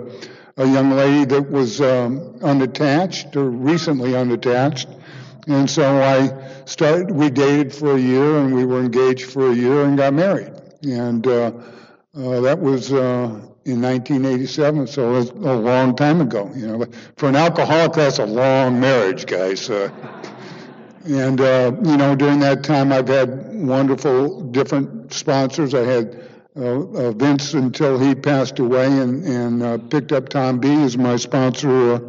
a 0.58 0.66
young 0.66 0.92
lady 0.92 1.26
that 1.26 1.50
was 1.50 1.82
um, 1.82 2.38
unattached 2.42 3.36
or 3.36 3.50
recently 3.50 4.16
unattached. 4.16 4.90
And 5.48 5.70
so 5.70 6.02
I 6.02 6.66
started, 6.66 7.12
we 7.12 7.30
dated 7.30 7.74
for 7.74 7.96
a 7.96 8.00
year 8.00 8.38
and 8.38 8.54
we 8.54 8.66
were 8.66 8.82
engaged 8.82 9.32
for 9.32 9.52
a 9.52 9.56
year 9.56 9.86
and 9.86 9.98
got 9.98 10.14
married. 10.14 10.52
And 10.84 11.26
uh, 11.26 11.52
uh, 12.16 12.42
that 12.42 12.60
was 12.60 12.92
uh, 12.92 13.42
in 13.64 13.82
1987, 13.82 14.88
so 14.88 15.10
it 15.10 15.12
was 15.14 15.30
a 15.30 15.56
long 15.56 15.96
time 15.96 16.20
ago. 16.20 16.52
You 16.54 16.68
know, 16.68 16.86
for 17.16 17.30
an 17.30 17.38
alcoholic, 17.38 17.94
that's 17.94 18.20
a 18.20 18.26
long 18.26 18.80
marriage, 18.80 19.26
guys. 19.26 19.70
And, 21.08 21.40
uh, 21.40 21.72
you 21.84 21.98
know, 21.98 22.16
during 22.16 22.40
that 22.40 22.64
time, 22.64 22.92
I've 22.92 23.08
had 23.08 23.54
wonderful 23.54 24.42
different 24.42 25.14
sponsors. 25.14 25.74
I 25.74 25.84
had 25.84 26.30
uh, 26.56 26.62
uh, 26.62 27.12
Vince 27.12 27.54
until 27.54 27.98
he 27.98 28.14
passed 28.14 28.60
away 28.60 28.88
and, 28.88 29.24
and 29.24 29.64
uh, 29.64 29.78
picked 29.78 30.12
up 30.12 30.30
Tom 30.30 30.60
B 30.60 30.70
as 30.84 30.98
my 30.98 31.16
sponsor 31.16 31.94
uh, 31.94 32.00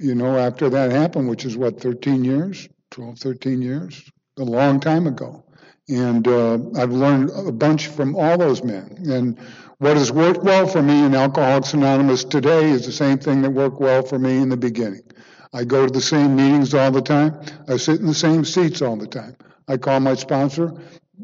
you 0.00 0.14
know, 0.14 0.38
after 0.38 0.70
that 0.70 0.90
happened, 0.90 1.28
which 1.28 1.44
is 1.44 1.56
what, 1.56 1.80
13 1.80 2.24
years, 2.24 2.68
12, 2.90 3.18
13 3.18 3.62
years, 3.62 4.10
a 4.38 4.44
long 4.44 4.80
time 4.80 5.06
ago. 5.06 5.44
And 5.88 6.26
uh, 6.28 6.58
I've 6.76 6.92
learned 6.92 7.30
a 7.30 7.52
bunch 7.52 7.88
from 7.88 8.14
all 8.14 8.36
those 8.36 8.62
men. 8.62 8.98
And 9.08 9.38
what 9.78 9.96
has 9.96 10.12
worked 10.12 10.42
well 10.42 10.66
for 10.66 10.82
me 10.82 11.02
in 11.04 11.14
Alcoholics 11.14 11.72
Anonymous 11.72 12.24
today 12.24 12.70
is 12.70 12.84
the 12.84 12.92
same 12.92 13.18
thing 13.18 13.42
that 13.42 13.50
worked 13.50 13.80
well 13.80 14.02
for 14.02 14.18
me 14.18 14.36
in 14.36 14.48
the 14.48 14.56
beginning. 14.56 15.02
I 15.52 15.64
go 15.64 15.86
to 15.86 15.92
the 15.92 16.00
same 16.00 16.36
meetings 16.36 16.74
all 16.74 16.90
the 16.90 17.02
time. 17.02 17.40
I 17.68 17.76
sit 17.76 18.00
in 18.00 18.06
the 18.06 18.14
same 18.14 18.44
seats 18.44 18.82
all 18.82 18.96
the 18.96 19.06
time. 19.06 19.36
I 19.66 19.76
call 19.76 20.00
my 20.00 20.14
sponsor, 20.14 20.72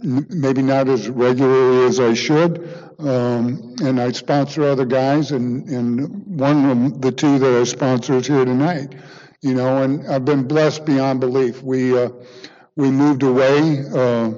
maybe 0.02 0.62
not 0.62 0.88
as 0.88 1.08
regularly 1.08 1.86
as 1.86 2.00
I 2.00 2.14
should, 2.14 2.68
um, 2.98 3.74
and 3.82 4.00
I 4.00 4.12
sponsor 4.12 4.64
other 4.64 4.84
guys, 4.84 5.32
and, 5.32 5.68
and 5.68 6.38
one 6.38 6.70
of 6.70 7.00
the 7.00 7.12
two 7.12 7.38
that 7.38 7.60
I 7.60 7.64
sponsor 7.64 8.14
is 8.14 8.26
here 8.26 8.44
tonight. 8.44 8.94
You 9.40 9.54
know, 9.54 9.82
and 9.82 10.06
I've 10.06 10.24
been 10.24 10.48
blessed 10.48 10.86
beyond 10.86 11.20
belief. 11.20 11.62
We 11.62 11.98
uh, 11.98 12.08
we 12.76 12.90
moved 12.90 13.22
away. 13.22 13.84
Uh, 13.94 14.32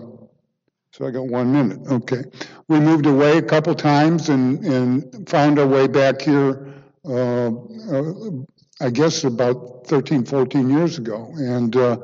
so 0.90 1.06
I 1.06 1.10
got 1.10 1.26
one 1.26 1.52
minute. 1.52 1.78
Okay, 1.88 2.24
we 2.66 2.80
moved 2.80 3.06
away 3.06 3.38
a 3.38 3.42
couple 3.42 3.74
times 3.76 4.30
and 4.30 4.64
and 4.64 5.28
found 5.28 5.60
our 5.60 5.66
way 5.66 5.86
back 5.86 6.22
here. 6.22 6.74
Uh, 7.04 7.50
uh 7.50 8.30
I 8.80 8.90
guess 8.90 9.24
about 9.24 9.86
13, 9.86 10.24
14 10.24 10.70
years 10.70 10.98
ago, 10.98 11.32
and 11.36 11.74
uh, 11.74 11.96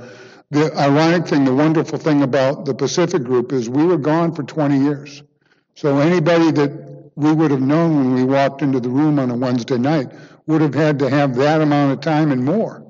the 0.51 0.75
ironic 0.77 1.27
thing, 1.27 1.45
the 1.45 1.55
wonderful 1.55 1.99
thing 1.99 2.23
about 2.23 2.65
the 2.65 2.75
Pacific 2.75 3.23
Group 3.25 3.53
is 3.53 3.69
we 3.69 3.85
were 3.85 3.99
gone 3.99 4.35
for 4.35 4.43
20 4.43 4.79
years. 4.79 5.23
So 5.75 5.99
anybody 5.99 6.51
that 6.51 7.11
we 7.15 7.33
would 7.33 7.51
have 7.51 7.61
known 7.61 7.97
when 7.97 8.15
we 8.15 8.25
walked 8.25 8.63
into 8.63 8.81
the 8.81 8.89
room 8.89 9.19
on 9.19 9.31
a 9.31 9.37
Wednesday 9.37 9.79
night 9.79 10.13
would 10.47 10.61
have 10.61 10.75
had 10.75 10.99
to 10.99 11.09
have 11.09 11.35
that 11.37 11.61
amount 11.61 11.93
of 11.93 12.01
time 12.01 12.33
and 12.33 12.45
more. 12.45 12.85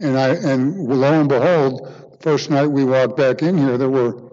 And 0.00 0.18
I 0.18 0.28
and 0.34 0.88
lo 0.88 1.20
and 1.20 1.28
behold, 1.28 2.10
the 2.12 2.18
first 2.18 2.50
night 2.50 2.66
we 2.66 2.84
walked 2.84 3.16
back 3.16 3.42
in 3.42 3.56
here, 3.56 3.78
there 3.78 3.88
were 3.88 4.30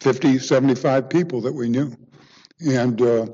50, 0.00 0.38
75 0.38 1.08
people 1.08 1.40
that 1.42 1.52
we 1.52 1.68
knew. 1.68 1.92
And 2.60 3.00
uh, 3.00 3.26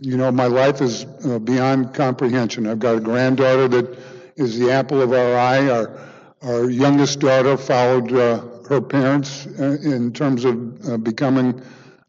you 0.00 0.16
know, 0.16 0.30
my 0.32 0.46
life 0.46 0.80
is 0.80 1.04
uh, 1.24 1.38
beyond 1.38 1.94
comprehension. 1.94 2.66
I've 2.66 2.80
got 2.80 2.96
a 2.96 3.00
granddaughter 3.00 3.68
that 3.68 3.98
is 4.36 4.58
the 4.58 4.70
apple 4.72 5.00
of 5.00 5.12
our 5.12 5.36
eye. 5.36 5.68
Our 5.68 6.00
our 6.42 6.68
youngest 6.68 7.20
daughter 7.20 7.56
followed 7.56 8.12
uh, 8.12 8.42
her 8.68 8.80
parents 8.80 9.46
uh, 9.46 9.78
in 9.82 10.12
terms 10.12 10.44
of 10.44 10.88
uh, 10.88 10.96
becoming 10.98 11.62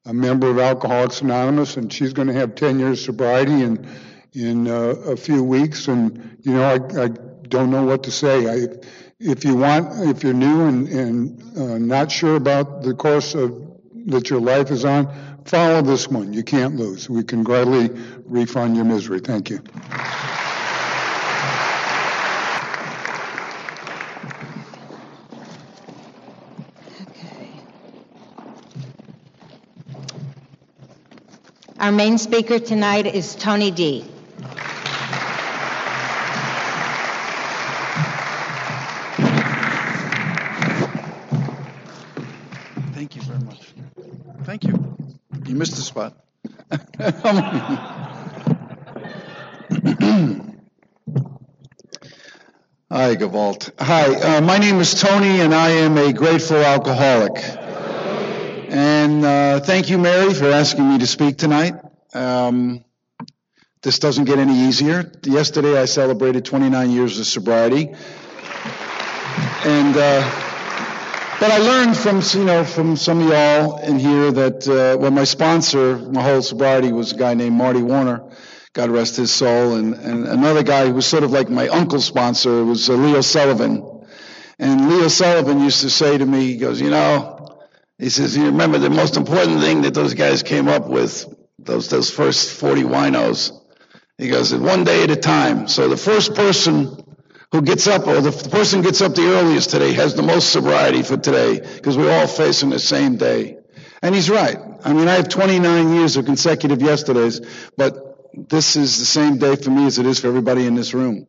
a 0.06 0.14
member 0.14 0.50
of 0.50 0.60
Alcoholics 0.60 1.22
Anonymous, 1.22 1.78
and 1.78 1.92
she's 1.92 2.12
going 2.12 2.28
to 2.28 2.34
have 2.34 2.54
10 2.56 2.80
years 2.80 3.04
sobriety 3.04 3.64
in 3.64 3.88
in 4.34 4.68
uh, 4.68 4.96
a 5.08 5.16
few 5.16 5.44
weeks. 5.44 5.88
And 5.88 6.38
you 6.42 6.54
know, 6.54 6.64
I, 6.64 7.04
I 7.04 7.08
don't 7.48 7.72
know 7.72 7.84
what 7.86 8.04
to 8.04 8.12
say. 8.12 8.48
I, 8.48 8.68
if 9.20 9.46
you 9.46 9.56
want, 9.56 10.10
if 10.10 10.24
you're 10.24 10.34
new 10.34 10.66
and, 10.66 10.88
and 10.90 11.58
uh, 11.58 11.78
not 11.78 12.12
sure 12.12 12.36
about 12.36 12.84
the 12.84 12.94
course 12.94 13.36
of 13.36 13.62
that 14.08 14.30
your 14.30 14.42
life 14.42 14.70
is 14.72 14.84
on, 14.86 15.08
follow 15.46 15.82
this 15.82 16.08
one. 16.08 16.34
You 16.34 16.44
can't 16.44 16.76
lose. 16.76 17.10
We 17.10 17.24
can 17.24 17.44
gladly 17.44 17.90
refund 18.26 18.76
your 18.76 18.86
misery. 18.86 19.20
Thank 19.20 19.50
you. 19.50 19.62
Our 31.78 31.92
main 31.92 32.18
speaker 32.18 32.58
tonight 32.58 33.06
is 33.06 33.36
Tony 33.36 33.70
D. 33.70 34.04
Thank 42.94 43.16
you 43.16 43.22
very 43.22 43.40
much. 43.40 43.74
Thank 44.46 44.64
you. 44.64 44.96
You 45.48 45.56
missed 45.56 45.76
the 45.76 45.82
spot. 45.84 46.18
Hi, 52.92 53.16
Gavalt. 53.16 53.70
Hi, 53.78 54.38
uh, 54.38 54.42
my 54.42 54.58
name 54.58 54.80
is 54.80 55.00
Tony, 55.00 55.42
and 55.42 55.54
I 55.54 55.70
am 55.70 55.98
a 55.98 56.12
grateful 56.14 56.58
alcoholic. 56.58 57.38
And 58.70 59.24
uh, 59.24 59.60
thank 59.60 59.92
you, 59.92 60.00
Mary, 60.00 60.34
for 60.34 60.46
asking 60.46 60.90
me 60.90 60.98
to 60.98 61.06
speak 61.06 61.38
tonight. 61.38 61.76
Um, 62.16 62.84
this 63.84 64.00
doesn't 64.00 64.26
get 64.26 64.40
any 64.40 64.68
easier. 64.68 65.12
Yesterday, 65.24 65.80
I 65.80 65.86
celebrated 65.86 66.46
29 66.46 66.90
years 66.90 67.20
of 67.20 67.28
sobriety, 67.28 67.94
and 69.64 69.96
uh, 69.96 70.55
but 71.40 71.52
I 71.52 71.58
learned 71.58 71.98
from 71.98 72.22
you 72.40 72.46
know 72.46 72.64
from 72.64 72.96
some 72.96 73.22
of 73.22 73.30
y'all 73.30 73.78
in 73.80 74.00
here 74.00 74.32
that 74.32 74.68
uh, 74.68 74.98
well, 74.98 75.12
my 75.12 75.26
sponsor, 75.26 75.98
my 75.98 76.22
whole 76.22 76.42
sobriety 76.42 76.92
was 76.92 77.12
a 77.12 77.18
guy 77.18 77.34
named 77.34 77.56
Marty 77.56 77.82
Warner. 77.82 78.24
God 78.74 78.90
rest 78.90 79.16
his 79.16 79.34
soul, 79.34 79.76
and, 79.76 79.94
and 79.96 80.28
another 80.28 80.62
guy 80.62 80.88
who 80.88 80.94
was 80.94 81.08
sort 81.08 81.24
of 81.24 81.32
like 81.32 81.50
my 81.50 81.70
uncle's 81.70 82.06
sponsor 82.06 82.66
was 82.66 82.90
uh, 82.90 82.94
Leo 82.94 83.22
Sullivan. 83.22 84.06
And 84.60 84.90
Leo 84.90 85.08
Sullivan 85.08 85.62
used 85.62 85.82
to 85.82 85.90
say 85.90 86.18
to 86.18 86.26
me, 86.26 86.48
he 86.48 86.58
goes, 86.58 86.82
you 86.82 86.90
know, 86.90 87.60
he 87.98 88.10
says, 88.10 88.36
you 88.36 88.48
remember 88.48 88.78
the 88.78 88.90
most 88.90 89.16
important 89.16 89.62
thing 89.62 89.84
that 89.84 89.94
those 89.94 90.14
guys 90.14 90.44
came 90.44 90.68
up 90.68 90.88
with, 90.88 91.26
those, 91.60 91.90
those 91.90 92.10
first 92.10 92.60
40 92.60 92.84
winos. 92.84 93.52
He 94.18 94.30
goes, 94.30 94.54
one 94.54 94.84
day 94.84 95.04
at 95.04 95.12
a 95.12 95.16
time. 95.16 95.68
So 95.68 95.88
the 95.88 95.98
first 95.98 96.36
person 96.36 97.05
who 97.52 97.62
gets 97.62 97.88
up, 97.88 98.08
or 98.08 98.22
the 98.22 98.32
person 98.50 98.82
gets 98.82 99.02
up 99.02 99.16
the 99.16 99.28
earliest 99.28 99.70
today, 99.70 99.94
has 99.94 100.16
the 100.16 100.24
most 100.24 100.52
sobriety 100.52 101.04
for 101.04 101.18
today, 101.18 101.60
because 101.60 101.98
we're 101.98 102.12
all 102.12 102.28
facing 102.28 102.70
the 102.70 102.80
same 102.80 103.18
day. 103.18 103.58
And 104.02 104.14
he's 104.14 104.30
right. 104.30 104.58
I 104.84 104.94
mean, 104.94 105.08
I 105.08 105.16
have 105.16 105.30
29 105.30 105.96
years 105.96 106.18
of 106.18 106.26
consecutive 106.26 106.82
yesterdays, 106.82 107.42
but 107.78 108.16
this 108.50 108.76
is 108.76 109.00
the 109.00 109.06
same 109.06 109.38
day 109.38 109.56
for 109.56 109.70
me 109.70 109.86
as 109.86 109.98
it 109.98 110.06
is 110.06 110.20
for 110.20 110.28
everybody 110.28 110.66
in 110.68 110.76
this 110.76 110.94
room. 110.94 111.28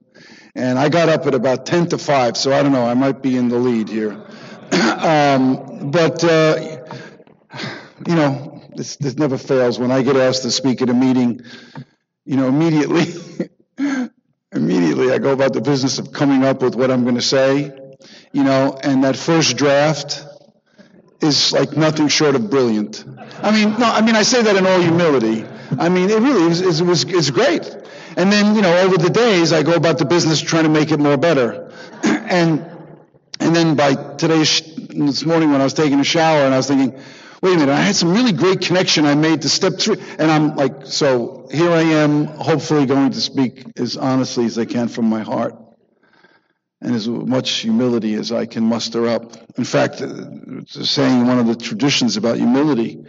And 0.54 0.78
I 0.78 0.88
got 0.88 1.08
up 1.08 1.26
at 1.26 1.34
about 1.34 1.66
10 1.66 1.88
to 1.88 1.98
5, 1.98 2.36
so 2.36 2.52
I 2.52 2.62
don't 2.62 2.72
know, 2.72 2.86
I 2.86 2.94
might 2.94 3.22
be 3.22 3.36
in 3.36 3.48
the 3.48 3.58
lead 3.58 3.88
here. 3.88 4.12
um, 4.72 5.90
but, 5.90 6.24
uh, 6.24 6.84
you 8.06 8.14
know, 8.14 8.62
this, 8.74 8.96
this 8.96 9.16
never 9.16 9.38
fails. 9.38 9.78
When 9.78 9.90
I 9.90 10.02
get 10.02 10.16
asked 10.16 10.42
to 10.42 10.50
speak 10.50 10.82
at 10.82 10.90
a 10.90 10.94
meeting, 10.94 11.42
you 12.24 12.36
know, 12.36 12.48
immediately, 12.48 13.14
immediately 14.56 15.12
I 15.12 15.18
go 15.18 15.32
about 15.32 15.52
the 15.52 15.60
business 15.60 15.98
of 15.98 16.12
coming 16.12 16.44
up 16.44 16.62
with 16.62 16.74
what 16.74 16.90
I'm 16.90 17.02
going 17.02 17.16
to 17.16 17.22
say, 17.22 17.72
you 18.32 18.44
know, 18.44 18.78
and 18.82 19.04
that 19.04 19.16
first 19.16 19.56
draft 19.56 20.24
is 21.20 21.52
like 21.52 21.76
nothing 21.76 22.08
short 22.08 22.34
of 22.34 22.50
brilliant. 22.50 23.04
I 23.42 23.50
mean, 23.52 23.78
no, 23.78 23.86
I 23.86 24.00
mean, 24.00 24.16
I 24.16 24.22
say 24.22 24.42
that 24.42 24.56
in 24.56 24.66
all 24.66 24.80
humility. 24.80 25.44
I 25.78 25.88
mean, 25.88 26.10
it 26.10 26.20
really 26.20 26.50
is, 26.50 26.80
it 26.80 26.84
was, 26.84 27.04
it's 27.04 27.30
great. 27.30 27.64
And 28.16 28.32
then, 28.32 28.54
you 28.56 28.62
know, 28.62 28.76
over 28.78 28.96
the 28.96 29.10
days, 29.10 29.52
I 29.52 29.62
go 29.62 29.74
about 29.74 29.98
the 29.98 30.06
business 30.06 30.40
trying 30.40 30.64
to 30.64 30.70
make 30.70 30.90
it 30.90 30.98
more 30.98 31.16
better. 31.16 31.70
and 32.02 32.64
and 33.38 33.54
then 33.54 33.76
by 33.76 33.94
today, 33.94 34.38
this 34.38 35.24
morning 35.24 35.52
when 35.52 35.60
I 35.60 35.64
was 35.64 35.74
taking 35.74 36.00
a 36.00 36.04
shower 36.04 36.40
and 36.40 36.54
I 36.54 36.56
was 36.56 36.68
thinking, 36.68 36.98
wait 37.42 37.54
a 37.54 37.58
minute, 37.58 37.72
I 37.72 37.80
had 37.80 37.96
some 37.96 38.12
really 38.12 38.32
great 38.32 38.60
connection 38.60 39.06
I 39.06 39.14
made 39.14 39.42
to 39.42 39.48
step 39.48 39.74
three. 39.78 39.96
And 40.18 40.30
I'm 40.30 40.56
like, 40.56 40.86
so 40.86 41.48
here 41.52 41.70
I 41.70 41.82
am, 41.82 42.26
hopefully 42.26 42.86
going 42.86 43.12
to 43.12 43.20
speak 43.20 43.64
as 43.76 43.96
honestly 43.96 44.46
as 44.46 44.58
I 44.58 44.64
can 44.64 44.88
from 44.88 45.06
my 45.06 45.22
heart 45.22 45.54
and 46.80 46.94
as 46.94 47.08
much 47.08 47.50
humility 47.50 48.14
as 48.14 48.32
I 48.32 48.46
can 48.46 48.64
muster 48.64 49.08
up. 49.08 49.36
In 49.58 49.64
fact, 49.64 50.00
uh, 50.00 50.64
saying 50.66 51.26
one 51.26 51.38
of 51.38 51.46
the 51.46 51.56
traditions 51.56 52.16
about 52.16 52.36
humility, 52.36 53.04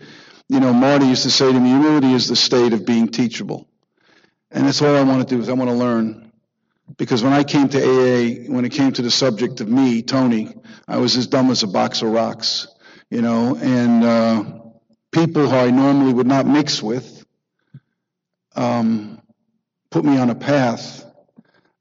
you 0.50 0.60
know, 0.60 0.74
Marty 0.74 1.06
used 1.08 1.24
to 1.24 1.32
say 1.32 1.52
to 1.52 1.60
me, 1.60 1.70
humility 1.70 2.14
is 2.14 2.28
the 2.28 2.36
state 2.36 2.74
of 2.74 2.86
being 2.86 3.10
teachable. 3.10 3.68
And 4.52 4.66
that's 4.66 4.82
all 4.82 4.96
I 4.96 5.04
want 5.04 5.28
to 5.28 5.36
do 5.36 5.42
is 5.42 5.50
I 5.50 5.54
want 5.54 5.70
to 5.70 5.76
learn. 5.76 6.32
Because 6.96 7.22
when 7.22 7.34
I 7.34 7.44
came 7.44 7.68
to 7.70 7.78
AA, 7.78 8.50
when 8.50 8.64
it 8.64 8.72
came 8.72 8.94
to 8.94 9.02
the 9.02 9.12
subject 9.12 9.60
of 9.60 9.68
me, 9.68 10.02
Tony, 10.02 10.56
I 10.88 10.98
was 10.98 11.18
as 11.18 11.28
dumb 11.28 11.52
as 11.52 11.64
a 11.64 11.68
box 11.68 12.02
of 12.02 12.10
rocks, 12.12 12.68
you 13.10 13.22
know, 13.22 13.56
and 13.56 14.04
uh, 14.04 14.44
people 15.12 15.48
who 15.50 15.56
I 15.56 15.70
normally 15.72 16.14
would 16.14 16.28
not 16.28 16.46
mix 16.46 16.82
with 16.84 17.26
um, 18.56 19.22
put 19.92 20.04
me 20.04 20.18
on 20.18 20.30
a 20.30 20.36
path 20.36 21.06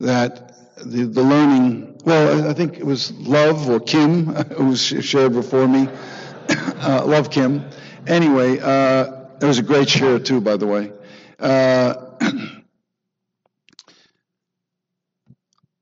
that 0.01 0.53
the, 0.77 1.05
the 1.07 1.23
learning, 1.23 1.99
well, 2.05 2.49
I 2.49 2.53
think 2.55 2.79
it 2.79 2.85
was 2.85 3.12
Love 3.12 3.69
or 3.69 3.81
Kim 3.81 4.27
who 4.57 4.67
was 4.67 4.81
shared 4.85 5.33
before 5.33 5.67
me. 5.67 5.89
uh, 6.49 7.05
love 7.07 7.31
Kim. 7.31 7.65
Anyway, 8.07 8.59
uh, 8.61 9.27
it 9.41 9.45
was 9.45 9.59
a 9.59 9.62
great 9.62 9.89
share 9.89 10.19
too, 10.19 10.41
by 10.41 10.57
the 10.57 10.67
way. 10.67 10.93
Uh, 11.41 11.95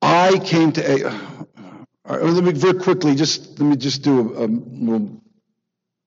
I 0.00 0.38
came 0.38 0.72
to 0.72 0.82
a. 0.90 1.08
Uh, 2.06 2.18
let 2.18 2.44
me 2.44 2.52
very 2.52 2.78
quickly 2.78 3.14
just 3.14 3.58
let 3.58 3.66
me 3.68 3.76
just 3.76 4.02
do 4.02 4.34
a, 4.34 4.44
a 4.44 4.46
little 4.46 5.22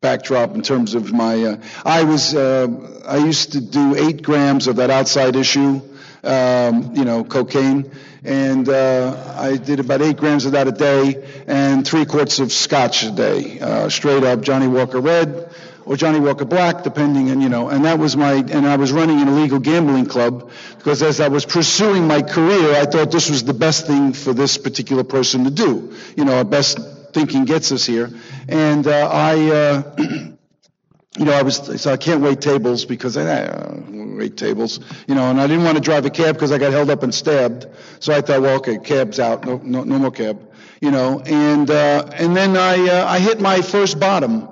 backdrop 0.01 0.53
in 0.53 0.62
terms 0.62 0.93
of 0.93 1.12
my. 1.12 1.43
Uh, 1.43 1.57
I 1.83 2.03
was 2.03 2.36
uh, 2.36 2.67
I 3.07 3.17
used 3.17 3.53
to 3.53 3.62
do 3.62 3.95
eight 3.95 4.21
grams 4.21 4.67
of 4.67 4.75
that 4.75 4.91
outside 4.91 5.36
issue 5.36 5.81
um, 6.23 6.95
you 6.95 7.05
know, 7.05 7.23
cocaine. 7.23 7.89
And 8.23 8.67
uh, 8.67 9.36
I 9.38 9.57
did 9.57 9.79
about 9.79 10.01
eight 10.01 10.17
grams 10.17 10.45
of 10.45 10.51
that 10.51 10.67
a 10.67 10.71
day 10.71 11.43
and 11.47 11.88
three 11.88 12.05
quarts 12.05 12.39
of 12.39 12.51
scotch 12.51 13.03
a 13.03 13.12
day, 13.12 13.60
uh, 13.60 13.89
straight 13.89 14.23
up 14.23 14.41
Johnnie 14.41 14.67
Walker 14.67 14.99
Red 14.99 15.53
or 15.86 15.95
Johnnie 15.95 16.19
Walker 16.19 16.43
Black, 16.43 16.83
depending, 16.83 17.29
and 17.29 17.41
you 17.41 17.47
know, 17.47 17.69
and 17.69 17.86
that 17.86 17.97
was 17.97 18.17
my, 18.17 18.33
and 18.33 18.67
I 18.67 18.75
was 18.75 18.91
running 18.91 19.21
an 19.21 19.29
illegal 19.29 19.60
gambling 19.60 20.05
club 20.05 20.51
because 20.77 21.01
as 21.01 21.21
I 21.21 21.29
was 21.29 21.45
pursuing 21.45 22.07
my 22.07 22.21
career, 22.21 22.75
I 22.75 22.86
thought 22.86 23.10
this 23.10 23.29
was 23.29 23.45
the 23.45 23.53
best 23.53 23.88
thing 23.88 24.12
for 24.12 24.33
this 24.33 24.57
particular 24.57 25.05
person 25.05 25.45
to 25.45 25.49
do. 25.49 25.95
You 26.17 26.25
know, 26.25 26.39
our 26.39 26.43
best 26.43 26.77
thinking 27.13 27.45
gets 27.45 27.71
us 27.71 27.85
here. 27.85 28.11
And 28.47 28.87
uh, 28.87 29.09
I, 29.11 29.51
uh, 29.51 29.95
you 31.17 31.25
know, 31.25 31.33
I 31.33 31.41
was, 31.41 31.81
so 31.81 31.91
I 31.91 31.97
can't 31.97 32.21
wait 32.21 32.41
tables 32.41 32.85
because 32.85 33.17
I 33.17 33.45
uh, 33.45 33.81
wait 33.89 34.37
tables, 34.37 34.79
you 35.07 35.15
know, 35.15 35.29
and 35.29 35.39
I 35.39 35.47
didn't 35.47 35.63
want 35.63 35.77
to 35.77 35.81
drive 35.81 36.05
a 36.05 36.09
cab 36.09 36.35
because 36.35 36.51
I 36.51 36.57
got 36.57 36.71
held 36.71 36.89
up 36.89 37.03
and 37.03 37.13
stabbed. 37.13 37.67
So 37.99 38.13
I 38.13 38.21
thought, 38.21 38.41
well, 38.41 38.57
okay, 38.57 38.77
cab's 38.77 39.19
out, 39.19 39.45
no, 39.45 39.57
no, 39.63 39.83
no 39.83 39.99
more 39.99 40.11
cab, 40.11 40.51
you 40.81 40.91
know, 40.91 41.21
and, 41.21 41.69
uh, 41.69 42.09
and 42.13 42.35
then 42.35 42.55
I, 42.55 42.87
uh, 42.87 43.05
I 43.07 43.19
hit 43.19 43.39
my 43.39 43.61
first 43.61 43.99
bottom 43.99 44.49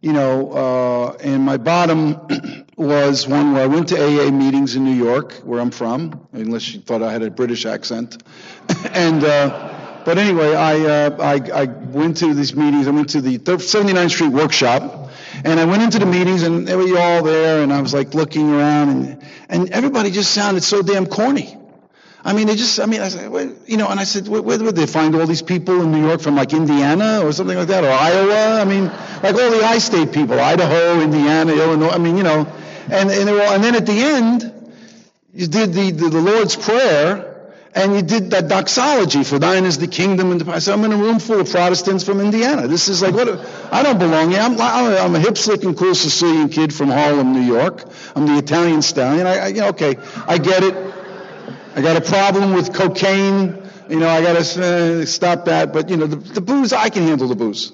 you 0.00 0.12
know, 0.12 0.52
uh, 0.52 1.16
and 1.20 1.42
my 1.44 1.56
bottom 1.56 2.16
was 2.76 3.26
one 3.26 3.52
where 3.52 3.64
I 3.64 3.66
went 3.66 3.88
to 3.88 3.96
AA 3.96 4.30
meetings 4.30 4.76
in 4.76 4.84
New 4.84 4.94
York, 4.94 5.34
where 5.44 5.60
I'm 5.60 5.72
from, 5.72 6.28
unless 6.32 6.72
you 6.72 6.80
thought 6.80 7.02
I 7.02 7.12
had 7.12 7.22
a 7.22 7.30
British 7.30 7.66
accent. 7.66 8.22
and, 8.92 9.24
uh, 9.24 9.77
but 10.04 10.18
anyway, 10.18 10.54
I, 10.54 10.80
uh, 10.80 11.16
I, 11.20 11.62
I 11.62 11.64
went 11.64 12.18
to 12.18 12.34
these 12.34 12.54
meetings. 12.54 12.86
I 12.86 12.90
went 12.90 13.10
to 13.10 13.20
the 13.20 13.38
79th 13.38 14.10
Street 14.10 14.32
workshop, 14.32 15.10
and 15.44 15.60
I 15.60 15.64
went 15.64 15.82
into 15.82 15.98
the 15.98 16.06
meetings, 16.06 16.42
and 16.42 16.66
they 16.66 16.76
were 16.76 16.98
all 16.98 17.22
there, 17.22 17.62
and 17.62 17.72
I 17.72 17.80
was 17.80 17.94
like 17.94 18.14
looking 18.14 18.52
around, 18.52 18.88
and, 18.88 19.24
and 19.48 19.70
everybody 19.70 20.10
just 20.10 20.32
sounded 20.32 20.62
so 20.62 20.82
damn 20.82 21.06
corny. 21.06 21.56
I 22.24 22.32
mean, 22.32 22.48
they 22.48 22.56
just, 22.56 22.80
I 22.80 22.86
mean, 22.86 23.00
I 23.00 23.08
said, 23.08 23.56
you 23.66 23.76
know, 23.76 23.88
and 23.88 24.00
I 24.00 24.04
said, 24.04 24.26
where, 24.28 24.42
where 24.42 24.58
would 24.58 24.74
they 24.74 24.86
find 24.86 25.14
all 25.14 25.26
these 25.26 25.42
people 25.42 25.80
in 25.82 25.92
New 25.92 26.04
York 26.06 26.20
from 26.20 26.34
like 26.34 26.52
Indiana 26.52 27.20
or 27.24 27.32
something 27.32 27.56
like 27.56 27.68
that, 27.68 27.84
or 27.84 27.90
Iowa? 27.90 28.60
I 28.60 28.64
mean, 28.64 28.84
like 29.22 29.34
all 29.34 29.50
the 29.50 29.64
I-state 29.64 30.12
people, 30.12 30.38
Idaho, 30.38 31.00
Indiana, 31.00 31.52
Illinois. 31.52 31.90
I 31.90 31.98
mean, 31.98 32.16
you 32.16 32.24
know, 32.24 32.46
and 32.90 33.10
and, 33.10 33.30
all, 33.30 33.40
and 33.40 33.62
then 33.62 33.76
at 33.76 33.86
the 33.86 33.92
end, 33.92 34.52
you 35.32 35.46
did 35.46 35.72
the, 35.72 35.90
the, 35.92 36.08
the 36.08 36.20
Lord's 36.20 36.56
Prayer, 36.56 37.27
and 37.78 37.94
you 37.94 38.02
did 38.02 38.32
that 38.32 38.48
doxology 38.48 39.22
for 39.22 39.38
thine 39.38 39.64
is 39.64 39.78
the 39.78 39.86
kingdom. 39.86 40.32
And 40.32 40.50
I 40.50 40.58
said, 40.58 40.74
I'm 40.74 40.84
in 40.84 40.92
a 40.92 40.96
room 40.96 41.20
full 41.20 41.40
of 41.40 41.48
Protestants 41.48 42.02
from 42.02 42.20
Indiana. 42.20 42.66
This 42.66 42.88
is 42.88 43.02
like, 43.02 43.14
what? 43.14 43.28
I 43.72 43.84
don't 43.84 43.98
belong 43.98 44.30
here. 44.32 44.40
I'm, 44.40 44.60
I'm 44.60 45.14
a 45.14 45.20
hip, 45.20 45.38
slick, 45.38 45.62
and 45.62 45.76
cool 45.76 45.94
Sicilian 45.94 46.48
kid 46.48 46.74
from 46.74 46.88
Harlem, 46.88 47.32
New 47.32 47.42
York. 47.42 47.84
I'm 48.16 48.26
the 48.26 48.36
Italian 48.36 48.82
stallion. 48.82 49.26
I, 49.26 49.38
I 49.38 49.46
you 49.48 49.60
know, 49.60 49.68
okay, 49.68 49.96
I 50.26 50.38
get 50.38 50.64
it. 50.64 50.74
I 51.76 51.80
got 51.80 51.96
a 51.96 52.00
problem 52.00 52.54
with 52.54 52.74
cocaine. 52.74 53.62
You 53.88 54.00
know, 54.00 54.08
I 54.08 54.22
got 54.22 54.44
to 54.44 55.02
uh, 55.02 55.06
stop 55.06 55.44
that. 55.44 55.72
But 55.72 55.88
you 55.88 55.96
know, 55.96 56.06
the, 56.06 56.16
the 56.16 56.40
booze, 56.40 56.72
I 56.72 56.88
can 56.88 57.04
handle 57.04 57.28
the 57.28 57.36
booze. 57.36 57.72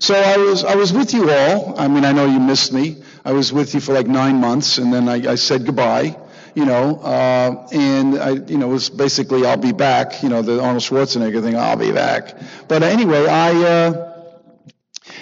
So 0.00 0.14
I 0.14 0.36
was 0.36 0.64
I 0.64 0.74
was 0.74 0.92
with 0.92 1.14
you 1.14 1.30
all. 1.30 1.80
I 1.80 1.88
mean, 1.88 2.04
I 2.04 2.12
know 2.12 2.26
you 2.26 2.38
missed 2.38 2.72
me. 2.74 3.02
I 3.24 3.32
was 3.32 3.52
with 3.52 3.72
you 3.72 3.80
for 3.80 3.94
like 3.94 4.06
nine 4.06 4.36
months, 4.36 4.76
and 4.76 4.92
then 4.92 5.08
I, 5.08 5.32
I 5.32 5.34
said 5.36 5.64
goodbye. 5.64 6.16
You 6.56 6.64
know, 6.64 6.96
uh, 6.96 7.68
and 7.70 8.18
I, 8.18 8.30
you 8.30 8.56
know, 8.56 8.70
it 8.70 8.72
was 8.72 8.88
basically 8.88 9.44
I'll 9.44 9.58
be 9.58 9.72
back. 9.72 10.22
You 10.22 10.30
know, 10.30 10.40
the 10.40 10.58
Arnold 10.58 10.82
Schwarzenegger 10.82 11.42
thing. 11.42 11.54
I'll 11.54 11.76
be 11.76 11.92
back. 11.92 12.34
But 12.66 12.82
anyway, 12.82 13.26
I. 13.26 13.52
Uh, 13.62 14.12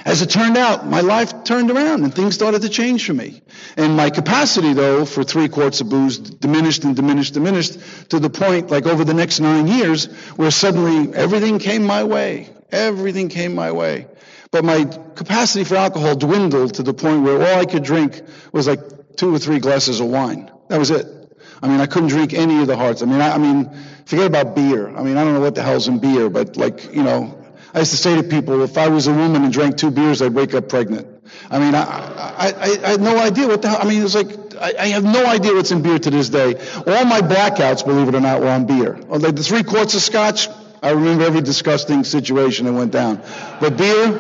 as 0.05 0.23
it 0.23 0.31
turned 0.31 0.57
out, 0.57 0.87
my 0.87 1.01
life 1.01 1.45
turned 1.45 1.71
around 1.71 2.05
and 2.05 2.15
things 2.15 2.35
started 2.35 2.63
to 2.63 2.69
change 2.69 3.07
for 3.07 3.15
me. 3.15 3.43
And 3.77 3.97
my 3.97 4.11
capacity, 4.11 4.75
though, 4.75 5.05
for 5.05 5.25
three 5.25 5.49
quarts 5.49 5.81
of 5.81 5.89
booze 5.89 6.19
diminished 6.19 6.85
and 6.85 6.95
diminished, 6.95 7.35
diminished 7.35 8.11
to 8.11 8.21
the 8.21 8.31
point, 8.31 8.71
like 8.71 8.87
over 8.87 9.05
the 9.05 9.15
next 9.15 9.41
nine 9.41 9.67
years, 9.67 10.07
where 10.37 10.51
suddenly 10.51 11.15
everything 11.15 11.59
came 11.59 11.85
my 11.85 12.05
way. 12.05 12.49
Everything 12.71 13.29
came 13.29 13.55
my 13.55 13.73
way. 13.73 14.07
But 14.51 14.65
my 14.65 14.85
capacity 14.85 15.65
for 15.65 15.77
alcohol 15.77 16.15
dwindled 16.15 16.75
to 16.75 16.83
the 16.83 16.95
point 16.95 17.23
where 17.23 17.41
all 17.41 17.61
I 17.61 17.65
could 17.65 17.83
drink 17.83 18.23
was 18.53 18.69
like 18.69 19.17
two 19.17 19.35
or 19.35 19.39
three 19.39 19.59
glasses 19.59 20.01
of 20.01 20.07
wine. 20.07 20.51
That 20.69 20.79
was 20.79 20.91
it. 20.91 21.24
I 21.63 21.69
mean, 21.69 21.81
I 21.81 21.87
couldn't 21.87 22.09
drink 22.09 22.33
any 22.35 22.61
of 22.61 22.67
the 22.67 22.77
hearts. 22.77 23.03
I 23.03 23.07
mean, 23.07 23.21
I, 23.21 23.33
I 23.33 23.39
mean, 23.39 23.71
forget 24.07 24.27
about 24.27 24.55
beer. 24.55 24.89
I 24.89 25.03
mean, 25.03 25.17
I 25.17 25.25
don't 25.25 25.35
know 25.35 25.41
what 25.41 25.55
the 25.55 25.63
hell's 25.63 25.89
in 25.89 25.99
beer, 25.99 26.29
but 26.29 26.57
like, 26.57 26.95
you 26.95 27.03
know, 27.03 27.39
I 27.75 27.81
used 27.81 27.91
to 27.91 27.97
say 27.97 28.17
to 28.17 28.23
people, 28.23 28.63
if 28.63 28.79
I 28.79 28.89
was 28.89 29.07
a 29.07 29.13
woman 29.13 29.43
and 29.43 29.53
drank 29.53 29.77
two 29.77 29.91
beers, 29.91 30.23
I'd 30.23 30.33
wake 30.33 30.55
up 30.55 30.69
pregnant. 30.69 31.09
I 31.51 31.59
mean, 31.59 31.75
I, 31.75 31.83
I, 31.83 32.55
I, 32.61 32.91
had 32.91 33.01
no 33.01 33.19
idea 33.19 33.49
what 33.49 33.63
the 33.63 33.69
hell. 33.69 33.79
I 33.81 33.89
mean, 33.89 34.03
it's 34.03 34.15
like, 34.15 34.55
I, 34.57 34.75
I, 34.79 34.87
have 34.89 35.03
no 35.03 35.27
idea 35.27 35.55
what's 35.55 35.71
in 35.71 35.83
beer 35.83 35.99
to 35.99 36.11
this 36.11 36.29
day. 36.29 36.55
All 36.87 37.05
my 37.05 37.21
blackouts, 37.21 37.85
believe 37.85 38.09
it 38.09 38.15
or 38.15 38.21
not, 38.21 38.41
were 38.41 38.49
on 38.49 38.67
beer. 38.67 38.97
Like 39.09 39.35
the 39.35 39.43
three 39.43 39.65
quarts 39.65 39.95
of 39.95 40.03
scotch, 40.03 40.49
I 40.83 40.91
remember 40.91 41.25
every 41.25 41.41
disgusting 41.41 42.05
situation 42.05 42.67
that 42.67 42.75
went 42.75 42.93
down. 42.93 43.23
But 43.59 43.77
beer, 43.77 44.13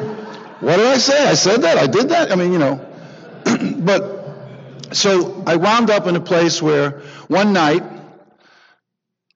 what 0.61 0.77
did 0.77 0.87
I 0.87 0.97
say? 0.97 1.29
I 1.29 1.35
said 1.35 1.63
that. 1.63 1.79
I 1.79 1.87
did 1.87 2.09
that. 2.09 2.33
I 2.33 2.37
mean, 2.37 2.53
you 2.53 2.59
know. 2.59 2.85
but 3.79 4.14
so 4.95 5.43
I 5.47 5.57
wound 5.57 5.91
up 5.91 6.07
in 6.07 6.17
a 6.17 6.21
place 6.21 6.63
where 6.63 7.03
one 7.29 7.53
night 7.53 7.83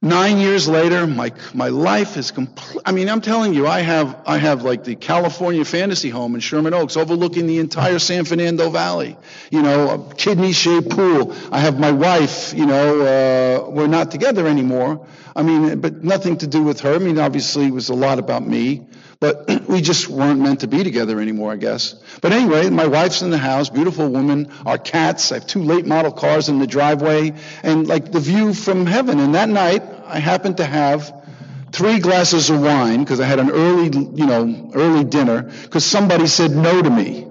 Nine 0.01 0.39
years 0.39 0.69
later, 0.69 1.09
my, 1.09 1.33
my 1.55 1.71
life 1.71 2.17
is 2.17 2.31
complete. 2.31 2.81
I 2.87 2.93
mean, 2.93 3.09
I'm 3.09 3.21
telling 3.21 3.53
you, 3.53 3.67
I 3.67 3.81
have, 3.81 4.17
I 4.27 4.39
have 4.39 4.63
like 4.63 4.85
the 4.85 4.95
California 4.95 5.65
fantasy 5.65 6.09
home 6.09 6.37
in 6.37 6.41
Sherman 6.41 6.73
Oaks 6.73 6.97
overlooking 6.97 7.49
the 7.49 7.59
entire 7.59 7.99
San 7.99 8.25
Fernando 8.25 8.71
Valley. 8.71 9.17
You 9.51 9.61
know, 9.61 9.89
a 9.91 10.15
kidney 10.15 10.53
shaped 10.53 10.91
pool. 10.91 11.35
I 11.51 11.59
have 11.59 11.81
my 11.81 11.91
wife, 11.91 12.55
you 12.55 12.65
know, 12.65 13.01
uh, 13.01 13.71
we're 13.71 13.89
not 13.89 14.13
together 14.13 14.47
anymore. 14.47 15.05
I 15.35 15.43
mean, 15.43 15.81
but 15.81 16.05
nothing 16.05 16.37
to 16.39 16.47
do 16.47 16.63
with 16.63 16.79
her. 16.83 16.95
I 16.95 16.99
mean, 16.99 17.19
obviously 17.19 17.67
it 17.67 17.73
was 17.73 17.89
a 17.89 17.95
lot 17.95 18.21
about 18.21 18.47
me. 18.47 18.87
But 19.21 19.49
we 19.69 19.81
just 19.81 20.09
weren't 20.09 20.41
meant 20.41 20.61
to 20.61 20.69
be 20.69 20.85
together 20.85 21.21
anymore, 21.21 21.53
I 21.53 21.57
guess. 21.57 21.95
But 22.21 22.33
anyway, 22.33 22.71
my 22.71 22.87
wife's 22.87 23.23
in 23.23 23.31
the 23.31 23.39
house, 23.39 23.69
beautiful 23.69 24.09
woman, 24.09 24.51
our 24.65 24.79
cats. 24.79 25.33
I 25.33 25.37
have 25.37 25.47
two 25.47 25.63
late 25.63 25.87
model 25.87 26.13
cars 26.13 26.49
in 26.49 26.59
the 26.59 26.67
driveway, 26.67 27.35
and 27.63 27.87
like 27.87 28.13
the 28.13 28.21
view 28.21 28.55
from 28.55 28.87
heaven. 28.87 29.19
And 29.19 29.35
that 29.35 29.49
night, 29.49 29.83
I 30.07 30.19
happened 30.19 30.59
to 30.59 30.65
have 30.65 31.13
three 31.73 31.99
glasses 31.99 32.51
of 32.51 32.61
wine 32.63 33.01
because 33.01 33.21
I 33.21 33.27
had 33.27 33.39
an 33.39 33.51
early, 33.51 33.87
you 33.87 34.27
know, 34.27 34.71
early 34.75 35.05
dinner 35.05 35.43
because 35.63 35.85
somebody 35.85 36.27
said 36.27 36.53
no 36.53 36.81
to 36.81 36.91
me. 36.91 37.27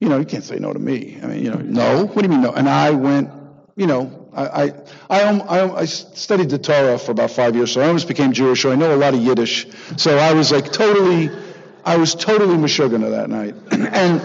You 0.00 0.08
know, 0.08 0.18
you 0.18 0.24
can't 0.24 0.44
say 0.44 0.58
no 0.58 0.72
to 0.72 0.78
me. 0.78 1.18
I 1.22 1.26
mean, 1.26 1.44
you 1.44 1.50
know, 1.50 1.58
no. 1.58 2.06
What 2.06 2.16
do 2.16 2.22
you 2.22 2.28
mean 2.28 2.42
no? 2.42 2.52
And 2.52 2.68
I 2.68 2.90
went, 2.90 3.30
you 3.76 3.86
know, 3.86 4.22
I, 4.34 4.72
I, 5.10 5.20
I, 5.20 5.76
I, 5.80 5.84
studied 5.84 6.48
the 6.48 6.58
Torah 6.58 6.98
for 6.98 7.12
about 7.12 7.30
five 7.30 7.54
years, 7.54 7.72
so 7.72 7.82
I 7.82 7.86
almost 7.86 8.08
became 8.08 8.32
Jewish, 8.32 8.62
so 8.62 8.72
I 8.72 8.76
know 8.76 8.94
a 8.94 8.96
lot 8.96 9.12
of 9.12 9.20
Yiddish. 9.20 9.66
So 9.96 10.16
I 10.16 10.32
was 10.32 10.50
like 10.52 10.72
totally, 10.72 11.30
I 11.84 11.96
was 11.96 12.14
totally 12.14 12.56
Meshuggah 12.56 13.10
that 13.10 13.28
night. 13.28 13.54
and, 13.70 14.20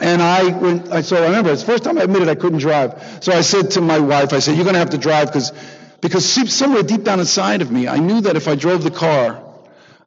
and 0.00 0.22
I 0.22 0.48
went, 0.56 0.90
I, 0.90 1.02
so 1.02 1.16
I 1.16 1.26
remember, 1.26 1.52
it's 1.52 1.62
the 1.62 1.72
first 1.72 1.84
time 1.84 1.98
I 1.98 2.02
admitted 2.02 2.28
I 2.28 2.34
couldn't 2.34 2.58
drive. 2.58 3.18
So 3.20 3.32
I 3.32 3.42
said 3.42 3.72
to 3.72 3.80
my 3.80 3.98
wife, 3.98 4.32
I 4.32 4.40
said, 4.40 4.56
you're 4.56 4.64
going 4.64 4.74
to 4.74 4.80
have 4.80 4.90
to 4.90 4.98
drive 4.98 5.28
because, 5.28 5.52
because 6.00 6.52
somewhere 6.52 6.82
deep 6.82 7.04
down 7.04 7.20
inside 7.20 7.62
of 7.62 7.70
me, 7.70 7.86
I 7.86 7.98
knew 7.98 8.22
that 8.22 8.36
if 8.36 8.48
I 8.48 8.56
drove 8.56 8.82
the 8.82 8.90
car, 8.90 9.42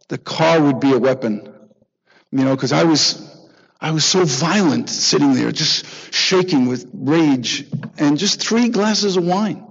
the 0.10 0.18
car 0.18 0.62
would 0.62 0.80
be 0.80 0.92
a 0.92 1.00
weapon. 1.00 1.52
You 2.32 2.44
know, 2.44 2.56
because 2.56 2.74
I 2.74 2.84
was, 2.84 3.22
I 3.80 3.92
was 3.92 4.04
so 4.04 4.26
violent 4.26 4.90
sitting 4.90 5.34
there, 5.34 5.52
just 5.52 6.14
shaking 6.14 6.66
with 6.66 6.90
rage, 6.94 7.66
and 7.98 8.18
just 8.18 8.42
three 8.42 8.70
glasses 8.70 9.16
of 9.16 9.24
wine. 9.24 9.66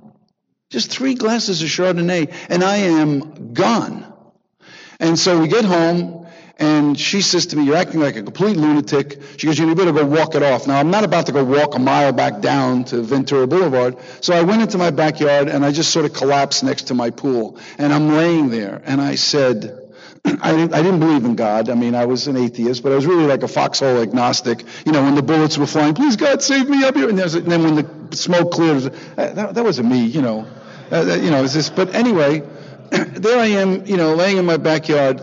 Just 0.70 0.90
three 0.90 1.14
glasses 1.14 1.62
of 1.62 1.68
Chardonnay, 1.68 2.32
and 2.48 2.64
I 2.64 2.76
am 2.76 3.52
gone. 3.52 4.13
And 5.04 5.18
so 5.18 5.38
we 5.38 5.48
get 5.48 5.66
home, 5.66 6.26
and 6.58 6.98
she 6.98 7.20
says 7.20 7.44
to 7.48 7.56
me, 7.56 7.64
You're 7.64 7.76
acting 7.76 8.00
like 8.00 8.16
a 8.16 8.22
complete 8.22 8.56
lunatic. 8.56 9.20
She 9.36 9.46
goes, 9.46 9.58
You 9.58 9.74
better 9.74 9.92
go 9.92 10.06
walk 10.06 10.34
it 10.34 10.42
off. 10.42 10.66
Now, 10.66 10.80
I'm 10.80 10.90
not 10.90 11.04
about 11.04 11.26
to 11.26 11.32
go 11.32 11.44
walk 11.44 11.74
a 11.74 11.78
mile 11.78 12.14
back 12.14 12.40
down 12.40 12.84
to 12.84 13.02
Ventura 13.02 13.46
Boulevard. 13.46 13.98
So 14.22 14.32
I 14.32 14.40
went 14.40 14.62
into 14.62 14.78
my 14.78 14.90
backyard, 14.90 15.48
and 15.50 15.62
I 15.62 15.72
just 15.72 15.90
sort 15.92 16.06
of 16.06 16.14
collapsed 16.14 16.64
next 16.64 16.84
to 16.84 16.94
my 16.94 17.10
pool. 17.10 17.58
And 17.76 17.92
I'm 17.92 18.16
laying 18.16 18.48
there, 18.48 18.80
and 18.86 18.98
I 18.98 19.16
said, 19.16 19.78
I 20.24 20.52
didn't, 20.52 20.72
I 20.72 20.80
didn't 20.80 21.00
believe 21.00 21.26
in 21.26 21.36
God. 21.36 21.68
I 21.68 21.74
mean, 21.74 21.94
I 21.94 22.06
was 22.06 22.26
an 22.26 22.38
atheist, 22.38 22.82
but 22.82 22.92
I 22.92 22.94
was 22.94 23.04
really 23.04 23.26
like 23.26 23.42
a 23.42 23.48
foxhole 23.48 24.00
agnostic. 24.00 24.64
You 24.86 24.92
know, 24.92 25.02
when 25.02 25.16
the 25.16 25.22
bullets 25.22 25.58
were 25.58 25.66
flying, 25.66 25.92
please 25.92 26.16
God 26.16 26.42
save 26.42 26.66
me 26.66 26.82
up 26.82 26.94
here. 26.94 27.10
And, 27.10 27.20
and 27.20 27.52
then 27.52 27.62
when 27.62 27.74
the 27.74 28.16
smoke 28.16 28.52
cleared, 28.52 28.84
that, 29.16 29.54
that 29.54 29.64
wasn't 29.64 29.90
me, 29.90 30.06
you 30.06 30.22
know. 30.22 30.46
Uh, 30.90 31.18
you 31.20 31.30
know, 31.30 31.44
it's 31.44 31.52
this, 31.52 31.68
but 31.68 31.94
anyway, 31.94 32.42
there 33.14 33.38
I 33.38 33.46
am, 33.46 33.86
you 33.86 33.96
know, 33.96 34.14
laying 34.14 34.36
in 34.36 34.44
my 34.44 34.56
backyard. 34.56 35.20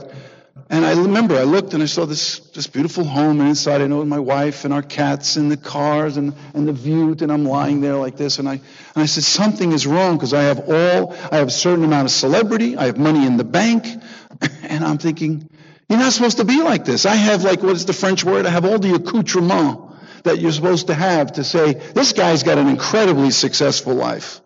And 0.70 0.86
I 0.86 0.94
remember 0.94 1.36
I 1.36 1.44
looked 1.44 1.74
and 1.74 1.84
I 1.84 1.86
saw 1.86 2.06
this, 2.06 2.40
this 2.52 2.68
beautiful 2.68 3.04
home 3.04 3.40
and 3.40 3.50
inside 3.50 3.82
I 3.82 3.88
know 3.88 4.04
my 4.06 4.20
wife 4.20 4.64
and 4.64 4.74
our 4.74 4.82
cats 4.82 5.36
and 5.36 5.52
the 5.52 5.58
cars 5.58 6.16
and, 6.16 6.34
and 6.54 6.68
the 6.68 6.74
view 6.74 7.16
and 7.20 7.32
I'm 7.32 7.46
lying 7.46 7.82
there 7.82 7.96
like 7.96 8.16
this 8.16 8.40
and 8.40 8.48
I, 8.48 8.54
and 8.54 8.62
I 8.96 9.06
said 9.06 9.24
something 9.24 9.74
is 9.74 9.86
wrong 9.86 10.16
because 10.16 10.34
I 10.34 10.44
have 10.44 10.70
all, 10.70 11.14
I 11.32 11.38
have 11.38 11.48
a 11.48 11.52
certain 11.52 11.84
amount 11.84 12.06
of 12.06 12.12
celebrity, 12.12 12.78
I 12.78 12.86
have 12.86 12.98
money 12.98 13.26
in 13.26 13.36
the 13.36 13.44
bank, 13.44 13.86
and 14.64 14.86
I'm 14.86 14.98
thinking, 14.98 15.50
you're 15.90 16.00
not 16.00 16.14
supposed 16.14 16.38
to 16.38 16.46
be 16.46 16.62
like 16.62 16.86
this. 16.86 17.06
I 17.06 17.16
have 17.16 17.44
like, 17.44 17.62
what 17.62 17.76
is 17.76 17.86
the 17.86 17.94
French 17.94 18.24
word? 18.24 18.46
I 18.46 18.50
have 18.50 18.64
all 18.64 18.80
the 18.80 18.96
accoutrement 18.96 19.92
that 20.24 20.40
you're 20.40 20.54
supposed 20.54 20.88
to 20.88 20.94
have 20.94 21.34
to 21.34 21.44
say, 21.44 21.74
this 21.74 22.14
guy's 22.14 22.44
got 22.44 22.58
an 22.58 22.70
incredibly 22.70 23.32
successful 23.32 23.94
life. 23.94 24.40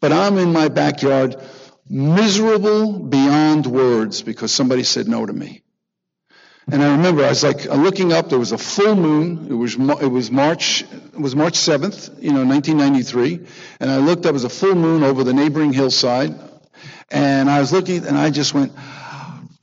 But 0.00 0.12
I'm 0.12 0.38
in 0.38 0.52
my 0.52 0.68
backyard, 0.68 1.36
miserable 1.90 2.92
beyond 2.92 3.66
words 3.66 4.22
because 4.22 4.52
somebody 4.52 4.84
said 4.84 5.08
no 5.08 5.26
to 5.26 5.32
me. 5.32 5.62
And 6.70 6.82
I 6.82 6.92
remember 6.92 7.24
I 7.24 7.30
was 7.30 7.42
like 7.42 7.66
uh, 7.66 7.74
looking 7.74 8.12
up. 8.12 8.28
There 8.28 8.38
was 8.38 8.52
a 8.52 8.58
full 8.58 8.94
moon. 8.94 9.48
It 9.50 9.54
was 9.54 9.74
it 9.74 10.10
was 10.10 10.30
March 10.30 10.82
it 10.82 11.20
was 11.20 11.34
March 11.34 11.54
7th, 11.54 12.22
you 12.22 12.32
know, 12.32 12.44
1993. 12.44 13.46
And 13.80 13.90
I 13.90 13.98
looked 13.98 14.24
up. 14.24 14.30
It 14.30 14.34
was 14.34 14.44
a 14.44 14.48
full 14.48 14.76
moon 14.76 15.02
over 15.02 15.24
the 15.24 15.32
neighboring 15.32 15.72
hillside. 15.72 16.38
And 17.10 17.50
I 17.50 17.58
was 17.58 17.72
looking, 17.72 18.06
and 18.06 18.16
I 18.16 18.30
just 18.30 18.54
went, 18.54 18.72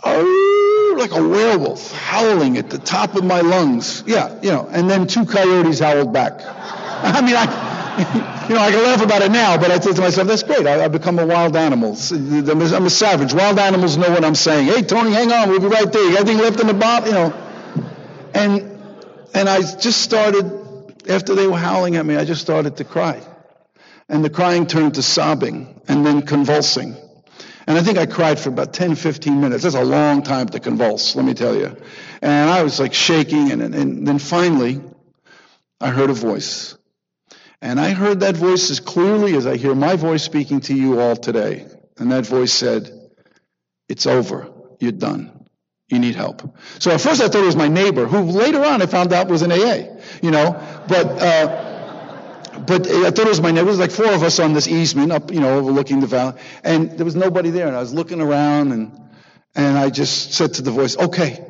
oh, 0.03 0.95
like 0.97 1.11
a 1.11 1.25
werewolf 1.25 1.93
howling 1.93 2.57
at 2.57 2.69
the 2.69 2.77
top 2.77 3.15
of 3.15 3.23
my 3.23 3.39
lungs. 3.39 4.03
Yeah, 4.05 4.41
you 4.41 4.51
know. 4.51 4.67
And 4.69 4.89
then 4.89 5.07
two 5.07 5.25
coyotes 5.25 5.79
howled 5.79 6.11
back. 6.11 6.33
I 6.43 7.21
mean, 7.21 7.35
I. 7.35 7.66
you 7.97 8.55
know, 8.55 8.61
I 8.61 8.69
can 8.71 8.83
laugh 8.83 9.01
about 9.01 9.23
it 9.23 9.31
now, 9.31 9.57
but 9.57 9.71
I 9.71 9.79
think 9.79 9.95
to 9.95 10.01
myself, 10.01 10.27
that's 10.27 10.43
great. 10.43 10.67
I, 10.67 10.77
have 10.77 10.91
become 10.91 11.17
a 11.17 11.25
wild 11.25 11.55
animal. 11.55 11.97
I'm 12.11 12.85
a 12.85 12.89
savage. 12.91 13.33
Wild 13.33 13.57
animals 13.57 13.97
know 13.97 14.09
what 14.11 14.23
I'm 14.23 14.35
saying. 14.35 14.67
Hey, 14.67 14.83
Tony, 14.83 15.11
hang 15.11 15.31
on. 15.31 15.49
We'll 15.49 15.59
be 15.59 15.67
right 15.67 15.91
there. 15.91 16.03
You 16.03 16.11
got 16.11 16.21
anything 16.21 16.37
left 16.37 16.59
in 16.59 16.67
the 16.67 16.75
bob? 16.75 17.07
You 17.07 17.11
know. 17.13 17.33
And, 18.35 18.79
and 19.33 19.49
I 19.49 19.61
just 19.61 20.01
started, 20.01 21.09
after 21.09 21.33
they 21.33 21.47
were 21.47 21.57
howling 21.57 21.95
at 21.95 22.05
me, 22.05 22.15
I 22.15 22.25
just 22.25 22.41
started 22.41 22.77
to 22.77 22.83
cry. 22.83 23.19
And 24.07 24.23
the 24.23 24.29
crying 24.29 24.67
turned 24.67 24.93
to 24.95 25.01
sobbing 25.01 25.81
and 25.87 26.05
then 26.05 26.21
convulsing. 26.21 26.95
And 27.65 27.77
I 27.77 27.81
think 27.81 27.97
I 27.97 28.05
cried 28.05 28.39
for 28.39 28.49
about 28.49 28.73
10, 28.73 28.93
15 28.93 29.41
minutes. 29.41 29.63
That's 29.63 29.75
a 29.75 29.83
long 29.83 30.21
time 30.21 30.47
to 30.49 30.59
convulse, 30.59 31.15
let 31.15 31.25
me 31.25 31.33
tell 31.33 31.55
you. 31.55 31.75
And 32.21 32.49
I 32.49 32.61
was 32.61 32.79
like 32.79 32.93
shaking, 32.93 33.51
and, 33.51 33.61
and 33.61 34.07
then 34.07 34.19
finally, 34.19 34.81
I 35.81 35.89
heard 35.89 36.09
a 36.09 36.13
voice. 36.13 36.77
And 37.61 37.79
I 37.79 37.91
heard 37.91 38.19
that 38.19 38.37
voice 38.37 38.69
as 38.69 38.79
clearly 38.79 39.35
as 39.35 39.47
I 39.47 39.57
hear 39.57 39.73
my 39.73 39.95
voice 39.95 40.23
speaking 40.23 40.61
to 40.61 40.75
you 40.75 40.99
all 40.99 41.15
today. 41.15 41.67
And 41.97 42.11
that 42.11 42.25
voice 42.25 42.53
said, 42.53 42.91
It's 43.89 44.05
over. 44.05 44.51
You're 44.79 44.91
done. 44.91 45.45
You 45.89 45.99
need 45.99 46.15
help. 46.15 46.57
So 46.79 46.91
at 46.91 47.01
first 47.01 47.21
I 47.21 47.29
thought 47.29 47.41
it 47.41 47.45
was 47.45 47.55
my 47.55 47.69
neighbor, 47.69 48.05
who 48.05 48.21
later 48.23 48.63
on 48.63 48.81
I 48.81 48.85
found 48.85 49.13
out 49.13 49.29
was 49.29 49.41
an 49.41 49.51
AA, 49.51 49.99
you 50.21 50.31
know. 50.31 50.51
But, 50.87 51.05
uh, 51.07 52.59
but 52.67 52.87
I 52.87 53.09
thought 53.09 53.25
it 53.25 53.29
was 53.29 53.41
my 53.41 53.51
neighbor. 53.51 53.67
It 53.67 53.71
was 53.71 53.79
like 53.79 53.91
four 53.91 54.13
of 54.13 54.21
us 54.21 54.39
on 54.39 54.53
this 54.53 54.67
easement 54.67 55.11
up, 55.11 55.31
you 55.31 55.39
know, 55.39 55.57
overlooking 55.57 56.01
the 56.01 56.07
valley. 56.07 56.39
And 56.63 56.91
there 56.91 57.05
was 57.05 57.15
nobody 57.15 57.49
there. 57.51 57.67
And 57.67 57.75
I 57.75 57.79
was 57.79 57.93
looking 57.93 58.21
around 58.21 58.73
and, 58.73 58.99
and 59.55 59.77
I 59.77 59.89
just 59.89 60.33
said 60.33 60.55
to 60.55 60.61
the 60.61 60.71
voice, 60.71 60.97
okay, 60.97 61.43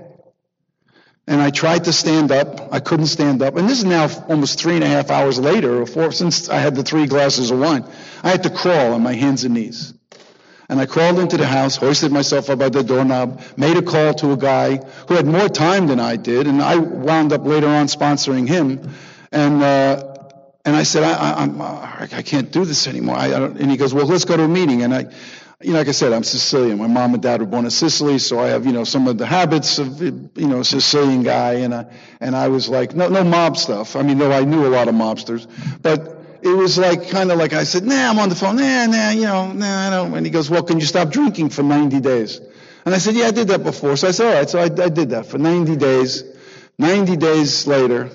and 1.27 1.41
I 1.41 1.49
tried 1.49 1.83
to 1.83 1.93
stand 1.93 2.31
up. 2.31 2.73
I 2.73 2.79
couldn't 2.79 3.07
stand 3.07 3.41
up. 3.41 3.57
And 3.57 3.67
this 3.67 3.79
is 3.79 3.85
now 3.85 4.09
almost 4.29 4.59
three 4.59 4.75
and 4.75 4.83
a 4.83 4.87
half 4.87 5.11
hours 5.11 5.37
later, 5.37 5.81
or 5.81 5.85
four, 5.85 6.11
since 6.13 6.47
I 6.47 6.59
had 6.59 6.75
the 6.75 6.83
three 6.83 7.05
glasses 7.05 7.51
of 7.51 7.59
wine. 7.59 7.83
I 8.23 8.29
had 8.29 8.43
to 8.43 8.49
crawl 8.49 8.93
on 8.93 9.03
my 9.03 9.13
hands 9.13 9.43
and 9.43 9.53
knees. 9.53 9.93
And 10.69 10.79
I 10.79 10.85
crawled 10.85 11.19
into 11.19 11.37
the 11.37 11.45
house, 11.45 11.75
hoisted 11.75 12.11
myself 12.11 12.49
up 12.49 12.59
by 12.59 12.69
the 12.69 12.83
doorknob, 12.83 13.41
made 13.55 13.77
a 13.77 13.81
call 13.81 14.13
to 14.15 14.31
a 14.31 14.37
guy 14.37 14.77
who 15.07 15.15
had 15.15 15.25
more 15.25 15.47
time 15.47 15.87
than 15.87 15.99
I 15.99 16.15
did, 16.17 16.47
and 16.47 16.61
I 16.61 16.77
wound 16.77 17.31
up 17.31 17.45
later 17.45 17.67
on 17.67 17.87
sponsoring 17.87 18.47
him. 18.47 18.93
And 19.31 19.63
uh, 19.63 20.15
and 20.65 20.75
I 20.75 20.83
said, 20.83 21.03
I, 21.03 21.45
I, 21.45 22.07
I, 22.17 22.21
can't 22.23 22.51
do 22.51 22.65
this 22.65 22.87
anymore. 22.87 23.15
I, 23.15 23.27
I 23.27 23.45
and 23.45 23.71
he 23.71 23.77
goes, 23.77 23.93
well, 23.93 24.05
let's 24.05 24.25
go 24.25 24.35
to 24.35 24.43
a 24.43 24.47
meeting. 24.49 24.81
And 24.81 24.93
I, 24.93 25.05
you 25.61 25.73
know, 25.73 25.79
like 25.79 25.87
I 25.87 25.91
said, 25.91 26.13
I'm 26.13 26.23
Sicilian. 26.23 26.77
My 26.77 26.85
mom 26.85 27.15
and 27.15 27.23
dad 27.23 27.39
were 27.41 27.47
born 27.47 27.65
in 27.65 27.71
Sicily, 27.71 28.19
so 28.19 28.39
I 28.39 28.49
have, 28.49 28.67
you 28.67 28.71
know, 28.71 28.83
some 28.83 29.07
of 29.07 29.17
the 29.17 29.25
habits 29.25 29.79
of, 29.79 29.99
you 30.01 30.29
know, 30.35 30.59
a 30.59 30.65
Sicilian 30.65 31.23
guy. 31.23 31.53
And 31.53 31.73
I, 31.73 31.85
and 32.19 32.35
I 32.35 32.49
was 32.49 32.69
like, 32.69 32.93
no, 32.93 33.09
no 33.09 33.23
mob 33.23 33.57
stuff. 33.57 33.95
I 33.95 34.03
mean, 34.03 34.19
though 34.19 34.31
I 34.31 34.43
knew 34.43 34.67
a 34.67 34.69
lot 34.69 34.87
of 34.87 34.93
mobsters, 34.93 35.47
but 35.81 36.17
it 36.43 36.49
was 36.49 36.77
like, 36.77 37.09
kind 37.09 37.31
of 37.31 37.39
like 37.39 37.53
I 37.53 37.63
said, 37.63 37.83
nah, 37.85 38.09
I'm 38.09 38.19
on 38.19 38.29
the 38.29 38.35
phone. 38.35 38.57
Nah, 38.57 38.85
nah, 38.85 39.09
you 39.09 39.23
know, 39.23 39.51
nah, 39.51 39.87
I 39.87 39.89
don't. 39.89 40.13
And 40.13 40.25
he 40.25 40.31
goes, 40.31 40.47
well, 40.47 40.61
can 40.61 40.79
you 40.79 40.85
stop 40.85 41.09
drinking 41.09 41.49
for 41.49 41.63
90 41.63 42.01
days? 42.01 42.39
And 42.85 42.93
I 42.93 42.99
said, 42.99 43.15
yeah, 43.15 43.25
I 43.25 43.31
did 43.31 43.47
that 43.47 43.63
before. 43.63 43.97
So 43.97 44.07
I 44.07 44.11
said, 44.11 44.27
all 44.27 44.33
right. 44.33 44.49
So 44.49 44.59
I, 44.59 44.65
I 44.65 44.89
did 44.89 45.09
that 45.09 45.25
for 45.25 45.39
90 45.39 45.75
days. 45.75 46.23
90 46.77 47.17
days 47.17 47.65
later, 47.65 48.11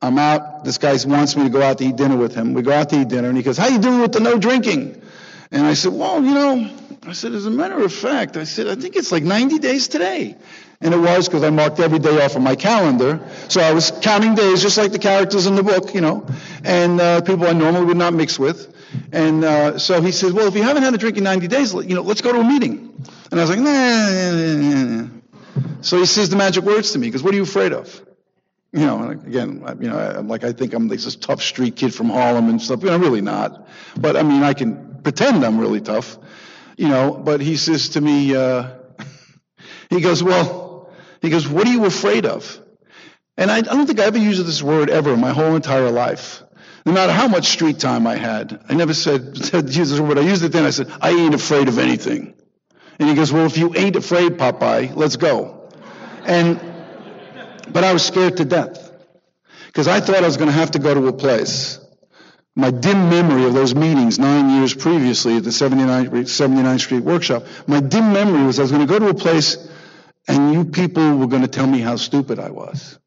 I'm 0.00 0.16
out. 0.18 0.64
This 0.64 0.78
guy 0.78 0.96
wants 1.04 1.36
me 1.36 1.42
to 1.42 1.50
go 1.50 1.60
out 1.60 1.78
to 1.78 1.84
eat 1.84 1.96
dinner 1.96 2.16
with 2.16 2.36
him. 2.36 2.54
We 2.54 2.62
go 2.62 2.72
out 2.72 2.90
to 2.90 3.00
eat 3.00 3.08
dinner, 3.08 3.28
and 3.28 3.36
he 3.36 3.42
goes, 3.42 3.58
how 3.58 3.66
you 3.66 3.80
doing 3.80 4.00
with 4.00 4.12
the 4.12 4.20
no 4.20 4.38
drinking? 4.38 5.02
And 5.50 5.66
I 5.66 5.74
said, 5.74 5.92
well, 5.92 6.22
you 6.22 6.34
know, 6.34 6.70
I 7.06 7.12
said, 7.12 7.32
as 7.32 7.44
a 7.44 7.50
matter 7.50 7.82
of 7.82 7.92
fact, 7.92 8.36
I 8.36 8.44
said, 8.44 8.66
I 8.66 8.76
think 8.76 8.96
it's 8.96 9.12
like 9.12 9.22
90 9.22 9.58
days 9.58 9.88
today. 9.88 10.36
And 10.80 10.94
it 10.94 10.98
was 10.98 11.28
because 11.28 11.42
I 11.42 11.50
marked 11.50 11.78
every 11.78 11.98
day 11.98 12.24
off 12.24 12.34
of 12.34 12.42
my 12.42 12.56
calendar. 12.56 13.20
So 13.48 13.60
I 13.60 13.72
was 13.72 13.90
counting 13.90 14.34
days 14.34 14.62
just 14.62 14.78
like 14.78 14.92
the 14.92 14.98
characters 14.98 15.46
in 15.46 15.54
the 15.54 15.62
book, 15.62 15.94
you 15.94 16.00
know, 16.00 16.26
and 16.64 17.00
uh, 17.00 17.20
people 17.20 17.46
I 17.46 17.52
normally 17.52 17.84
would 17.86 17.96
not 17.96 18.14
mix 18.14 18.38
with. 18.38 18.74
And 19.12 19.44
uh, 19.44 19.78
so 19.78 20.00
he 20.00 20.12
said, 20.12 20.32
well, 20.32 20.48
if 20.48 20.54
you 20.54 20.62
haven't 20.62 20.82
had 20.82 20.94
a 20.94 20.98
drink 20.98 21.18
in 21.18 21.24
90 21.24 21.48
days, 21.48 21.74
you 21.74 21.94
know, 21.94 22.02
let's 22.02 22.22
go 22.22 22.32
to 22.32 22.40
a 22.40 22.44
meeting. 22.44 22.94
And 23.30 23.40
I 23.40 23.42
was 23.42 23.50
like, 23.50 23.58
nah, 23.58 23.72
nah, 23.72 24.56
nah, 24.56 25.02
nah. 25.02 25.08
So 25.82 25.98
he 25.98 26.06
says 26.06 26.30
the 26.30 26.36
magic 26.36 26.64
words 26.64 26.92
to 26.92 26.98
me, 26.98 27.08
because 27.08 27.22
what 27.22 27.34
are 27.34 27.36
you 27.36 27.42
afraid 27.42 27.72
of? 27.72 28.04
You 28.72 28.86
know, 28.86 29.10
again, 29.10 29.62
you 29.80 29.88
know, 29.88 29.98
I'm 29.98 30.26
like 30.26 30.42
I 30.42 30.52
think 30.52 30.74
I'm 30.74 30.88
this 30.88 31.14
tough 31.16 31.42
street 31.42 31.76
kid 31.76 31.94
from 31.94 32.10
Harlem 32.10 32.48
and 32.48 32.60
stuff. 32.60 32.82
You 32.82 32.88
know, 32.88 32.94
I'm 32.94 33.02
really 33.02 33.20
not. 33.20 33.68
But 33.96 34.16
I 34.16 34.22
mean, 34.22 34.42
I 34.42 34.54
can 34.54 35.00
pretend 35.02 35.44
I'm 35.44 35.60
really 35.60 35.80
tough 35.80 36.18
you 36.76 36.88
know, 36.88 37.12
but 37.12 37.40
he 37.40 37.56
says 37.56 37.90
to 37.90 38.00
me, 38.00 38.34
uh, 38.34 38.70
he 39.90 40.00
goes, 40.00 40.22
well, 40.22 40.90
he 41.20 41.30
goes, 41.30 41.48
what 41.48 41.66
are 41.66 41.72
you 41.72 41.84
afraid 41.84 42.26
of? 42.26 42.60
And 43.36 43.50
I, 43.50 43.58
I 43.58 43.60
don't 43.62 43.86
think 43.86 44.00
I 44.00 44.04
ever 44.04 44.18
used 44.18 44.44
this 44.44 44.62
word 44.62 44.90
ever 44.90 45.12
in 45.12 45.20
my 45.20 45.32
whole 45.32 45.56
entire 45.56 45.90
life. 45.90 46.42
No 46.86 46.92
matter 46.92 47.12
how 47.12 47.28
much 47.28 47.48
street 47.48 47.78
time 47.78 48.06
I 48.06 48.16
had, 48.16 48.62
I 48.68 48.74
never 48.74 48.94
said, 48.94 49.36
said 49.44 49.68
this 49.68 49.98
word. 49.98 50.18
I 50.18 50.22
used 50.22 50.44
it 50.44 50.52
then. 50.52 50.64
I 50.64 50.70
said, 50.70 50.92
I 51.00 51.10
ain't 51.10 51.34
afraid 51.34 51.68
of 51.68 51.78
anything. 51.78 52.34
And 52.98 53.08
he 53.08 53.14
goes, 53.14 53.32
well, 53.32 53.46
if 53.46 53.58
you 53.58 53.74
ain't 53.74 53.96
afraid, 53.96 54.32
Popeye, 54.38 54.94
let's 54.94 55.16
go. 55.16 55.68
And, 56.24 56.60
but 57.72 57.82
I 57.82 57.92
was 57.92 58.04
scared 58.04 58.36
to 58.36 58.44
death 58.44 58.92
because 59.66 59.88
I 59.88 60.00
thought 60.00 60.16
I 60.16 60.20
was 60.26 60.36
going 60.36 60.48
to 60.48 60.52
have 60.52 60.72
to 60.72 60.78
go 60.78 60.94
to 60.94 61.08
a 61.08 61.12
place 61.12 61.83
my 62.56 62.70
dim 62.70 63.10
memory 63.10 63.44
of 63.44 63.54
those 63.54 63.74
meetings 63.74 64.18
nine 64.18 64.58
years 64.58 64.74
previously 64.74 65.36
at 65.36 65.44
the 65.44 65.50
79th, 65.50 66.10
79th 66.10 66.80
Street 66.80 67.02
workshop, 67.02 67.44
my 67.66 67.80
dim 67.80 68.12
memory 68.12 68.44
was 68.44 68.58
I 68.58 68.62
was 68.62 68.70
going 68.70 68.86
to 68.86 68.92
go 68.92 68.98
to 68.98 69.08
a 69.08 69.14
place 69.14 69.56
and 70.28 70.54
you 70.54 70.64
people 70.64 71.16
were 71.16 71.26
going 71.26 71.42
to 71.42 71.48
tell 71.48 71.66
me 71.66 71.80
how 71.80 71.96
stupid 71.96 72.38
I 72.38 72.50
was 72.50 72.98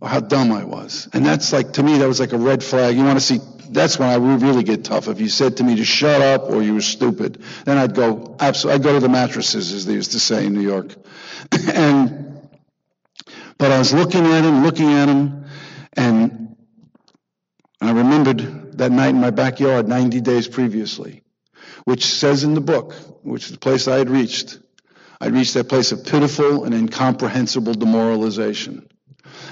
or 0.00 0.08
how 0.08 0.20
dumb 0.20 0.52
I 0.52 0.64
was. 0.64 1.08
And 1.12 1.26
that's 1.26 1.52
like, 1.52 1.72
to 1.74 1.82
me, 1.82 1.98
that 1.98 2.06
was 2.06 2.20
like 2.20 2.32
a 2.32 2.38
red 2.38 2.62
flag. 2.62 2.96
You 2.96 3.04
want 3.04 3.18
to 3.18 3.24
see, 3.24 3.40
that's 3.70 3.98
when 3.98 4.08
I 4.08 4.16
would 4.16 4.42
really 4.42 4.62
get 4.62 4.84
tough. 4.84 5.08
If 5.08 5.20
you 5.20 5.28
said 5.28 5.56
to 5.56 5.64
me 5.64 5.76
to 5.76 5.84
shut 5.84 6.22
up 6.22 6.48
or 6.48 6.62
you 6.62 6.74
were 6.74 6.80
stupid, 6.80 7.42
then 7.64 7.78
I'd 7.78 7.94
go, 7.94 8.36
absolutely, 8.38 8.76
I'd 8.76 8.84
go 8.84 8.92
to 8.94 9.00
the 9.00 9.08
mattresses, 9.08 9.72
as 9.72 9.86
they 9.86 9.94
used 9.94 10.12
to 10.12 10.20
say 10.20 10.46
in 10.46 10.54
New 10.54 10.62
York. 10.62 10.94
and, 11.74 12.48
but 13.58 13.72
I 13.72 13.78
was 13.78 13.92
looking 13.92 14.24
at 14.26 14.44
him, 14.44 14.62
looking 14.62 14.92
at 14.92 15.08
him, 15.08 15.46
and 15.94 16.56
I 17.80 17.90
remembered 17.90 18.67
that 18.78 18.90
night 18.90 19.10
in 19.10 19.20
my 19.20 19.30
backyard 19.30 19.88
90 19.88 20.20
days 20.20 20.48
previously, 20.48 21.22
which 21.84 22.06
says 22.06 22.44
in 22.44 22.54
the 22.54 22.60
book, 22.60 22.94
which 23.22 23.44
is 23.46 23.52
the 23.52 23.58
place 23.58 23.86
I 23.86 23.98
had 23.98 24.08
reached, 24.08 24.58
I 25.20 25.26
reached 25.26 25.54
that 25.54 25.68
place 25.68 25.92
of 25.92 26.04
pitiful 26.04 26.64
and 26.64 26.74
incomprehensible 26.74 27.74
demoralization. 27.74 28.88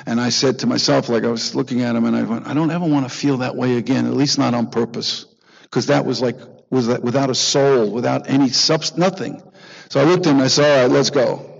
And 0.07 0.21
I 0.21 0.29
said 0.29 0.61
to 0.61 0.67
myself, 0.67 1.09
like 1.09 1.25
I 1.25 1.29
was 1.29 1.55
looking 1.55 1.83
at 1.83 1.97
him, 1.97 2.05
and 2.05 2.17
I 2.17 2.23
went, 2.23 2.47
I 2.47 2.55
don't 2.55 2.71
ever 2.71 2.87
want 2.87 3.09
to 3.09 3.15
feel 3.15 3.39
that 3.39 3.57
way 3.57 3.77
again, 3.77 4.07
at 4.07 4.15
least 4.15 4.39
not 4.39 4.55
on 4.55 4.71
purpose. 4.71 5.27
Because 5.63 5.87
that 5.87 6.07
was 6.07 6.23
like, 6.23 6.37
was 6.71 6.87
that 6.87 7.03
without 7.03 7.31
a 7.31 7.35
soul, 7.35 7.91
without 7.91 8.31
any 8.31 8.49
substance, 8.49 8.99
nothing. 8.99 9.43
So 9.89 10.01
I 10.01 10.05
looked 10.05 10.27
at 10.27 10.31
him 10.31 10.37
and 10.37 10.45
I 10.45 10.49
said, 10.49 10.65
all 10.65 10.87
right, 10.87 10.93
let's 10.93 11.11
go. 11.11 11.56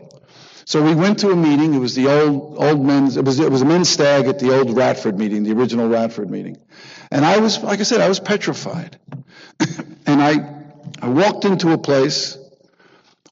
So 0.67 0.83
we 0.83 0.97
went 0.97 1.21
to 1.21 1.31
a 1.31 1.37
meeting. 1.37 1.75
It 1.75 1.79
was 1.79 1.95
the 1.95 2.09
old, 2.09 2.57
old 2.59 2.85
men's, 2.85 3.17
it 3.17 3.25
was, 3.25 3.39
it 3.39 3.53
was 3.53 3.63
a 3.63 3.65
men's 3.65 3.89
stag 3.89 4.27
at 4.27 4.41
the 4.41 4.53
old 4.53 4.77
Radford 4.77 5.17
meeting, 5.17 5.45
the 5.45 5.53
original 5.53 5.89
Radford 5.89 6.29
meeting. 6.29 6.59
And 7.09 7.25
I 7.25 7.39
was, 7.39 7.63
like 7.63 7.79
I 7.79 7.85
said, 7.85 8.01
I 8.01 8.09
was 8.09 8.19
petrified. 8.19 8.99
and 10.07 10.21
I, 10.21 10.65
I 11.01 11.09
walked 11.09 11.45
into 11.45 11.71
a 11.71 11.79
place 11.79 12.37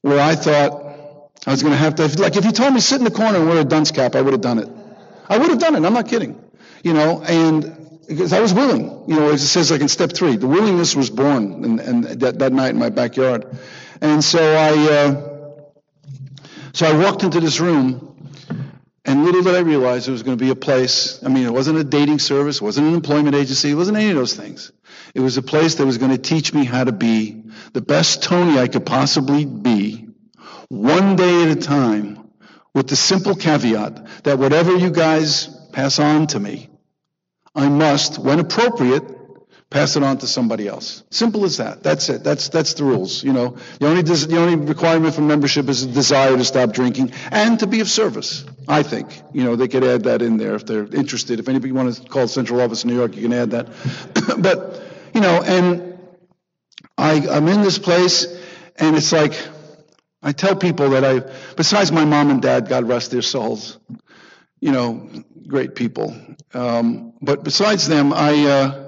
where 0.01 0.17
I 0.17 0.35
thought 0.35 1.31
I 1.45 1.51
was 1.51 1.61
going 1.61 1.73
to 1.73 1.77
have 1.77 1.95
to, 1.95 2.07
like, 2.21 2.37
if 2.37 2.45
you 2.45 2.53
told 2.53 2.73
me 2.73 2.79
sit 2.79 2.99
in 2.99 3.03
the 3.03 3.11
corner 3.11 3.37
and 3.37 3.49
wear 3.49 3.59
a 3.59 3.65
dunce 3.65 3.91
cap, 3.91 4.15
I 4.15 4.21
would 4.21 4.31
have 4.31 4.41
done 4.41 4.59
it. 4.59 4.69
I 5.27 5.37
would 5.37 5.49
have 5.49 5.59
done 5.59 5.75
it. 5.75 5.85
I'm 5.85 5.93
not 5.93 6.07
kidding. 6.07 6.41
You 6.83 6.93
know, 6.93 7.21
and 7.21 7.99
because 8.07 8.31
I 8.31 8.39
was 8.39 8.53
willing, 8.53 9.09
you 9.09 9.15
know, 9.17 9.31
it 9.31 9.39
says 9.39 9.71
like 9.71 9.81
in 9.81 9.89
step 9.89 10.13
three, 10.13 10.37
the 10.37 10.47
willingness 10.47 10.95
was 10.95 11.09
born 11.09 11.65
and, 11.65 11.79
and 11.81 12.03
that, 12.21 12.39
that 12.39 12.53
night 12.53 12.69
in 12.69 12.77
my 12.77 12.89
backyard. 12.89 13.57
And 13.99 14.23
so 14.23 14.39
I, 14.39 14.93
uh, 14.93 15.34
so 16.75 16.85
I 16.85 16.97
walked 16.97 17.23
into 17.23 17.39
this 17.39 17.61
room 17.61 18.17
and 19.05 19.23
little 19.23 19.43
did 19.43 19.55
I 19.55 19.59
realize 19.59 20.09
it 20.09 20.11
was 20.11 20.23
going 20.23 20.37
to 20.37 20.43
be 20.43 20.49
a 20.49 20.55
place. 20.55 21.23
I 21.23 21.29
mean, 21.29 21.45
it 21.45 21.53
wasn't 21.53 21.77
a 21.77 21.85
dating 21.85 22.19
service, 22.19 22.57
it 22.57 22.61
wasn't 22.61 22.87
an 22.87 22.95
employment 22.95 23.33
agency, 23.33 23.71
it 23.71 23.75
wasn't 23.75 23.95
any 23.97 24.09
of 24.09 24.17
those 24.17 24.33
things. 24.33 24.73
It 25.13 25.21
was 25.21 25.37
a 25.37 25.41
place 25.41 25.75
that 25.75 25.85
was 25.85 25.97
going 25.97 26.11
to 26.11 26.17
teach 26.17 26.53
me 26.53 26.65
how 26.65 26.83
to 26.83 26.91
be 26.91 27.43
the 27.71 27.79
best 27.79 28.23
Tony 28.23 28.59
I 28.59 28.67
could 28.67 28.85
possibly 28.85 29.45
be, 29.45 30.09
one 30.67 31.15
day 31.15 31.43
at 31.43 31.57
a 31.57 31.61
time, 31.61 32.29
with 32.73 32.89
the 32.89 32.97
simple 32.97 33.35
caveat 33.35 34.23
that 34.25 34.37
whatever 34.37 34.75
you 34.75 34.89
guys 34.89 35.47
pass 35.71 35.97
on 35.99 36.27
to 36.27 36.39
me, 36.41 36.69
I 37.55 37.69
must, 37.69 38.19
when 38.19 38.39
appropriate, 38.39 39.14
pass 39.69 39.95
it 39.95 40.03
on 40.03 40.17
to 40.19 40.27
somebody 40.27 40.67
else. 40.67 41.03
Simple 41.09 41.43
as 41.45 41.57
that. 41.57 41.83
That's 41.83 42.09
it. 42.09 42.23
That's 42.23 42.49
that's 42.49 42.73
the 42.75 42.83
rules. 42.83 43.23
You 43.23 43.33
know, 43.33 43.57
the 43.79 43.87
only 43.87 44.03
des- 44.03 44.27
the 44.27 44.37
only 44.37 44.55
requirement 44.55 45.15
for 45.15 45.21
membership 45.21 45.69
is 45.69 45.83
a 45.83 45.87
desire 45.87 46.35
to 46.37 46.45
stop 46.45 46.71
drinking 46.71 47.11
and 47.31 47.59
to 47.59 47.67
be 47.67 47.79
of 47.81 47.89
service. 47.89 48.45
I 48.67 48.83
think. 48.83 49.21
You 49.33 49.43
know, 49.43 49.55
they 49.55 49.67
could 49.67 49.83
add 49.83 50.03
that 50.03 50.21
in 50.21 50.37
there 50.37 50.55
if 50.55 50.65
they're 50.65 50.85
interested. 50.85 51.39
If 51.39 51.49
anybody 51.49 51.71
wants 51.71 51.99
to 51.99 52.09
call 52.09 52.27
central 52.27 52.61
office 52.61 52.83
in 52.83 52.89
New 52.89 52.95
York, 52.95 53.15
you 53.15 53.23
can 53.23 53.33
add 53.33 53.51
that. 53.51 53.67
but 54.39 54.81
you 55.13 55.21
know, 55.21 55.41
and 55.41 55.99
I 56.97 57.27
I'm 57.27 57.47
in 57.47 57.61
this 57.61 57.79
place, 57.79 58.25
and 58.77 58.95
it's 58.95 59.11
like 59.11 59.33
I 60.25 60.31
tell 60.31 60.55
people 60.55 60.89
that 60.89 61.05
I, 61.05 61.19
besides 61.55 61.91
my 61.91 62.03
mom 62.03 62.31
and 62.31 62.41
dad, 62.41 62.67
God 62.67 62.87
rest 62.87 63.11
their 63.11 63.21
souls, 63.21 63.77
you 64.59 64.71
know, 64.71 65.07
great 65.47 65.75
people. 65.75 66.17
Um, 66.51 67.13
but 67.21 67.43
besides 67.43 67.87
them, 67.87 68.11
I, 68.11 68.45
uh, 68.45 68.84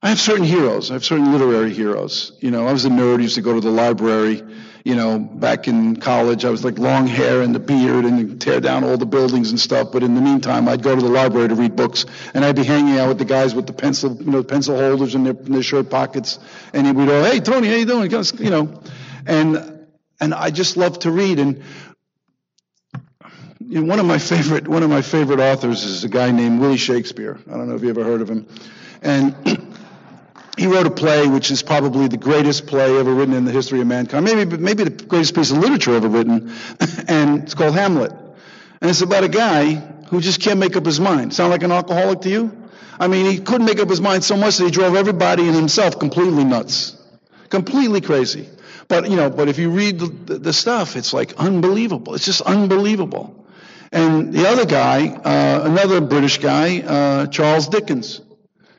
I 0.00 0.10
have 0.10 0.20
certain 0.20 0.44
heroes. 0.44 0.90
I 0.90 0.94
have 0.94 1.04
certain 1.04 1.32
literary 1.32 1.74
heroes. 1.74 2.32
You 2.40 2.52
know, 2.52 2.66
I 2.68 2.72
was 2.72 2.84
a 2.84 2.88
nerd, 2.88 3.20
used 3.20 3.34
to 3.34 3.42
go 3.42 3.54
to 3.54 3.60
the 3.60 3.70
library. 3.70 4.42
You 4.84 4.94
know, 4.94 5.18
back 5.18 5.66
in 5.66 5.96
college, 5.96 6.44
I 6.44 6.50
was 6.50 6.64
like 6.64 6.78
long 6.78 7.08
hair 7.08 7.42
and 7.42 7.52
the 7.54 7.58
beard 7.58 8.04
and 8.04 8.40
tear 8.40 8.60
down 8.60 8.84
all 8.84 8.96
the 8.96 9.06
buildings 9.06 9.50
and 9.50 9.58
stuff. 9.58 9.90
But 9.92 10.04
in 10.04 10.14
the 10.14 10.20
meantime, 10.20 10.68
I'd 10.68 10.82
go 10.82 10.94
to 10.94 11.00
the 11.00 11.08
library 11.08 11.48
to 11.48 11.54
read 11.56 11.74
books, 11.74 12.06
and 12.32 12.44
I'd 12.44 12.54
be 12.54 12.64
hanging 12.64 12.96
out 12.98 13.08
with 13.08 13.18
the 13.18 13.24
guys 13.24 13.54
with 13.54 13.66
the 13.66 13.72
pencil, 13.72 14.16
you 14.16 14.30
know, 14.30 14.42
pencil 14.44 14.78
holders 14.78 15.16
in 15.16 15.24
their, 15.24 15.34
in 15.34 15.52
their 15.52 15.62
shirt 15.64 15.90
pockets, 15.90 16.38
and 16.72 16.96
we'd 16.96 17.10
all, 17.10 17.24
hey 17.24 17.40
Tony, 17.40 17.68
how 17.68 17.74
you 17.74 17.84
doing? 17.84 18.10
You 18.10 18.50
know, 18.50 18.80
and 19.26 19.86
and 20.20 20.32
I 20.32 20.50
just 20.50 20.76
love 20.76 21.00
to 21.00 21.10
read. 21.10 21.40
And 21.40 21.62
you 23.60 23.80
know, 23.80 23.86
one 23.86 23.98
of 23.98 24.06
my 24.06 24.18
favorite 24.18 24.68
one 24.68 24.84
of 24.84 24.90
my 24.90 25.02
favorite 25.02 25.40
authors 25.40 25.82
is 25.82 26.04
a 26.04 26.08
guy 26.08 26.30
named 26.30 26.60
Willie 26.60 26.76
Shakespeare. 26.76 27.38
I 27.48 27.56
don't 27.56 27.68
know 27.68 27.74
if 27.74 27.82
you 27.82 27.90
ever 27.90 28.04
heard 28.04 28.22
of 28.22 28.30
him, 28.30 28.46
and 29.02 29.67
he 30.58 30.66
wrote 30.66 30.86
a 30.86 30.90
play 30.90 31.26
which 31.26 31.50
is 31.50 31.62
probably 31.62 32.08
the 32.08 32.16
greatest 32.16 32.66
play 32.66 32.98
ever 32.98 33.14
written 33.14 33.34
in 33.34 33.44
the 33.44 33.52
history 33.52 33.80
of 33.80 33.86
mankind, 33.86 34.24
maybe 34.24 34.56
maybe 34.56 34.84
the 34.84 34.90
greatest 34.90 35.34
piece 35.34 35.50
of 35.50 35.58
literature 35.58 35.94
ever 35.94 36.08
written, 36.08 36.52
and 37.08 37.44
it's 37.44 37.54
called 37.54 37.74
Hamlet. 37.74 38.12
And 38.80 38.90
it's 38.90 39.02
about 39.02 39.24
a 39.24 39.28
guy 39.28 39.74
who 40.08 40.20
just 40.20 40.40
can't 40.40 40.58
make 40.58 40.76
up 40.76 40.84
his 40.84 41.00
mind. 41.00 41.34
Sound 41.34 41.50
like 41.50 41.62
an 41.62 41.72
alcoholic 41.72 42.22
to 42.22 42.28
you? 42.28 42.68
I 43.00 43.06
mean, 43.06 43.26
he 43.26 43.38
couldn't 43.38 43.66
make 43.66 43.78
up 43.78 43.88
his 43.88 44.00
mind 44.00 44.24
so 44.24 44.36
much 44.36 44.56
that 44.56 44.64
he 44.64 44.70
drove 44.70 44.96
everybody 44.96 45.46
and 45.46 45.54
himself 45.54 45.98
completely 45.98 46.44
nuts, 46.44 46.96
completely 47.48 48.00
crazy. 48.00 48.48
But 48.88 49.10
you 49.10 49.16
know, 49.16 49.30
but 49.30 49.48
if 49.48 49.58
you 49.58 49.70
read 49.70 49.98
the, 49.98 50.38
the 50.38 50.52
stuff, 50.52 50.96
it's 50.96 51.12
like 51.12 51.34
unbelievable. 51.36 52.14
It's 52.14 52.24
just 52.24 52.40
unbelievable. 52.40 53.46
And 53.92 54.32
the 54.32 54.48
other 54.48 54.66
guy, 54.66 55.08
uh, 55.08 55.62
another 55.64 56.00
British 56.00 56.38
guy, 56.38 56.80
uh, 56.80 57.26
Charles 57.26 57.68
Dickens. 57.68 58.20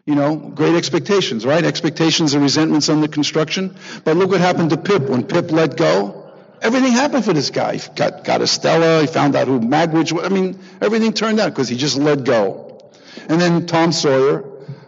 You 0.10 0.16
know, 0.16 0.36
great 0.36 0.74
expectations, 0.74 1.45
right? 1.45 1.64
Expectations 1.64 2.34
and 2.34 2.41
resentments 2.41 2.89
under 2.89 3.07
construction. 3.07 3.76
But 4.03 4.18
look 4.18 4.32
what 4.32 4.41
happened 4.41 4.72
to 4.72 4.78
Pip 4.78 5.03
when 5.03 5.24
Pip 5.24 5.51
let 5.51 5.78
go. 5.78 6.32
Everything 6.64 6.93
happened 6.93 7.26
for 7.26 7.34
this 7.34 7.51
guy. 7.51 7.76
He 7.76 7.88
got, 7.95 8.24
got 8.24 8.41
Estella. 8.41 9.01
He 9.01 9.05
found 9.05 9.36
out 9.36 9.47
who 9.47 9.60
Magwitch 9.60 10.12
was. 10.12 10.26
I 10.26 10.30
mean, 10.30 10.57
everything 10.82 11.14
turned 11.14 11.39
out 11.39 11.49
because 11.49 11.70
he 11.70 11.78
just 11.78 11.95
let 11.95 12.24
go. 12.24 12.89
And 13.28 13.39
then 13.39 13.68
Tom 13.68 13.91
Sawyer, 13.91 14.45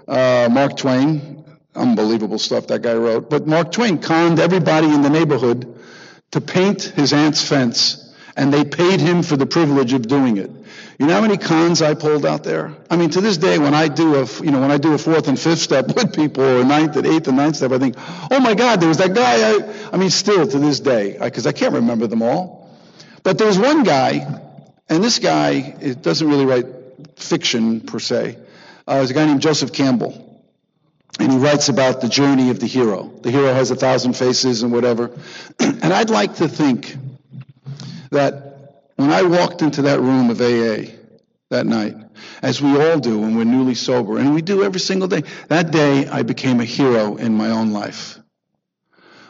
uh, 0.07 0.49
Mark 0.51 0.76
Twain, 0.76 1.45
unbelievable 1.76 2.39
stuff 2.39 2.65
that 2.67 2.82
guy 2.82 2.95
wrote. 2.95 3.30
But 3.30 3.45
Mark 3.45 3.72
Twain 3.72 3.99
conned 3.99 4.39
everybody 4.39 4.88
in 4.88 5.03
the 5.03 5.11
neighborhood 5.11 5.72
to 6.32 6.41
paint 6.41 6.82
his 6.82 7.13
aunt's 7.13 7.47
fence, 7.47 8.11
and 8.36 8.51
they 8.51 8.65
paid 8.65 8.99
him 8.99 9.22
for 9.22 9.38
the 9.38 9.45
privilege 9.45 9.93
of 9.93 10.07
doing 10.07 10.38
it. 10.38 10.49
You 11.02 11.08
know 11.08 11.16
how 11.16 11.22
many 11.22 11.38
cons 11.38 11.82
I 11.82 11.95
pulled 11.95 12.28
out 12.28 12.43
there? 12.43 12.76
I 12.88 12.95
mean, 12.95 13.10
to 13.10 13.22
this 13.22 13.38
day, 13.38 13.58
when 13.58 13.74
I 13.74 13.88
do 13.88 14.18
a, 14.18 14.26
you 14.43 14.52
know, 14.52 14.62
when 14.62 14.70
I 14.70 14.78
do 14.78 14.93
a 14.93 14.99
fourth 14.99 15.28
and 15.28 15.39
fifth 15.39 15.58
step 15.58 15.88
with 15.95 16.16
people, 16.16 16.43
or 16.43 16.62
a 16.62 16.64
ninth 16.64 16.95
and 16.95 17.08
eighth 17.08 17.28
and 17.28 17.38
ninth 17.38 17.56
step, 17.56 17.72
I 17.72 17.80
think, 17.80 17.95
oh 18.30 18.39
my 18.39 18.54
God, 18.54 18.80
there 18.80 18.88
was 18.88 18.99
that 18.99 19.16
guy. 19.16 19.49
I, 19.49 19.89
I 19.93 19.97
mean, 19.97 20.12
still 20.12 20.45
to 20.45 20.60
this 20.60 20.80
day, 20.80 21.18
because 21.20 21.47
I, 21.47 21.49
I 21.49 21.54
can't 21.54 21.74
remember 21.74 22.06
them 22.06 22.22
all. 22.22 22.70
But 23.24 23.39
there 23.39 23.47
was 23.47 23.58
one 23.58 23.82
guy, 23.82 24.41
and 24.89 25.04
this 25.04 25.18
guy 25.18 25.76
it 25.82 26.04
doesn't 26.04 26.30
really 26.30 26.45
write 26.45 26.68
fiction 27.16 27.82
per 27.82 27.97
se. 27.97 28.38
Uh, 28.88 28.97
there's 28.97 29.10
a 29.10 29.16
guy 29.16 29.26
named 29.26 29.41
Joseph 29.41 29.74
Campbell 29.74 30.28
and 31.20 31.32
he 31.32 31.39
writes 31.39 31.68
about 31.68 32.02
the 32.02 32.10
journey 32.10 32.52
of 32.52 32.60
the 32.60 32.68
hero. 32.68 33.12
The 33.24 33.32
hero 33.32 33.52
has 33.56 33.72
a 33.72 33.76
thousand 33.76 34.14
faces 34.14 34.62
and 34.62 34.72
whatever. 34.72 35.12
and 35.60 35.91
I'd 35.91 36.12
like 36.12 36.36
to 36.36 36.47
think 36.47 36.95
that 38.12 38.51
when 39.02 39.12
I 39.12 39.24
walked 39.24 39.62
into 39.62 39.84
that 39.84 39.99
room 39.99 40.30
of 40.30 40.39
AA 40.39 40.91
that 41.49 41.66
night, 41.66 41.95
as 42.41 42.62
we 42.62 42.82
all 42.82 42.99
do 42.99 43.20
when 43.20 43.36
we're 43.36 43.43
newly 43.43 43.76
sober, 43.76 44.18
and 44.18 44.34
we 44.34 44.41
do 44.41 44.64
every 44.64 44.80
single 44.80 45.08
day, 45.08 45.24
that 45.49 45.72
day 45.72 46.08
I 46.08 46.24
became 46.24 46.60
a 46.60 46.66
hero 46.66 47.16
in 47.16 47.36
my 47.36 47.49
own 47.49 47.72
life. 47.72 48.20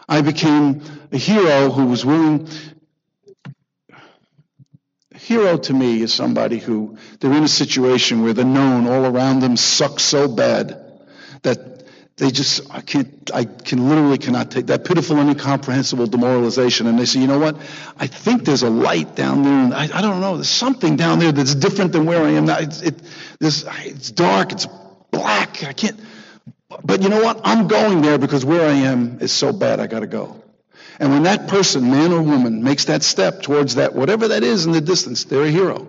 I 0.08 0.22
became 0.22 0.82
a 1.12 1.18
hero 1.18 1.72
who 1.72 1.86
was 1.86 2.06
willing. 2.06 2.50
Hero 5.16 5.58
to 5.58 5.74
me 5.74 6.02
is 6.02 6.14
somebody 6.14 6.58
who 6.58 6.98
they're 7.20 7.32
in 7.32 7.44
a 7.44 7.48
situation 7.48 8.24
where 8.24 8.34
the 8.34 8.44
known 8.44 8.88
all 8.88 9.06
around 9.06 9.40
them 9.40 9.56
sucks 9.56 10.04
so 10.04 10.28
bad 10.28 10.78
that 11.44 11.71
they 12.22 12.30
just 12.30 12.72
I 12.72 12.82
can't 12.82 13.32
I 13.34 13.46
can 13.46 13.90
literally 13.90 14.20
cannot 14.20 14.52
take 14.52 14.68
that 14.68 14.86
pitiful 14.86 15.18
and 15.18 15.28
incomprehensible 15.28 16.06
demoralization. 16.06 16.86
And 16.86 17.00
they 17.00 17.06
say 17.06 17.20
you 17.20 17.26
know 17.26 17.40
what? 17.40 17.58
I 17.98 18.06
think 18.06 18.46
there's 18.46 18.62
a 18.62 18.70
light 18.70 19.16
down 19.16 19.42
there 19.42 19.52
and 19.52 19.74
I, 19.74 19.86
I 19.86 20.02
don't 20.04 20.22
know. 20.22 20.36
There's 20.36 20.48
something 20.48 20.98
down 20.98 21.18
there 21.18 21.32
that's 21.32 21.56
different 21.56 21.94
than 21.94 22.06
where 22.06 22.24
I 22.24 22.30
am 22.34 22.46
now. 22.46 22.60
It's 22.60 22.84
it 22.84 23.02
this 23.40 23.66
it's 23.80 24.12
dark. 24.12 24.52
It's 24.52 24.68
black. 25.10 25.64
I 25.64 25.74
can't 25.74 26.00
but 26.84 27.02
you 27.02 27.10
know 27.10 27.24
what? 27.24 27.42
I'm 27.44 27.68
going 27.68 28.04
there 28.04 28.20
because 28.20 28.46
where 28.46 28.70
I 28.70 28.74
am 28.92 29.18
is 29.20 29.32
so 29.32 29.52
bad 29.52 29.80
I 29.80 29.88
got 29.88 30.02
to 30.02 30.08
go. 30.08 30.44
And 31.00 31.10
when 31.12 31.24
that 31.24 31.48
person 31.48 31.90
man 31.90 32.14
or 32.14 32.22
woman 32.22 32.64
makes 32.64 32.86
that 32.86 33.02
step 33.02 33.42
towards 33.42 33.76
that 33.76 33.96
whatever 33.96 34.28
that 34.28 34.44
is 34.44 34.68
in 34.68 34.74
the 34.74 34.82
distance 34.82 35.24
they're 35.24 35.46
a 35.46 35.50
hero 35.50 35.88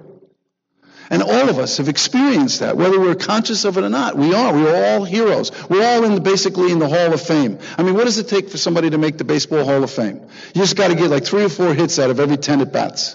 and 1.13 1.23
all 1.23 1.51
of 1.51 1.59
us 1.59 1.77
have 1.77 1.91
experienced 1.91 2.61
that, 2.61 2.79
whether 2.79 2.99
we're 2.99 3.15
conscious 3.15 3.67
of 3.67 3.77
it 3.77 3.85
or 3.85 3.91
not. 3.91 4.17
We 4.17 4.33
are. 4.33 4.55
We 4.55 4.67
are 4.67 4.85
all 4.85 5.05
heroes. 5.05 5.53
We're 5.69 5.85
all 5.85 6.05
in 6.05 6.15
the, 6.15 6.23
basically 6.23 6.73
in 6.73 6.79
the 6.79 6.89
Hall 6.89 7.13
of 7.13 7.21
Fame. 7.21 7.59
I 7.77 7.83
mean, 7.83 7.95
what 7.95 8.05
does 8.05 8.17
it 8.17 8.29
take 8.29 8.49
for 8.49 8.57
somebody 8.57 8.89
to 8.89 8.97
make 8.97 9.19
the 9.19 9.25
Baseball 9.25 9.63
Hall 9.63 9.85
of 9.85 9.91
Fame? 9.91 10.23
You 10.55 10.63
just 10.63 10.75
got 10.75 10.89
to 10.89 10.95
get 10.95 11.11
like 11.11 11.27
three 11.27 11.45
or 11.45 11.51
four 11.51 11.75
hits 11.75 11.99
out 11.99 12.09
of 12.09 12.19
every 12.19 12.39
10 12.39 12.63
at 12.63 12.73
bats. 12.73 13.15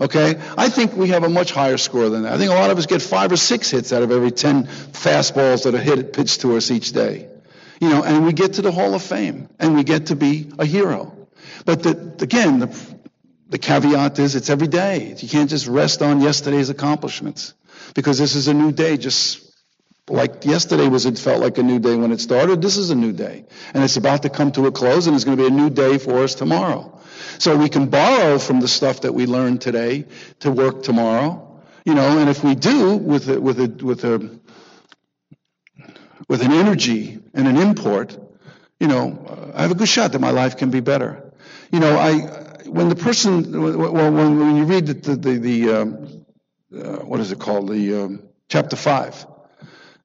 Okay? 0.00 0.34
I 0.56 0.68
think 0.68 0.96
we 0.96 1.10
have 1.10 1.22
a 1.22 1.28
much 1.28 1.52
higher 1.52 1.76
score 1.76 2.08
than 2.08 2.24
that. 2.24 2.32
I 2.32 2.38
think 2.38 2.50
a 2.50 2.54
lot 2.54 2.70
of 2.70 2.78
us 2.78 2.86
get 2.86 3.02
five 3.02 3.30
or 3.30 3.36
six 3.36 3.70
hits 3.70 3.92
out 3.92 4.02
of 4.02 4.10
every 4.10 4.32
10 4.32 4.64
fastballs 4.64 5.62
that 5.62 5.76
are 5.76 5.78
hit, 5.78 6.12
pitched 6.12 6.40
to 6.40 6.56
us 6.56 6.72
each 6.72 6.90
day. 6.90 7.28
You 7.80 7.88
know, 7.88 8.02
and 8.02 8.26
we 8.26 8.32
get 8.32 8.54
to 8.54 8.62
the 8.62 8.72
Hall 8.72 8.94
of 8.94 9.02
Fame 9.04 9.48
and 9.60 9.76
we 9.76 9.84
get 9.84 10.06
to 10.06 10.16
be 10.16 10.50
a 10.58 10.66
hero. 10.66 11.16
But 11.64 11.84
the, 11.84 12.16
again, 12.20 12.58
the, 12.58 12.97
the 13.48 13.58
caveat 13.58 14.18
is 14.18 14.34
it's 14.34 14.50
every 14.50 14.68
day. 14.68 15.14
You 15.18 15.28
can't 15.28 15.50
just 15.50 15.66
rest 15.66 16.02
on 16.02 16.20
yesterday's 16.20 16.70
accomplishments 16.70 17.54
because 17.94 18.18
this 18.18 18.34
is 18.34 18.48
a 18.48 18.54
new 18.54 18.72
day 18.72 18.96
just 18.96 19.44
like 20.08 20.44
yesterday 20.44 20.88
was 20.88 21.04
it 21.04 21.18
felt 21.18 21.40
like 21.40 21.58
a 21.58 21.62
new 21.62 21.78
day 21.78 21.94
when 21.94 22.12
it 22.12 22.20
started. 22.20 22.62
This 22.62 22.76
is 22.76 22.90
a 22.90 22.94
new 22.94 23.12
day. 23.12 23.44
And 23.74 23.84
it's 23.84 23.96
about 23.96 24.22
to 24.22 24.30
come 24.30 24.52
to 24.52 24.66
a 24.66 24.72
close 24.72 25.06
and 25.06 25.14
it's 25.14 25.24
going 25.24 25.36
to 25.36 25.42
be 25.42 25.46
a 25.46 25.50
new 25.50 25.70
day 25.70 25.98
for 25.98 26.22
us 26.22 26.34
tomorrow. 26.34 26.98
So 27.38 27.56
we 27.56 27.68
can 27.68 27.88
borrow 27.88 28.38
from 28.38 28.60
the 28.60 28.68
stuff 28.68 29.02
that 29.02 29.12
we 29.12 29.26
learned 29.26 29.60
today 29.60 30.06
to 30.40 30.50
work 30.50 30.82
tomorrow 30.82 31.48
you 31.88 31.94
know 31.94 32.18
and 32.18 32.28
if 32.28 32.44
we 32.44 32.54
do 32.54 32.96
with 32.96 33.28
a, 33.30 33.40
with 33.40 33.58
a, 33.60 33.68
with 33.84 34.04
a 34.04 34.38
with 36.28 36.42
an 36.42 36.52
energy 36.52 37.18
and 37.32 37.48
an 37.48 37.56
import 37.56 38.18
you 38.78 38.86
know 38.86 39.52
i 39.54 39.62
have 39.62 39.70
a 39.70 39.74
good 39.74 39.88
shot 39.88 40.12
that 40.12 40.20
my 40.20 40.30
life 40.30 40.56
can 40.56 40.70
be 40.70 40.80
better. 40.80 41.32
You 41.72 41.80
know 41.80 41.96
i 41.96 42.12
when 42.68 42.88
the 42.88 42.96
person, 42.96 43.52
well, 43.52 43.92
when, 43.92 44.38
when 44.38 44.56
you 44.56 44.64
read 44.64 44.86
the, 44.86 45.16
the, 45.16 45.38
the 45.38 45.72
um, 45.72 46.26
uh, 46.74 47.04
what 47.04 47.20
is 47.20 47.32
it 47.32 47.38
called, 47.38 47.68
the 47.68 48.02
um, 48.02 48.22
chapter 48.48 48.76
five, 48.76 49.26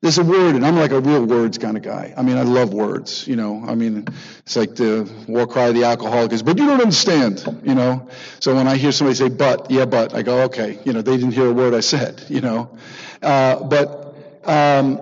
there's 0.02 0.18
a 0.18 0.24
word, 0.24 0.56
and 0.56 0.66
I'm 0.66 0.76
like 0.76 0.92
a 0.92 1.00
real 1.00 1.24
words 1.24 1.58
kind 1.58 1.78
of 1.78 1.84
guy. 1.84 2.14
I 2.18 2.24
mean, 2.24 2.36
I 2.36 2.42
love 2.42 2.74
words, 2.74 3.26
you 3.26 3.38
know. 3.38 3.64
I 3.66 3.76
mean, 3.76 4.06
it's 4.40 4.58
like 4.58 4.76
the 4.76 5.10
war 5.30 5.48
cry 5.48 5.68
of 5.68 5.76
the 5.76 5.86
alcoholic 5.86 6.34
is, 6.34 6.44
but 6.44 6.58
you 6.58 6.66
don't 6.66 6.82
understand, 6.82 7.62
you 7.64 7.74
know. 7.74 8.10
So 8.42 8.54
when 8.54 8.68
I 8.68 8.76
hear 8.76 8.92
somebody 8.92 9.16
say, 9.16 9.30
but, 9.30 9.72
yeah, 9.72 9.86
but, 9.86 10.14
I 10.14 10.22
go, 10.22 10.42
okay, 10.44 10.78
you 10.84 10.92
know, 10.92 11.02
they 11.02 11.16
didn't 11.16 11.32
hear 11.32 11.48
a 11.48 11.54
word 11.54 11.74
I 11.74 11.80
said, 11.80 12.22
you 12.28 12.42
know. 12.42 12.78
Uh, 13.22 13.64
but, 13.64 14.16
um, 14.44 15.00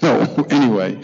no, 0.02 0.46
anyway. 0.48 1.02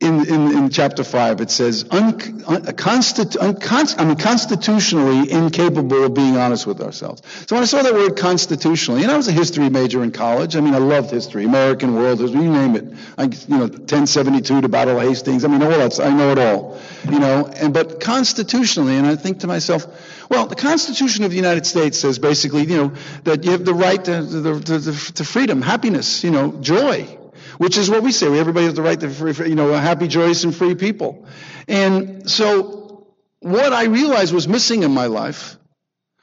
In, 0.00 0.28
in, 0.28 0.56
in 0.56 0.70
chapter 0.70 1.02
5, 1.02 1.40
it 1.40 1.50
says, 1.50 1.84
un, 1.90 2.14
un, 2.46 2.62
constitu, 2.76 3.36
un, 3.40 3.56
I 3.98 4.04
mean, 4.04 4.16
constitutionally 4.16 5.30
incapable 5.30 6.04
of 6.04 6.14
being 6.14 6.36
honest 6.36 6.66
with 6.68 6.80
ourselves. 6.80 7.22
So 7.48 7.56
when 7.56 7.62
I 7.62 7.66
saw 7.66 7.82
that 7.82 7.92
word 7.92 8.16
constitutionally, 8.16 9.02
and 9.02 9.10
I 9.10 9.16
was 9.16 9.26
a 9.26 9.32
history 9.32 9.68
major 9.70 10.04
in 10.04 10.12
college, 10.12 10.54
I 10.54 10.60
mean, 10.60 10.74
I 10.74 10.78
loved 10.78 11.10
history, 11.10 11.44
American 11.44 11.96
world 11.96 12.20
history, 12.20 12.42
you 12.42 12.52
name 12.52 12.76
it. 12.76 12.84
I, 13.18 13.24
you 13.24 13.56
know, 13.56 13.66
1072, 13.66 14.60
the 14.60 14.68
Battle 14.68 15.00
of 15.00 15.02
Hastings, 15.02 15.44
I 15.44 15.48
mean, 15.48 15.62
all 15.62 15.72
I 15.72 16.10
know 16.10 16.30
it 16.30 16.38
all. 16.38 16.78
You 17.10 17.18
know, 17.18 17.46
and, 17.46 17.74
but 17.74 18.00
constitutionally, 18.00 18.96
and 18.96 19.06
I 19.06 19.16
think 19.16 19.40
to 19.40 19.48
myself, 19.48 19.86
well, 20.28 20.46
the 20.46 20.54
Constitution 20.54 21.24
of 21.24 21.30
the 21.30 21.36
United 21.36 21.66
States 21.66 21.98
says 21.98 22.20
basically, 22.20 22.62
you 22.64 22.76
know, 22.76 22.92
that 23.24 23.44
you 23.44 23.50
have 23.50 23.64
the 23.64 23.74
right 23.74 24.02
to, 24.04 24.60
to, 24.60 24.80
to, 24.80 25.12
to 25.14 25.24
freedom, 25.24 25.60
happiness, 25.60 26.22
you 26.22 26.30
know, 26.30 26.52
joy, 26.60 27.18
which 27.62 27.78
is 27.78 27.88
what 27.88 28.02
we 28.02 28.10
say. 28.10 28.36
Everybody 28.40 28.66
has 28.66 28.74
the 28.74 28.82
right 28.82 28.98
to, 28.98 29.08
free, 29.08 29.48
you 29.48 29.54
know, 29.54 29.70
a 29.70 29.78
happy, 29.78 30.08
joyous, 30.08 30.42
and 30.42 30.52
free 30.52 30.74
people. 30.74 31.28
And 31.68 32.28
so, 32.28 33.06
what 33.38 33.72
I 33.72 33.84
realized 33.84 34.34
was 34.34 34.48
missing 34.48 34.82
in 34.82 34.90
my 34.90 35.06
life 35.06 35.56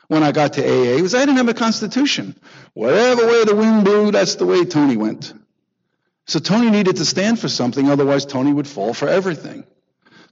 when 0.09 0.21
I 0.21 0.33
got 0.33 0.53
to 0.53 0.61
AA 0.61 1.01
was 1.01 1.15
I 1.15 1.19
didn't 1.19 1.37
have 1.37 1.47
a 1.47 1.53
constitution. 1.53 2.35
Whatever 2.73 3.25
way 3.25 3.45
the 3.45 3.55
wind 3.55 3.85
blew, 3.85 4.11
that's 4.11 4.35
the 4.35 4.45
way 4.45 4.65
Tony 4.65 4.97
went. 4.97 5.33
So 6.27 6.39
Tony 6.39 6.69
needed 6.71 6.97
to 6.97 7.05
stand 7.05 7.39
for 7.39 7.47
something, 7.47 7.89
otherwise 7.89 8.25
Tony 8.25 8.51
would 8.51 8.67
fall 8.67 8.93
for 8.93 9.07
everything. 9.07 9.63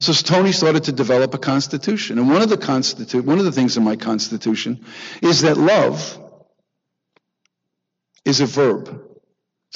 So 0.01 0.11
Tony 0.11 0.51
started 0.51 0.83
to 0.85 0.91
develop 0.91 1.33
a 1.33 1.37
constitution. 1.37 2.19
And 2.19 2.29
one 2.29 2.41
of 2.41 2.49
the 2.49 2.57
constitu- 2.57 3.23
one 3.23 3.39
of 3.39 3.45
the 3.45 3.53
things 3.53 3.77
in 3.77 3.83
my 3.83 3.95
constitution 3.95 4.85
is 5.21 5.41
that 5.43 5.57
love 5.57 6.19
is 8.25 8.41
a 8.41 8.45
verb. 8.45 9.06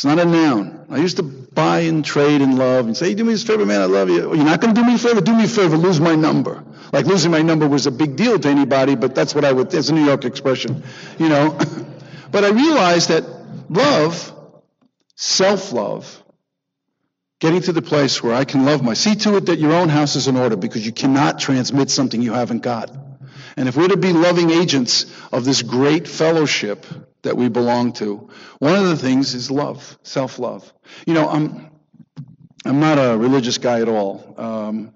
It's 0.02 0.06
not 0.08 0.18
a 0.18 0.26
noun. 0.26 0.88
I 0.90 0.98
used 0.98 1.18
to 1.18 1.24
buy 1.24 1.82
and 1.82 2.04
trade 2.04 2.42
in 2.42 2.58
love 2.58 2.88
and 2.88 2.98
say, 2.98 3.10
hey, 3.10 3.14
do 3.14 3.24
me 3.24 3.34
this 3.34 3.44
favor, 3.44 3.68
man, 3.68 3.82
I 3.82 3.86
love 3.86 4.10
you. 4.10 4.30
Well, 4.30 4.36
you're 4.36 4.46
not 4.46 4.60
going 4.60 4.74
to 4.74 4.82
do 4.82 4.84
me 4.84 4.96
a 4.96 4.98
favor? 4.98 5.22
Do 5.22 5.32
me 5.32 5.44
a 5.44 5.48
favor, 5.48 5.78
lose 5.78 6.00
my 6.00 6.16
number. 6.16 6.64
Like 6.92 7.06
losing 7.06 7.30
my 7.30 7.44
number 7.44 7.68
was 7.68 7.86
a 7.86 7.92
big 7.92 8.16
deal 8.16 8.40
to 8.40 8.50
anybody, 8.50 8.96
but 8.96 9.14
that's 9.14 9.36
what 9.36 9.46
I 9.46 9.52
would, 9.52 9.72
it's 9.72 9.90
a 9.90 9.94
New 9.94 10.04
York 10.04 10.26
expression, 10.26 10.82
you 11.20 11.30
know. 11.30 11.56
but 12.32 12.44
I 12.44 12.50
realized 12.50 13.10
that 13.10 13.26
love, 13.70 14.34
self-love, 15.18 16.24
Getting 17.40 17.62
to 17.62 17.72
the 17.72 17.82
place 17.82 18.22
where 18.24 18.36
I 18.36 18.46
can 18.46 18.66
love 18.66 18.84
my. 18.84 18.94
See 18.94 19.16
to 19.16 19.36
it 19.38 19.48
that 19.48 19.58
your 19.58 19.74
own 19.74 19.90
house 19.90 20.16
is 20.16 20.28
in 20.28 20.38
order 20.38 20.56
because 20.56 20.86
you 20.86 20.92
cannot 20.92 21.40
transmit 21.40 21.90
something 21.90 22.22
you 22.22 22.34
haven't 22.34 22.62
got. 22.62 22.92
And 23.58 23.68
if 23.68 23.76
we're 23.76 23.88
to 23.88 23.98
be 23.98 24.14
loving 24.14 24.52
agents 24.52 25.08
of 25.32 25.44
this 25.44 25.64
great 25.64 26.08
fellowship 26.08 26.86
that 27.24 27.38
we 27.38 27.50
belong 27.50 27.94
to, 27.94 28.30
one 28.60 28.76
of 28.76 28.88
the 28.90 28.98
things 28.98 29.34
is 29.34 29.52
love, 29.52 29.98
self-love. 30.04 30.72
You 31.06 31.14
know, 31.14 31.30
I'm 31.30 31.70
I'm 32.66 32.80
not 32.80 32.98
a 32.98 33.18
religious 33.18 33.58
guy 33.58 33.82
at 33.82 33.90
all. 33.90 34.36
Um, 34.38 34.94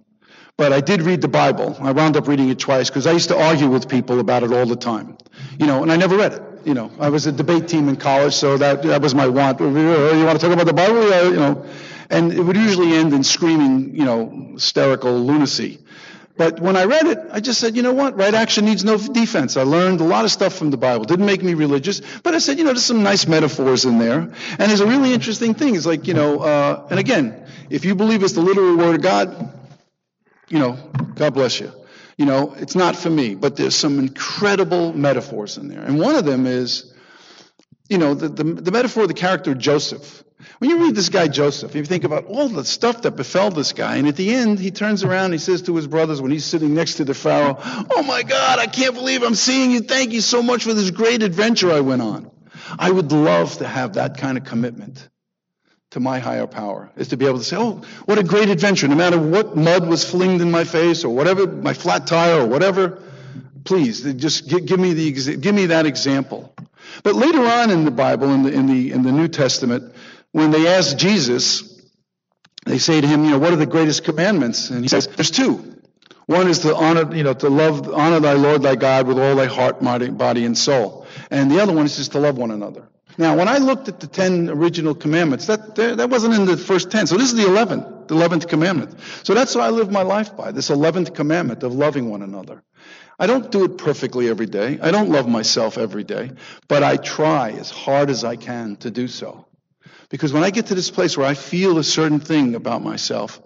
but 0.57 0.71
I 0.71 0.79
did 0.79 1.01
read 1.01 1.21
the 1.21 1.27
Bible. 1.27 1.75
I 1.81 1.91
wound 1.91 2.15
up 2.15 2.27
reading 2.27 2.49
it 2.49 2.59
twice 2.59 2.89
because 2.89 3.07
I 3.07 3.11
used 3.11 3.27
to 3.29 3.37
argue 3.37 3.69
with 3.69 3.89
people 3.89 4.19
about 4.19 4.43
it 4.43 4.53
all 4.53 4.65
the 4.65 4.75
time. 4.75 5.17
You 5.59 5.67
know, 5.67 5.81
and 5.83 5.91
I 5.91 5.97
never 5.97 6.15
read 6.15 6.33
it. 6.33 6.41
You 6.63 6.73
know, 6.73 6.91
I 6.99 7.09
was 7.09 7.27
a 7.27 7.31
debate 7.31 7.67
team 7.67 7.89
in 7.89 7.97
college, 7.97 8.33
so 8.33 8.57
that 8.57 8.81
that 8.83 9.01
was 9.01 9.13
my 9.13 9.27
want. 9.27 9.59
You 9.59 10.25
want 10.25 10.39
to 10.39 10.45
talk 10.45 10.53
about 10.53 10.65
the 10.65 10.73
Bible? 10.73 11.09
Yeah, 11.09 11.23
you 11.23 11.35
know. 11.35 11.65
And 12.09 12.31
it 12.31 12.41
would 12.41 12.55
usually 12.55 12.93
end 12.93 13.13
in 13.13 13.23
screaming, 13.23 13.95
you 13.95 14.05
know, 14.05 14.51
hysterical 14.53 15.19
lunacy. 15.19 15.79
But 16.37 16.59
when 16.59 16.75
I 16.75 16.83
read 16.83 17.07
it, 17.07 17.19
I 17.31 17.39
just 17.39 17.61
said, 17.61 17.77
you 17.77 17.81
know 17.81 17.93
what? 17.93 18.17
Right 18.17 18.33
action 18.33 18.65
needs 18.65 18.83
no 18.83 18.97
defense. 18.97 19.55
I 19.55 19.63
learned 19.63 20.01
a 20.01 20.03
lot 20.03 20.25
of 20.25 20.31
stuff 20.31 20.53
from 20.53 20.69
the 20.69 20.77
Bible. 20.77 21.05
Didn't 21.05 21.25
make 21.25 21.41
me 21.41 21.53
religious, 21.53 22.01
but 22.23 22.35
I 22.35 22.39
said, 22.39 22.57
you 22.57 22.65
know, 22.65 22.71
there's 22.71 22.83
some 22.83 23.03
nice 23.03 23.25
metaphors 23.25 23.85
in 23.85 23.99
there. 23.99 24.19
And 24.19 24.59
there's 24.59 24.81
a 24.81 24.87
really 24.87 25.13
interesting 25.13 25.53
thing. 25.53 25.75
It's 25.75 25.85
like, 25.85 26.07
you 26.07 26.13
know, 26.13 26.39
uh, 26.39 26.87
and 26.89 26.99
again, 26.99 27.45
if 27.69 27.85
you 27.85 27.95
believe 27.95 28.21
it's 28.21 28.33
the 28.33 28.41
literal 28.41 28.75
word 28.75 28.95
of 28.95 29.01
God, 29.01 29.53
you 30.49 30.59
know, 30.59 30.73
God 31.15 31.33
bless 31.33 31.59
you. 31.61 31.71
You 32.17 32.25
know, 32.25 32.53
it's 32.53 32.75
not 32.75 32.97
for 32.97 33.09
me, 33.09 33.35
but 33.35 33.55
there's 33.55 33.75
some 33.75 33.97
incredible 33.99 34.91
metaphors 34.91 35.57
in 35.57 35.69
there. 35.69 35.83
And 35.83 35.99
one 35.99 36.15
of 36.15 36.25
them 36.25 36.47
is, 36.47 36.93
you 37.89 37.97
know, 37.97 38.13
the, 38.13 38.27
the, 38.27 38.43
the 38.43 38.71
metaphor 38.71 39.03
of 39.03 39.07
the 39.07 39.13
character 39.13 39.55
Joseph. 39.55 40.23
When 40.59 40.69
you 40.69 40.79
read 40.83 40.95
this 40.95 41.09
guy 41.09 41.27
Joseph, 41.27 41.75
you 41.75 41.85
think 41.85 42.03
about 42.03 42.25
all 42.25 42.49
the 42.49 42.65
stuff 42.65 43.03
that 43.03 43.11
befell 43.11 43.51
this 43.51 43.71
guy, 43.71 43.95
and 43.97 44.07
at 44.07 44.15
the 44.15 44.33
end, 44.33 44.59
he 44.59 44.71
turns 44.71 45.03
around 45.03 45.25
and 45.25 45.33
he 45.33 45.39
says 45.39 45.61
to 45.63 45.75
his 45.75 45.87
brothers 45.87 46.21
when 46.21 46.31
he's 46.31 46.45
sitting 46.45 46.73
next 46.73 46.95
to 46.95 47.05
the 47.05 47.13
Pharaoh, 47.13 47.57
Oh 47.59 48.03
my 48.03 48.23
God, 48.23 48.59
I 48.59 48.67
can't 48.67 48.93
believe 48.93 49.23
I'm 49.23 49.35
seeing 49.35 49.71
you. 49.71 49.81
Thank 49.81 50.11
you 50.11 50.21
so 50.21 50.43
much 50.43 50.63
for 50.63 50.73
this 50.73 50.91
great 50.91 51.23
adventure 51.23 51.71
I 51.71 51.79
went 51.79 52.01
on. 52.01 52.31
I 52.77 52.91
would 52.91 53.11
love 53.11 53.57
to 53.59 53.67
have 53.67 53.93
that 53.93 54.17
kind 54.17 54.37
of 54.37 54.43
commitment 54.43 55.07
to 55.91 55.99
my 55.99 56.19
higher 56.19 56.47
power, 56.47 56.91
is 56.97 57.09
to 57.09 57.17
be 57.17 57.25
able 57.25 57.37
to 57.37 57.43
say, 57.43 57.55
Oh, 57.57 57.81
what 58.05 58.17
a 58.17 58.23
great 58.23 58.49
adventure. 58.49 58.87
No 58.87 58.95
matter 58.95 59.17
what 59.17 59.55
mud 59.55 59.87
was 59.87 60.03
flinged 60.03 60.41
in 60.41 60.51
my 60.51 60.65
face 60.65 61.05
or 61.05 61.15
whatever, 61.15 61.47
my 61.47 61.73
flat 61.73 62.07
tire 62.07 62.41
or 62.41 62.45
whatever, 62.45 63.01
please, 63.63 64.01
just 64.15 64.47
give 64.49 64.79
me, 64.79 64.93
the, 64.93 65.37
give 65.37 65.55
me 65.55 65.67
that 65.67 65.85
example. 65.85 66.53
But 67.03 67.15
later 67.15 67.39
on 67.39 67.71
in 67.71 67.85
the 67.85 67.91
Bible, 67.91 68.31
in 68.31 68.43
the, 68.43 68.51
in 68.51 68.67
the, 68.67 68.91
in 68.91 69.03
the 69.03 69.11
New 69.11 69.27
Testament, 69.27 69.93
when 70.35 70.51
they 70.51 70.67
ask 70.67 70.97
Jesus, 70.97 71.81
they 72.65 72.77
say 72.77 72.99
to 72.99 73.07
him, 73.07 73.23
you 73.23 73.31
know, 73.31 73.39
what 73.39 73.53
are 73.53 73.55
the 73.55 73.65
greatest 73.65 74.03
commandments? 74.03 74.69
And 74.69 74.83
he 74.83 74.89
says, 74.89 75.07
there's 75.07 75.31
two. 75.31 75.79
One 76.25 76.49
is 76.49 76.59
to 76.59 76.75
honor, 76.75 77.15
you 77.15 77.23
know, 77.23 77.33
to 77.35 77.47
love, 77.47 77.87
honor 77.93 78.19
thy 78.19 78.33
Lord 78.33 78.61
thy 78.61 78.75
God 78.75 79.07
with 79.07 79.17
all 79.17 79.37
thy 79.37 79.45
heart, 79.45 79.81
body, 79.81 80.43
and 80.43 80.57
soul. 80.57 81.07
And 81.31 81.49
the 81.49 81.61
other 81.61 81.71
one 81.71 81.85
is 81.85 81.95
just 81.95 82.11
to 82.11 82.19
love 82.19 82.37
one 82.37 82.51
another. 82.51 82.89
Now, 83.17 83.37
when 83.37 83.47
I 83.47 83.59
looked 83.59 83.87
at 83.87 84.01
the 84.01 84.07
ten 84.07 84.49
original 84.49 84.93
commandments, 84.93 85.45
that, 85.45 85.75
that 85.75 86.09
wasn't 86.09 86.33
in 86.33 86.45
the 86.45 86.57
first 86.57 86.91
ten. 86.91 87.07
So 87.07 87.15
this 87.15 87.31
is 87.31 87.35
the 87.35 87.47
eleventh, 87.47 88.09
the 88.09 88.15
eleventh 88.15 88.49
commandment. 88.49 88.99
So 89.23 89.33
that's 89.33 89.55
what 89.55 89.63
I 89.63 89.69
live 89.69 89.89
my 89.89 90.01
life 90.01 90.35
by, 90.35 90.51
this 90.51 90.69
eleventh 90.69 91.13
commandment 91.13 91.63
of 91.63 91.73
loving 91.73 92.09
one 92.09 92.21
another. 92.21 92.61
I 93.17 93.27
don't 93.27 93.49
do 93.49 93.63
it 93.63 93.77
perfectly 93.77 94.27
every 94.27 94.47
day. 94.47 94.79
I 94.81 94.91
don't 94.91 95.11
love 95.11 95.29
myself 95.29 95.77
every 95.77 96.03
day, 96.03 96.31
but 96.67 96.83
I 96.83 96.97
try 96.97 97.51
as 97.51 97.69
hard 97.69 98.09
as 98.09 98.25
I 98.25 98.35
can 98.35 98.75
to 98.77 98.91
do 98.91 99.07
so. 99.07 99.44
Because 100.09 100.33
when 100.33 100.43
I 100.43 100.49
get 100.51 100.67
to 100.67 100.75
this 100.75 100.91
place 100.91 101.17
where 101.17 101.27
I 101.27 101.33
feel 101.33 101.77
a 101.77 101.83
certain 101.83 102.19
thing 102.19 102.55
about 102.55 102.83
myself, 102.83 103.41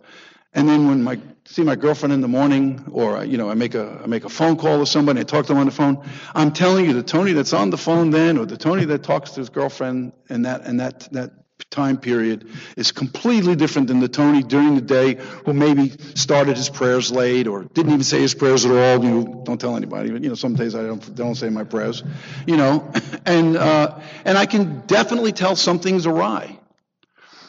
and 0.54 0.68
then 0.68 0.88
when 0.88 1.08
I 1.08 1.20
see 1.46 1.64
my 1.64 1.76
girlfriend 1.76 2.14
in 2.14 2.22
the 2.22 2.28
morning, 2.28 2.86
or 2.92 3.24
you 3.24 3.38
know, 3.38 3.50
I 3.50 3.54
make 3.54 3.76
a 3.76 4.02
I 4.04 4.08
make 4.08 4.26
a 4.26 4.30
phone 4.30 4.58
call 4.58 4.80
to 4.80 4.86
somebody, 4.86 5.20
I 5.20 5.24
talk 5.24 5.46
to 5.46 5.54
them 5.54 5.60
on 5.60 5.66
the 5.66 5.72
phone. 5.72 6.04
I'm 6.36 6.52
telling 6.52 6.86
you, 6.86 6.94
the 6.94 7.04
Tony 7.04 7.34
that's 7.34 7.54
on 7.54 7.70
the 7.70 7.78
phone 7.78 8.10
then, 8.10 8.38
or 8.38 8.46
the 8.46 8.58
Tony 8.58 8.86
that 8.86 9.04
talks 9.04 9.32
to 9.32 9.42
his 9.42 9.50
girlfriend 9.50 10.14
in 10.30 10.44
that 10.44 10.66
in 10.66 10.78
that 10.78 11.08
that 11.14 11.32
time 11.70 11.98
period 11.98 12.48
is 12.78 12.92
completely 12.92 13.56
different 13.56 13.88
than 13.88 14.00
the 14.00 14.08
Tony 14.08 14.42
during 14.44 14.76
the 14.76 14.82
day 14.82 15.16
who 15.46 15.54
maybe 15.54 15.90
started 16.16 16.58
his 16.58 16.70
prayers 16.70 17.12
late 17.12 17.48
or 17.48 17.64
didn't 17.64 17.92
even 17.92 18.04
say 18.04 18.20
his 18.22 18.34
prayers 18.34 18.66
at 18.66 18.72
all. 18.72 19.04
You 19.04 19.12
know, 19.12 19.44
don't 19.46 19.60
tell 19.60 19.76
anybody. 19.76 20.10
but 20.12 20.24
You 20.24 20.30
know, 20.30 20.36
some 20.36 20.56
days 20.56 20.76
I 20.76 20.84
don't 20.84 21.16
don't 21.16 21.36
say 21.36 21.50
my 21.50 21.64
prayers. 21.64 22.04
You 22.48 22.58
know, 22.58 22.92
and 23.26 23.56
uh, 23.58 24.00
and 24.26 24.38
I 24.38 24.46
can 24.46 24.82
definitely 24.88 25.32
tell 25.32 25.56
something's 25.56 26.06
awry. 26.08 26.60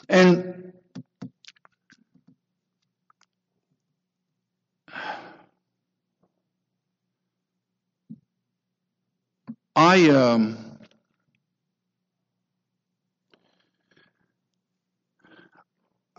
And 0.08 0.72
I 9.76 10.10
um, 10.10 10.69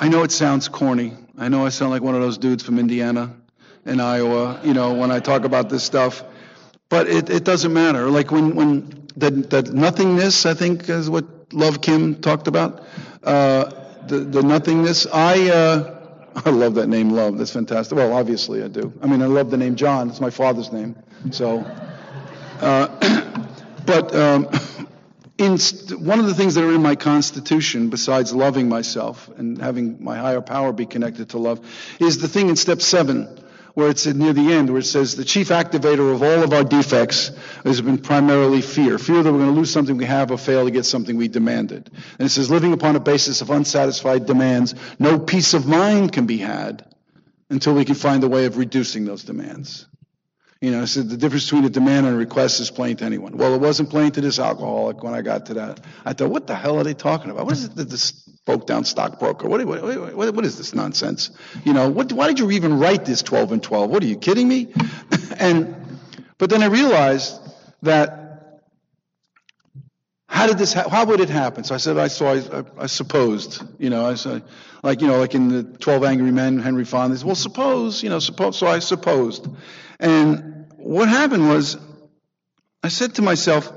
I 0.01 0.07
know 0.07 0.23
it 0.23 0.31
sounds 0.31 0.67
corny. 0.67 1.13
I 1.37 1.47
know 1.47 1.63
I 1.63 1.69
sound 1.69 1.91
like 1.91 2.01
one 2.01 2.15
of 2.15 2.21
those 2.21 2.39
dudes 2.39 2.63
from 2.63 2.79
Indiana 2.79 3.35
and 3.85 4.01
Iowa, 4.01 4.59
you 4.63 4.73
know, 4.73 4.93
when 4.95 5.11
I 5.11 5.19
talk 5.19 5.45
about 5.45 5.69
this 5.69 5.83
stuff. 5.83 6.23
But 6.89 7.07
it, 7.07 7.29
it 7.29 7.43
doesn't 7.43 7.71
matter. 7.71 8.09
Like 8.09 8.31
when, 8.31 8.55
when 8.55 9.07
that, 9.17 9.71
nothingness, 9.71 10.47
I 10.47 10.55
think, 10.55 10.89
is 10.89 11.07
what 11.07 11.53
Love 11.53 11.81
Kim 11.81 12.15
talked 12.15 12.47
about. 12.47 12.83
Uh, 13.23 13.69
the, 14.07 14.21
the 14.21 14.41
nothingness. 14.41 15.05
I, 15.05 15.49
uh, 15.51 15.99
I 16.45 16.49
love 16.49 16.73
that 16.75 16.87
name, 16.87 17.11
Love. 17.11 17.37
That's 17.37 17.51
fantastic. 17.51 17.95
Well, 17.95 18.11
obviously 18.13 18.63
I 18.63 18.69
do. 18.69 18.91
I 19.03 19.05
mean, 19.05 19.21
I 19.21 19.27
love 19.27 19.51
the 19.51 19.57
name 19.57 19.75
John. 19.75 20.09
It's 20.09 20.19
my 20.19 20.31
father's 20.31 20.71
name. 20.71 20.95
So, 21.29 21.59
uh, 22.59 22.87
but 23.85 24.15
um, 24.15 24.49
in 25.41 25.57
one 26.05 26.19
of 26.19 26.27
the 26.27 26.35
things 26.35 26.55
that 26.55 26.63
are 26.63 26.73
in 26.73 26.81
my 26.83 26.95
constitution, 26.95 27.89
besides 27.89 28.31
loving 28.33 28.69
myself 28.69 29.27
and 29.37 29.59
having 29.59 30.03
my 30.03 30.17
higher 30.17 30.41
power 30.41 30.71
be 30.71 30.85
connected 30.85 31.29
to 31.29 31.39
love, 31.39 31.59
is 31.99 32.19
the 32.19 32.27
thing 32.27 32.49
in 32.49 32.55
step 32.55 32.79
seven, 32.79 33.27
where 33.73 33.89
it's 33.89 34.05
near 34.05 34.33
the 34.33 34.53
end, 34.53 34.69
where 34.69 34.79
it 34.79 34.85
says 34.85 35.15
the 35.15 35.25
chief 35.25 35.49
activator 35.49 36.13
of 36.13 36.21
all 36.21 36.43
of 36.43 36.53
our 36.53 36.63
defects 36.63 37.31
has 37.63 37.81
been 37.81 37.97
primarily 37.97 38.61
fear. 38.61 38.99
Fear 38.99 39.23
that 39.23 39.31
we're 39.31 39.39
going 39.39 39.53
to 39.53 39.59
lose 39.59 39.71
something 39.71 39.97
we 39.97 40.05
have 40.05 40.29
or 40.29 40.37
fail 40.37 40.65
to 40.65 40.71
get 40.71 40.85
something 40.85 41.17
we 41.17 41.27
demanded. 41.27 41.89
And 42.19 42.25
it 42.27 42.29
says 42.29 42.51
living 42.51 42.73
upon 42.73 42.95
a 42.95 42.99
basis 42.99 43.41
of 43.41 43.49
unsatisfied 43.49 44.27
demands, 44.27 44.75
no 44.99 45.17
peace 45.17 45.55
of 45.55 45.65
mind 45.65 46.11
can 46.11 46.27
be 46.27 46.37
had 46.37 46.85
until 47.49 47.73
we 47.73 47.83
can 47.83 47.95
find 47.95 48.23
a 48.23 48.27
way 48.27 48.45
of 48.45 48.57
reducing 48.57 49.05
those 49.05 49.23
demands. 49.23 49.87
You 50.61 50.71
know, 50.71 50.85
so 50.85 51.01
the 51.01 51.17
difference 51.17 51.45
between 51.45 51.65
a 51.65 51.69
demand 51.69 52.05
and 52.05 52.15
a 52.15 52.17
request 52.17 52.59
is 52.59 52.69
plain 52.69 52.95
to 52.97 53.03
anyone. 53.03 53.35
Well, 53.35 53.55
it 53.55 53.61
wasn't 53.61 53.89
plain 53.89 54.11
to 54.11 54.21
this 54.21 54.37
alcoholic 54.37 55.03
when 55.03 55.15
I 55.15 55.21
got 55.21 55.47
to 55.47 55.55
that. 55.55 55.79
I 56.05 56.13
thought, 56.13 56.29
what 56.29 56.45
the 56.45 56.55
hell 56.55 56.77
are 56.77 56.83
they 56.83 56.93
talking 56.93 57.31
about? 57.31 57.45
What 57.45 57.53
is 57.53 57.65
it 57.65 57.75
that 57.75 57.89
this 57.89 58.29
broke 58.45 58.65
down 58.65 58.83
stockbroker. 58.83 59.47
What, 59.47 59.65
what, 59.65 60.15
what, 60.15 60.35
what 60.35 60.45
is 60.45 60.57
this 60.57 60.73
nonsense? 60.73 61.31
You 61.63 61.73
know, 61.73 61.89
what, 61.89 62.11
why 62.11 62.27
did 62.27 62.39
you 62.39 62.51
even 62.51 62.79
write 62.79 63.05
this 63.05 63.21
12 63.21 63.51
and 63.53 63.63
12? 63.63 63.89
What 63.89 64.03
are 64.03 64.07
you 64.07 64.17
kidding 64.17 64.47
me? 64.47 64.73
and, 65.37 65.75
but 66.37 66.49
then 66.49 66.63
I 66.63 66.67
realized 66.67 67.39
that 67.83 68.61
how 70.27 70.47
did 70.47 70.57
this, 70.57 70.73
ha- 70.73 70.89
how 70.89 71.05
would 71.05 71.19
it 71.19 71.29
happen? 71.29 71.63
So 71.63 71.75
I 71.75 71.77
said, 71.77 71.97
I, 71.97 72.05
I, 72.05 72.59
I, 72.59 72.63
I 72.83 72.85
supposed, 72.87 73.63
you 73.77 73.89
know, 73.89 74.05
I 74.05 74.15
said, 74.15 74.43
like, 74.81 75.01
you 75.01 75.07
know, 75.07 75.19
like 75.19 75.35
in 75.35 75.49
the 75.49 75.63
12 75.63 76.03
Angry 76.03 76.31
Men, 76.31 76.57
Henry 76.57 76.85
Fonda, 76.85 77.23
well, 77.25 77.35
suppose, 77.35 78.01
you 78.01 78.09
know, 78.09 78.19
suppose, 78.19 78.57
so 78.57 78.65
I 78.65 78.79
supposed. 78.79 79.47
And 79.99 80.50
what 80.83 81.09
happened 81.09 81.47
was, 81.47 81.77
I 82.83 82.89
said 82.89 83.15
to 83.15 83.21
myself, 83.21 83.71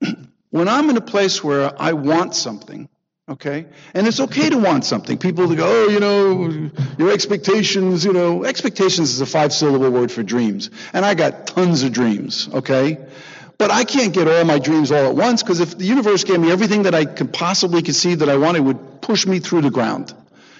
when 0.50 0.68
I'm 0.68 0.90
in 0.90 0.96
a 0.96 1.02
place 1.02 1.42
where 1.42 1.72
I 1.80 1.92
want 1.94 2.34
something, 2.34 2.88
okay, 3.28 3.66
and 3.94 4.06
it's 4.06 4.20
okay 4.20 4.50
to 4.50 4.58
want 4.58 4.84
something. 4.84 5.18
People 5.18 5.54
go, 5.54 5.64
oh, 5.66 5.88
you 5.88 6.00
know, 6.00 6.70
your 6.98 7.12
expectations, 7.12 8.04
you 8.04 8.12
know, 8.12 8.44
expectations 8.44 9.10
is 9.10 9.20
a 9.20 9.26
five 9.26 9.52
syllable 9.52 9.90
word 9.90 10.12
for 10.12 10.22
dreams. 10.22 10.70
And 10.92 11.04
I 11.04 11.14
got 11.14 11.46
tons 11.46 11.82
of 11.82 11.92
dreams, 11.92 12.48
okay? 12.52 12.98
But 13.58 13.70
I 13.70 13.84
can't 13.84 14.12
get 14.12 14.28
all 14.28 14.44
my 14.44 14.58
dreams 14.58 14.90
all 14.90 15.06
at 15.06 15.14
once 15.14 15.42
because 15.42 15.60
if 15.60 15.78
the 15.78 15.84
universe 15.84 16.24
gave 16.24 16.40
me 16.40 16.50
everything 16.50 16.82
that 16.82 16.94
I 16.94 17.04
could 17.04 17.32
possibly 17.32 17.82
conceive 17.82 18.18
that 18.18 18.28
I 18.28 18.36
wanted, 18.36 18.58
it 18.58 18.62
would 18.62 19.00
push 19.00 19.26
me 19.26 19.38
through 19.38 19.62
the 19.62 19.70
ground. 19.70 20.12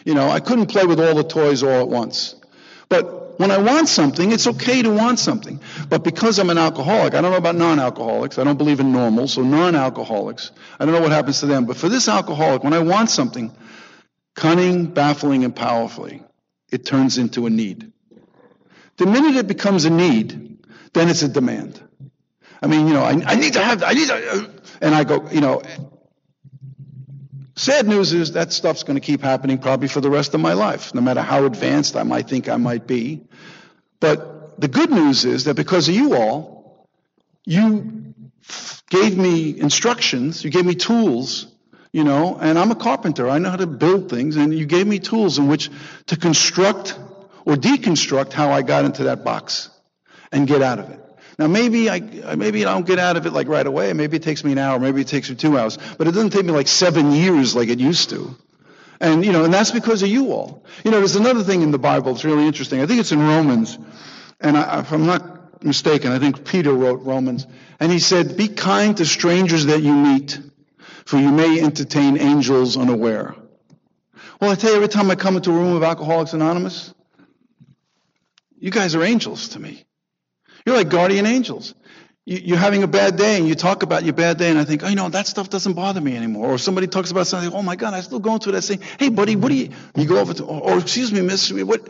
You 0.04 0.14
know, 0.14 0.28
I 0.28 0.40
couldn't 0.40 0.66
play 0.66 0.84
with 0.84 1.00
all 1.00 1.14
the 1.14 1.24
toys 1.24 1.62
all 1.62 1.80
at 1.80 1.88
once. 1.88 2.34
But 2.88 3.21
when 3.42 3.50
I 3.50 3.58
want 3.58 3.88
something, 3.88 4.30
it's 4.30 4.46
okay 4.46 4.82
to 4.82 4.90
want 4.90 5.18
something. 5.18 5.60
But 5.88 6.04
because 6.04 6.38
I'm 6.38 6.48
an 6.48 6.58
alcoholic, 6.58 7.14
I 7.14 7.20
don't 7.20 7.32
know 7.32 7.36
about 7.36 7.56
non-alcoholics. 7.56 8.38
I 8.38 8.44
don't 8.44 8.56
believe 8.56 8.78
in 8.78 8.92
normal. 8.92 9.26
So 9.26 9.42
non-alcoholics, 9.42 10.52
I 10.78 10.84
don't 10.84 10.94
know 10.94 11.00
what 11.00 11.10
happens 11.10 11.40
to 11.40 11.46
them. 11.46 11.66
But 11.66 11.76
for 11.76 11.88
this 11.88 12.08
alcoholic, 12.08 12.62
when 12.62 12.72
I 12.72 12.78
want 12.78 13.10
something, 13.10 13.52
cunning, 14.36 14.86
baffling, 14.86 15.42
and 15.42 15.56
powerfully, 15.56 16.22
it 16.70 16.86
turns 16.86 17.18
into 17.18 17.46
a 17.46 17.50
need. 17.50 17.90
The 18.98 19.06
minute 19.06 19.34
it 19.34 19.48
becomes 19.48 19.86
a 19.86 19.90
need, 19.90 20.58
then 20.92 21.08
it's 21.08 21.22
a 21.22 21.28
demand. 21.28 21.82
I 22.62 22.68
mean, 22.68 22.86
you 22.86 22.94
know, 22.94 23.02
I, 23.02 23.20
I 23.26 23.34
need 23.34 23.54
to 23.54 23.64
have, 23.64 23.82
I 23.82 23.92
need 23.92 24.06
to, 24.06 24.14
uh, 24.14 24.46
and 24.80 24.94
I 24.94 25.02
go, 25.02 25.28
you 25.30 25.40
know, 25.40 25.62
Sad 27.54 27.86
news 27.86 28.12
is 28.12 28.32
that 28.32 28.52
stuff's 28.52 28.82
going 28.82 28.98
to 28.98 29.04
keep 29.04 29.20
happening 29.20 29.58
probably 29.58 29.88
for 29.88 30.00
the 30.00 30.10
rest 30.10 30.34
of 30.34 30.40
my 30.40 30.54
life, 30.54 30.94
no 30.94 31.00
matter 31.00 31.20
how 31.20 31.44
advanced 31.44 31.96
I 31.96 32.02
might 32.02 32.28
think 32.28 32.48
I 32.48 32.56
might 32.56 32.86
be. 32.86 33.22
But 34.00 34.60
the 34.60 34.68
good 34.68 34.90
news 34.90 35.24
is 35.24 35.44
that 35.44 35.54
because 35.54 35.88
of 35.88 35.94
you 35.94 36.14
all, 36.14 36.88
you 37.44 38.14
gave 38.88 39.16
me 39.16 39.58
instructions, 39.58 40.44
you 40.44 40.50
gave 40.50 40.64
me 40.64 40.74
tools, 40.74 41.46
you 41.92 42.04
know, 42.04 42.38
and 42.40 42.58
I'm 42.58 42.70
a 42.70 42.74
carpenter. 42.74 43.28
I 43.28 43.38
know 43.38 43.50
how 43.50 43.56
to 43.56 43.66
build 43.66 44.08
things, 44.08 44.36
and 44.36 44.56
you 44.56 44.64
gave 44.64 44.86
me 44.86 44.98
tools 44.98 45.38
in 45.38 45.48
which 45.48 45.70
to 46.06 46.16
construct 46.16 46.98
or 47.44 47.54
deconstruct 47.54 48.32
how 48.32 48.50
I 48.50 48.62
got 48.62 48.84
into 48.84 49.04
that 49.04 49.24
box 49.24 49.68
and 50.30 50.46
get 50.46 50.62
out 50.62 50.78
of 50.78 50.90
it. 50.90 51.01
Now 51.42 51.48
maybe 51.48 51.90
I 51.90 51.98
maybe 52.36 52.64
I 52.64 52.72
don't 52.72 52.86
get 52.86 53.00
out 53.00 53.16
of 53.16 53.26
it 53.26 53.32
like 53.32 53.48
right 53.48 53.66
away. 53.66 53.92
Maybe 53.94 54.16
it 54.16 54.22
takes 54.22 54.44
me 54.44 54.52
an 54.52 54.58
hour. 54.58 54.78
Maybe 54.78 55.00
it 55.00 55.08
takes 55.08 55.28
me 55.28 55.34
two 55.34 55.58
hours. 55.58 55.76
But 55.98 56.06
it 56.06 56.12
doesn't 56.12 56.30
take 56.30 56.44
me 56.44 56.52
like 56.52 56.68
seven 56.68 57.10
years 57.10 57.56
like 57.56 57.68
it 57.68 57.80
used 57.80 58.10
to. 58.10 58.36
And 59.00 59.24
you 59.24 59.32
know, 59.32 59.42
and 59.42 59.52
that's 59.52 59.72
because 59.72 60.04
of 60.04 60.08
you 60.08 60.30
all. 60.30 60.64
You 60.84 60.92
know, 60.92 60.98
there's 60.98 61.16
another 61.16 61.42
thing 61.42 61.62
in 61.62 61.72
the 61.72 61.80
Bible 61.80 62.12
that's 62.12 62.24
really 62.24 62.46
interesting. 62.46 62.80
I 62.80 62.86
think 62.86 63.00
it's 63.00 63.10
in 63.10 63.18
Romans, 63.18 63.76
and 64.40 64.56
I, 64.56 64.78
if 64.82 64.92
I'm 64.92 65.04
not 65.04 65.64
mistaken, 65.64 66.12
I 66.12 66.20
think 66.20 66.44
Peter 66.46 66.72
wrote 66.72 67.02
Romans, 67.02 67.44
and 67.80 67.90
he 67.90 67.98
said, 67.98 68.36
"Be 68.36 68.46
kind 68.46 68.96
to 68.98 69.04
strangers 69.04 69.66
that 69.66 69.82
you 69.82 69.94
meet, 69.94 70.38
for 71.06 71.18
you 71.18 71.32
may 71.32 71.60
entertain 71.60 72.18
angels 72.18 72.76
unaware." 72.76 73.34
Well, 74.40 74.52
I 74.52 74.54
tell 74.54 74.70
you, 74.70 74.76
every 74.76 74.86
time 74.86 75.10
I 75.10 75.16
come 75.16 75.34
into 75.34 75.50
a 75.50 75.54
room 75.54 75.74
of 75.74 75.82
Alcoholics 75.82 76.34
Anonymous, 76.34 76.94
you 78.60 78.70
guys 78.70 78.94
are 78.94 79.02
angels 79.02 79.48
to 79.48 79.58
me. 79.58 79.84
You're 80.64 80.76
like 80.76 80.88
guardian 80.88 81.26
angels. 81.26 81.74
You're 82.24 82.58
having 82.58 82.84
a 82.84 82.86
bad 82.86 83.16
day 83.16 83.36
and 83.36 83.48
you 83.48 83.56
talk 83.56 83.82
about 83.82 84.04
your 84.04 84.12
bad 84.12 84.38
day, 84.38 84.48
and 84.48 84.58
I 84.58 84.64
think, 84.64 84.84
oh, 84.84 84.88
you 84.88 84.94
know, 84.94 85.08
that 85.08 85.26
stuff 85.26 85.50
doesn't 85.50 85.72
bother 85.72 86.00
me 86.00 86.16
anymore. 86.16 86.52
Or 86.52 86.58
somebody 86.58 86.86
talks 86.86 87.10
about 87.10 87.26
something, 87.26 87.52
oh 87.52 87.62
my 87.62 87.74
God, 87.74 87.94
I'm 87.94 88.02
still 88.02 88.20
going 88.20 88.38
through 88.38 88.52
that 88.52 88.62
thing. 88.62 88.80
Hey, 88.98 89.08
buddy, 89.08 89.34
what 89.34 89.48
do 89.48 89.56
you, 89.56 89.70
you 89.96 90.06
go 90.06 90.18
over 90.18 90.32
to, 90.34 90.44
or, 90.44 90.78
excuse 90.78 91.12
me, 91.12 91.20
miss, 91.20 91.50
what? 91.50 91.88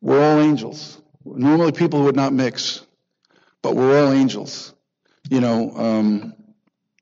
We're 0.00 0.24
all 0.24 0.40
angels. 0.40 0.98
Normally 1.24 1.72
people 1.72 2.04
would 2.04 2.16
not 2.16 2.32
mix, 2.32 2.80
but 3.60 3.76
we're 3.76 4.06
all 4.06 4.12
angels. 4.12 4.72
You 5.28 5.40
know, 5.40 5.72
um, 5.76 6.34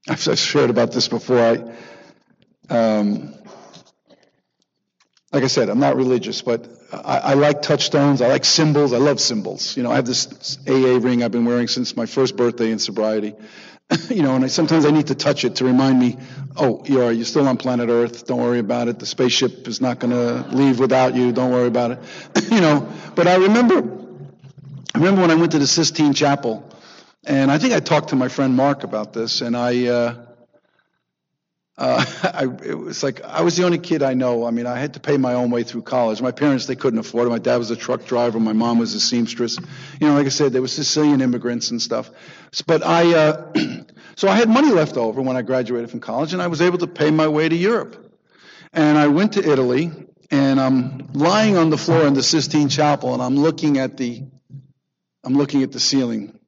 I've, 0.09 0.26
I've 0.26 0.39
shared 0.39 0.70
about 0.70 0.91
this 0.91 1.07
before. 1.07 1.39
I, 1.39 2.74
um, 2.74 3.35
like 5.32 5.45
I 5.45 5.49
said, 5.49 5.68
I'm 5.68 5.80
not 5.80 5.97
religious, 5.97 6.43
but 6.43 6.66
I, 7.05 7.18
I, 7.18 7.34
like 7.34 7.62
touchstones. 7.62 8.20
I 8.20 8.28
like 8.28 8.45
symbols. 8.45 8.92
I 8.92 8.99
love 8.99 9.20
symbols. 9.20 9.76
You 9.76 9.82
know, 9.82 9.90
I 9.90 9.97
have 9.97 10.07
this 10.07 10.59
AA 10.68 10.99
ring 11.01 11.22
I've 11.22 11.30
been 11.30 11.45
wearing 11.45 11.68
since 11.68 11.97
my 11.97 12.07
first 12.07 12.36
birthday 12.36 12.70
in 12.70 12.78
sobriety. 12.78 13.34
you 14.09 14.22
know, 14.22 14.34
and 14.34 14.45
I, 14.45 14.49
sometimes 14.49 14.86
I 14.86 14.90
need 14.90 15.09
to 15.09 15.14
touch 15.14 15.45
it 15.45 15.57
to 15.57 15.64
remind 15.64 15.99
me, 15.99 16.16
oh, 16.57 16.82
you 16.86 17.03
are, 17.03 17.12
you're 17.12 17.24
still 17.24 17.47
on 17.47 17.57
planet 17.57 17.88
Earth. 17.88 18.26
Don't 18.26 18.40
worry 18.40 18.59
about 18.59 18.88
it. 18.88 18.99
The 18.99 19.07
spaceship 19.07 19.68
is 19.68 19.80
not 19.80 19.99
going 19.99 20.12
to 20.12 20.49
leave 20.57 20.80
without 20.80 21.14
you. 21.14 21.32
Don't 21.32 21.51
worry 21.51 21.68
about 21.68 21.92
it. 21.92 21.99
you 22.51 22.61
know, 22.61 22.90
but 23.14 23.28
I 23.28 23.36
remember, 23.36 23.76
I 24.95 24.99
remember 24.99 25.20
when 25.20 25.30
I 25.30 25.34
went 25.34 25.53
to 25.53 25.59
the 25.59 25.66
Sistine 25.66 26.14
Chapel, 26.14 26.70
and 27.24 27.51
I 27.51 27.59
think 27.59 27.74
I 27.74 27.80
talked 27.80 28.11
to 28.11 28.16
my 28.16 28.28
friend 28.28 28.55
Mark 28.55 28.84
about 28.84 29.12
this, 29.12 29.40
and 29.40 29.57
I, 29.57 29.86
uh, 29.86 30.26
uh, 31.77 32.05
I, 32.22 32.45
it 32.64 32.79
was 32.79 33.03
like 33.03 33.22
I 33.22 33.43
was 33.43 33.57
the 33.57 33.64
only 33.64 33.79
kid 33.79 34.03
I 34.03 34.14
know. 34.14 34.47
I 34.47 34.51
mean, 34.51 34.66
I 34.66 34.79
had 34.79 34.95
to 34.95 35.01
pay 35.01 35.16
my 35.16 35.35
own 35.35 35.51
way 35.51 35.62
through 35.62 35.83
college. 35.83 36.22
My 36.22 36.31
parents 36.31 36.66
they 36.66 36.77
couldn't 36.77 36.99
afford 36.99 37.27
it. 37.27 37.31
My 37.31 37.39
dad 37.39 37.57
was 37.57 37.70
a 37.70 37.77
truck 37.77 38.05
driver. 38.07 38.39
My 38.39 38.53
mom 38.53 38.79
was 38.79 38.95
a 38.95 39.01
seamstress. 39.01 39.59
You 40.01 40.09
know, 40.09 40.14
like 40.14 40.27
I 40.27 40.31
said, 40.31 40.53
they 40.53 40.61
were 40.61 40.68
Sicilian 40.68 41.20
immigrants 41.20 41.70
and 41.70 41.83
stuff. 41.83 42.11
But 42.66 42.85
I, 42.85 43.14
uh, 43.14 43.53
so 44.16 44.29
I 44.29 44.37
had 44.37 44.49
money 44.49 44.70
left 44.70 44.97
over 44.97 45.20
when 45.20 45.37
I 45.37 45.43
graduated 45.43 45.91
from 45.91 46.01
college, 46.01 46.33
and 46.33 46.41
I 46.41 46.47
was 46.47 46.61
able 46.61 46.79
to 46.79 46.87
pay 46.87 47.11
my 47.11 47.29
way 47.29 47.49
to 47.49 47.57
Europe. 47.57 48.01
And 48.72 48.99
I 48.99 49.09
went 49.09 49.35
to 49.35 49.49
Italy, 49.49 49.91
and 50.31 50.61
I'm 50.61 51.12
lying 51.12 51.57
on 51.57 51.70
the 51.70 51.79
floor 51.79 52.07
in 52.07 52.14
the 52.14 52.22
Sistine 52.22 52.68
Chapel, 52.68 53.14
and 53.14 53.22
I'm 53.22 53.37
looking 53.37 53.79
at 53.79 53.97
the, 53.97 54.25
I'm 55.25 55.35
looking 55.35 55.62
at 55.62 55.72
the 55.72 55.81
ceiling, 55.81 56.39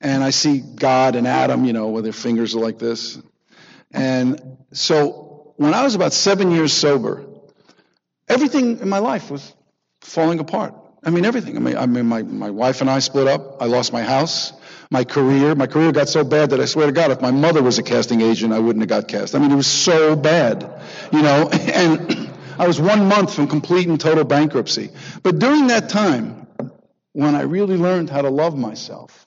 and 0.00 0.22
I 0.22 0.30
see 0.30 0.60
God 0.60 1.16
and 1.16 1.26
Adam, 1.26 1.64
you 1.64 1.72
know, 1.72 1.88
where 1.88 2.02
their 2.02 2.12
fingers 2.12 2.54
are 2.54 2.60
like 2.60 2.78
this. 2.78 3.18
And 3.92 4.58
so 4.72 5.54
when 5.56 5.74
I 5.74 5.82
was 5.82 5.94
about 5.94 6.12
seven 6.12 6.50
years 6.50 6.72
sober, 6.72 7.24
everything 8.28 8.78
in 8.78 8.88
my 8.88 8.98
life 8.98 9.30
was 9.30 9.54
falling 10.00 10.38
apart. 10.38 10.74
I 11.02 11.10
mean, 11.10 11.24
everything. 11.24 11.56
I 11.56 11.60
mean, 11.60 11.76
I 11.76 11.86
mean 11.86 12.06
my, 12.06 12.22
my 12.22 12.50
wife 12.50 12.80
and 12.80 12.90
I 12.90 12.98
split 12.98 13.26
up. 13.26 13.62
I 13.62 13.66
lost 13.66 13.92
my 13.92 14.02
house, 14.02 14.52
my 14.90 15.04
career. 15.04 15.54
My 15.54 15.66
career 15.66 15.92
got 15.92 16.08
so 16.08 16.24
bad 16.24 16.50
that 16.50 16.60
I 16.60 16.66
swear 16.66 16.86
to 16.86 16.92
God, 16.92 17.10
if 17.10 17.20
my 17.20 17.30
mother 17.30 17.62
was 17.62 17.78
a 17.78 17.82
casting 17.82 18.20
agent, 18.20 18.52
I 18.52 18.58
wouldn't 18.58 18.82
have 18.82 18.88
got 18.88 19.08
cast. 19.08 19.34
I 19.34 19.38
mean, 19.38 19.50
it 19.50 19.56
was 19.56 19.66
so 19.66 20.14
bad, 20.14 20.82
you 21.10 21.22
know, 21.22 21.48
and 21.52 22.30
I 22.58 22.66
was 22.66 22.78
one 22.80 23.06
month 23.06 23.34
from 23.34 23.48
complete 23.48 23.88
and 23.88 23.98
total 23.98 24.24
bankruptcy. 24.24 24.90
But 25.22 25.38
during 25.38 25.68
that 25.68 25.88
time, 25.88 26.46
when 27.12 27.34
I 27.34 27.42
really 27.42 27.76
learned 27.76 28.10
how 28.10 28.22
to 28.22 28.30
love 28.30 28.56
myself, 28.56 29.26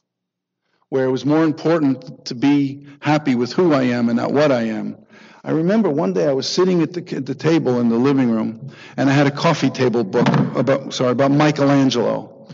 where 0.93 1.05
it 1.05 1.09
was 1.09 1.25
more 1.25 1.43
important 1.43 2.23
to 2.25 2.35
be 2.35 2.85
happy 2.99 3.33
with 3.33 3.51
who 3.51 3.73
I 3.73 3.81
am 3.97 4.09
and 4.09 4.17
not 4.17 4.31
what 4.31 4.51
I 4.51 4.65
am. 4.65 4.95
I 5.43 5.49
remember 5.49 5.89
one 5.89 6.13
day 6.13 6.27
I 6.27 6.33
was 6.33 6.47
sitting 6.47 6.83
at 6.83 6.93
the, 6.93 7.17
at 7.17 7.25
the 7.25 7.33
table 7.33 7.79
in 7.79 7.89
the 7.89 7.97
living 7.97 8.29
room, 8.29 8.71
and 8.95 9.09
I 9.09 9.13
had 9.13 9.25
a 9.25 9.31
coffee 9.31 9.71
table 9.71 10.03
book 10.03 10.27
about, 10.55 10.93
sorry, 10.93 11.13
about 11.13 11.31
Michelangelo. 11.31 12.47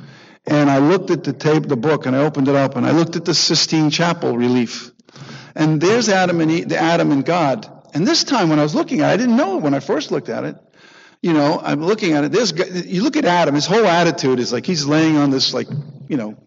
And 0.48 0.70
I 0.70 0.78
looked 0.78 1.12
at 1.12 1.26
the 1.26 1.34
tape, 1.34 1.64
the 1.68 1.76
book, 1.76 2.06
and 2.06 2.16
I 2.16 2.20
opened 2.20 2.48
it 2.48 2.56
up, 2.56 2.78
and 2.78 2.86
I 2.86 2.92
looked 2.92 3.18
at 3.18 3.26
the 3.26 3.34
Sistine 3.34 3.90
Chapel 3.90 4.38
relief. 4.38 4.92
And 5.54 5.82
there's 5.82 6.08
Adam 6.08 6.40
and 6.40 6.50
the 6.50 6.78
Adam 6.78 7.12
and 7.12 7.26
God. 7.26 7.70
And 7.94 8.08
this 8.08 8.24
time 8.24 8.48
when 8.48 8.58
I 8.58 8.64
was 8.64 8.74
looking 8.74 9.02
at 9.02 9.10
it, 9.10 9.14
I 9.16 9.18
didn't 9.18 9.36
know 9.36 9.58
it 9.58 9.64
when 9.64 9.74
I 9.74 9.82
first 9.82 10.12
looked 10.12 10.30
at 10.30 10.46
it. 10.46 10.56
You 11.22 11.34
know, 11.34 11.60
I'm 11.62 11.84
looking 11.84 12.14
at 12.14 12.24
it. 12.24 12.32
There's, 12.32 12.54
you 12.86 13.04
look 13.04 13.18
at 13.18 13.26
Adam, 13.26 13.54
his 13.54 13.66
whole 13.66 13.86
attitude 13.86 14.40
is 14.40 14.54
like 14.54 14.66
he's 14.66 14.86
laying 14.86 15.18
on 15.18 15.30
this, 15.30 15.54
like, 15.54 15.68
you 16.08 16.16
know, 16.16 16.38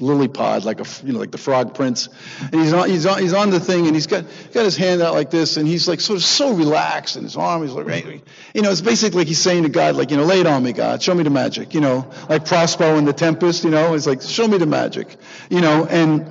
lily 0.00 0.28
pod, 0.28 0.64
like 0.64 0.80
a 0.80 1.06
you 1.06 1.12
know 1.12 1.18
like 1.18 1.30
the 1.30 1.38
frog 1.38 1.74
prince, 1.74 2.08
and 2.40 2.54
he's 2.54 2.72
on 2.72 2.88
he's 2.88 3.06
on 3.06 3.20
he's 3.20 3.32
on 3.32 3.50
the 3.50 3.60
thing, 3.60 3.86
and 3.86 3.94
he's 3.94 4.06
got 4.06 4.24
got 4.52 4.64
his 4.64 4.76
hand 4.76 5.02
out 5.02 5.14
like 5.14 5.30
this, 5.30 5.56
and 5.56 5.66
he's 5.66 5.86
like 5.86 6.00
sort 6.00 6.18
of 6.18 6.24
so 6.24 6.54
relaxed, 6.54 7.16
and 7.16 7.24
his 7.24 7.36
arm 7.36 7.62
he's 7.62 7.72
like 7.72 7.86
right, 7.86 8.22
you 8.54 8.62
know 8.62 8.70
it's 8.70 8.80
basically 8.80 9.18
like 9.18 9.28
he's 9.28 9.40
saying 9.40 9.62
to 9.62 9.68
God 9.68 9.96
like 9.96 10.10
you 10.10 10.16
know 10.16 10.24
lay 10.24 10.40
it 10.40 10.46
on 10.46 10.62
me 10.62 10.72
God, 10.72 11.02
show 11.02 11.14
me 11.14 11.22
the 11.22 11.30
magic, 11.30 11.74
you 11.74 11.80
know 11.80 12.10
like 12.28 12.44
Prospero 12.44 12.96
in 12.96 13.04
the 13.04 13.12
Tempest, 13.12 13.64
you 13.64 13.70
know 13.70 13.94
it's 13.94 14.06
like 14.06 14.22
show 14.22 14.48
me 14.48 14.58
the 14.58 14.66
magic, 14.66 15.16
you 15.50 15.60
know 15.60 15.86
and 15.86 16.26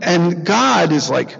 and 0.00 0.44
God 0.44 0.92
is 0.92 1.10
like 1.10 1.36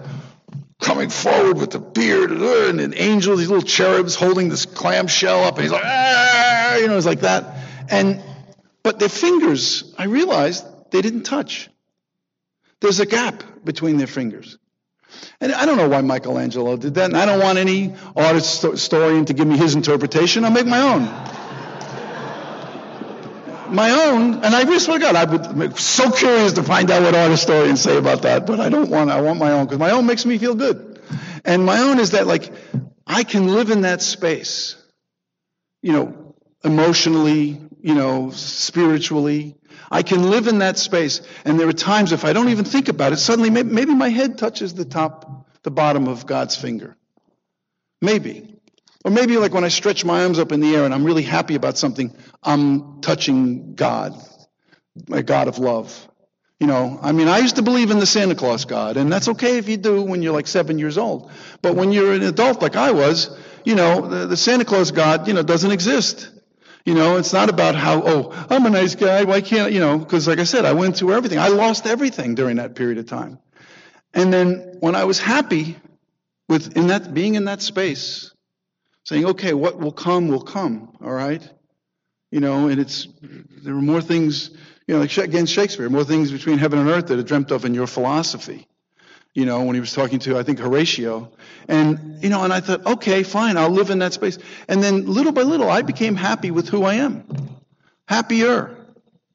coming 0.81 1.09
forward 1.09 1.57
with 1.59 1.71
the 1.71 1.79
beard 1.79 2.31
and 2.31 2.81
an 2.81 2.95
angel, 2.95 3.37
these 3.37 3.49
little 3.49 3.67
cherubs 3.67 4.15
holding 4.15 4.49
this 4.49 4.67
clamshell 4.67 5.45
up, 5.45 5.55
and 5.55 5.63
he's 5.63 5.73
like 5.73 5.85
ah, 5.85 6.77
you 6.77 6.89
know 6.89 6.97
it's 6.97 7.07
like 7.07 7.21
that, 7.21 7.59
and 7.91 8.23
but 8.83 8.99
their 8.99 9.09
fingers, 9.09 9.95
I 9.97 10.05
realized 10.05 10.67
they 10.95 11.03
didn't 11.03 11.25
touch. 11.25 11.69
There's 12.81 13.01
a 13.01 13.07
gap 13.07 13.43
between 13.65 13.97
their 13.97 14.07
fingers. 14.07 14.59
And 15.41 15.53
I 15.53 15.67
don't 15.67 15.77
know 15.77 15.89
why 15.89 16.03
Michelangelo 16.03 16.77
did 16.77 16.95
that, 16.95 17.07
and 17.07 17.17
I 17.17 17.27
don't 17.27 17.41
want 17.41 17.59
any 17.59 17.97
artist 18.15 18.63
historian 18.63 19.25
to 19.25 19.33
give 19.33 19.49
me 19.49 19.57
his 19.57 19.75
interpretation. 19.75 20.45
I'll 20.45 20.53
make 20.53 20.67
my 20.67 20.83
own. 20.83 21.03
my 23.75 23.91
own, 23.91 24.45
and 24.45 24.55
I 24.55 24.79
swear 24.79 25.01
to 25.01 25.05
God, 25.05 25.17
I 25.17 25.25
would 25.25 25.77
so 25.81 26.13
curious 26.13 26.53
to 26.53 26.63
find 26.63 26.89
out 26.93 27.03
what 27.03 27.17
art 27.17 27.33
historians 27.33 27.81
say 27.81 27.97
about 27.97 28.23
that, 28.23 28.47
but 28.47 28.61
I 28.61 28.69
don't 28.69 28.89
want, 28.89 29.11
I 29.11 29.21
want 29.21 29.41
my 29.41 29.51
own, 29.51 29.65
because 29.65 29.81
my 29.81 29.91
own 29.91 30.07
makes 30.07 30.25
me 30.25 30.39
feel 30.39 30.55
good. 30.55 31.01
And 31.45 31.67
my 31.67 31.81
own 31.81 31.99
is 31.99 32.13
that, 32.13 32.29
like, 32.29 32.53
I 33.05 33.25
can 33.25 33.49
live 33.49 33.73
in 33.73 33.81
that 33.81 34.01
space, 34.01 34.77
you 35.83 35.93
know, 35.93 36.37
emotionally, 36.63 37.61
you 37.85 37.95
know, 37.95 38.31
spiritually. 38.31 39.57
I 39.91 40.03
can 40.03 40.31
live 40.31 40.47
in 40.47 40.61
that 40.61 40.79
space. 40.79 41.21
And 41.45 41.61
there 41.61 41.69
are 41.69 41.73
times 41.75 42.13
if 42.13 42.25
I 42.25 42.33
don't 42.33 42.49
even 42.49 42.65
think 42.65 42.89
about 42.89 43.13
it, 43.13 43.19
suddenly 43.19 43.51
maybe, 43.51 43.95
my 43.95 44.09
head 44.09 44.39
touches 44.39 44.73
the 44.73 44.87
top, 44.87 45.51
the 45.65 45.71
bottom 45.71 46.09
of 46.09 46.25
God's 46.25 46.57
finger. 46.57 46.97
Maybe. 48.01 48.57
Or 49.05 49.11
maybe 49.11 49.37
like 49.37 49.53
when 49.53 49.65
I 49.65 49.69
stretch 49.69 50.03
my 50.03 50.23
arms 50.23 50.39
up 50.39 50.51
in 50.51 50.61
the 50.61 50.75
air 50.75 50.87
and 50.87 50.95
I'm 50.95 51.05
really 51.05 51.25
happy 51.25 51.57
about 51.57 51.77
something, 51.77 52.17
I'm 52.43 53.03
touching 53.03 53.75
God, 53.75 54.19
my 55.07 55.21
God 55.21 55.49
of 55.49 55.59
love. 55.59 56.09
You 56.61 56.67
know, 56.67 56.99
I 57.03 57.13
mean, 57.13 57.29
I 57.29 57.41
used 57.41 57.57
to 57.57 57.63
believe 57.63 57.91
in 57.91 57.99
the 57.99 58.07
Santa 58.07 58.35
Claus 58.35 58.65
God, 58.65 58.97
and 58.97 59.13
that's 59.13 59.29
okay 59.29 59.59
if 59.59 59.69
you 59.69 59.77
do 59.77 60.01
when 60.01 60.23
you're 60.23 60.33
like 60.33 60.47
seven 60.47 60.79
years 60.79 60.97
old. 60.97 61.31
But 61.61 61.75
when 61.75 61.93
you're 61.93 62.15
an 62.15 62.23
adult 62.23 62.63
like 62.63 62.77
I 62.77 62.93
was, 62.93 63.37
you 63.63 63.75
know, 63.75 64.09
the, 64.09 64.27
the 64.27 64.37
Santa 64.39 64.65
Claus 64.65 64.91
God, 64.91 65.29
you 65.29 65.35
know, 65.35 65.43
doesn't 65.43 65.71
exist. 65.71 66.31
You 66.85 66.95
know, 66.95 67.17
it's 67.17 67.33
not 67.33 67.49
about 67.49 67.75
how, 67.75 68.03
oh, 68.05 68.47
I'm 68.51 68.67
a 68.67 68.71
nice 68.71 68.95
guy. 68.95 69.25
Why 69.25 69.41
can't, 69.41 69.73
you 69.73 69.81
know, 69.81 69.99
because 69.99 70.29
like 70.29 70.39
I 70.39 70.45
said, 70.45 70.67
I 70.67 70.73
went 70.73 70.97
through 70.97 71.15
everything. 71.15 71.39
I 71.39 71.49
lost 71.49 71.87
everything 71.87 72.35
during 72.35 72.57
that 72.57 72.75
period 72.75 72.99
of 72.99 73.07
time. 73.07 73.39
And 74.13 74.33
then 74.33 74.77
when 74.81 74.95
I 74.95 75.05
was 75.05 75.19
happy 75.19 75.79
with 76.49 76.77
in 76.77 76.89
that 76.89 77.15
being 77.15 77.37
in 77.37 77.47
that 77.47 77.63
space, 77.63 78.33
saying, 79.05 79.25
okay, 79.27 79.55
what 79.55 79.79
will 79.79 79.93
come 79.93 80.29
will 80.29 80.43
come, 80.43 80.97
all 81.03 81.13
right? 81.13 81.43
You 82.31 82.41
know, 82.41 82.69
and 82.69 82.81
it's, 82.81 83.09
there 83.63 83.75
were 83.75 83.83
more 83.83 84.03
things, 84.03 84.51
you 84.87 84.95
know, 84.95 85.01
like 85.01 85.17
against 85.17 85.53
Shakespeare, 85.53 85.89
more 85.89 86.05
things 86.05 86.31
between 86.31 86.59
heaven 86.59 86.79
and 86.79 86.89
earth 86.91 87.07
that 87.09 87.19
are 87.19 87.23
dreamt 87.23 87.51
of 87.51 87.65
in 87.65 87.75
your 87.75 87.87
philosophy. 87.87 88.67
You 89.35 89.47
know, 89.47 89.65
when 89.65 89.75
he 89.75 89.81
was 89.81 89.93
talking 89.93 90.19
to, 90.21 90.39
I 90.39 90.43
think, 90.43 90.59
Horatio. 90.59 91.33
And, 91.69 92.23
you 92.23 92.29
know, 92.29 92.45
and 92.45 92.53
I 92.53 92.61
thought, 92.61 92.85
okay, 92.87 93.23
fine, 93.23 93.57
I'll 93.57 93.71
live 93.71 93.91
in 93.91 94.01
that 94.01 94.13
space. 94.13 94.39
And 94.69 94.83
then 94.83 95.07
little 95.07 95.33
by 95.33 95.43
little, 95.43 95.71
I 95.71 95.83
became 95.83 96.17
happy 96.17 96.51
with 96.51 96.69
who 96.69 96.85
I 96.85 96.95
am. 96.95 97.25
Happier. 98.07 98.77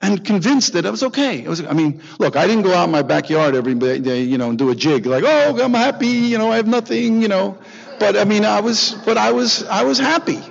And 0.02 0.24
convinced 0.24 0.74
that 0.74 0.86
it 0.86 0.92
was 0.92 1.04
okay. 1.04 1.44
It 1.44 1.50
was, 1.50 1.62
I 1.62 1.74
mean, 1.74 2.02
look, 2.20 2.38
I 2.38 2.48
didn't 2.48 2.64
go 2.64 2.74
out 2.74 2.86
in 2.86 2.92
my 2.92 3.02
backyard 3.02 3.56
every 3.56 3.76
day, 3.76 4.22
you 4.22 4.38
know, 4.38 4.50
and 4.50 4.58
do 4.58 4.70
a 4.70 4.76
jig 4.76 5.06
like, 5.06 5.26
oh, 5.28 5.60
I'm 5.62 5.74
happy, 5.74 6.08
you 6.08 6.38
know, 6.38 6.52
I 6.52 6.56
have 6.56 6.68
nothing, 6.68 7.22
you 7.22 7.28
know. 7.28 7.58
But 8.00 8.16
I 8.16 8.24
mean, 8.24 8.46
I 8.46 8.62
was, 8.62 8.94
but 9.06 9.18
I 9.18 9.34
was, 9.34 9.64
I 9.66 9.84
was 9.84 10.00
happy. 10.00 10.42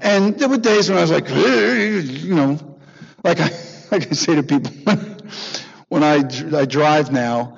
And 0.00 0.38
there 0.38 0.48
were 0.48 0.58
days 0.58 0.90
when 0.90 0.98
I 0.98 1.02
was 1.02 1.10
like, 1.10 1.28
you 1.30 2.34
know, 2.34 2.76
like 3.24 3.40
I, 3.40 3.50
like 3.90 4.08
I 4.08 4.14
say 4.14 4.34
to 4.34 4.42
people, 4.42 4.72
when 5.88 6.02
I, 6.02 6.16
I 6.54 6.66
drive 6.66 7.10
now, 7.10 7.56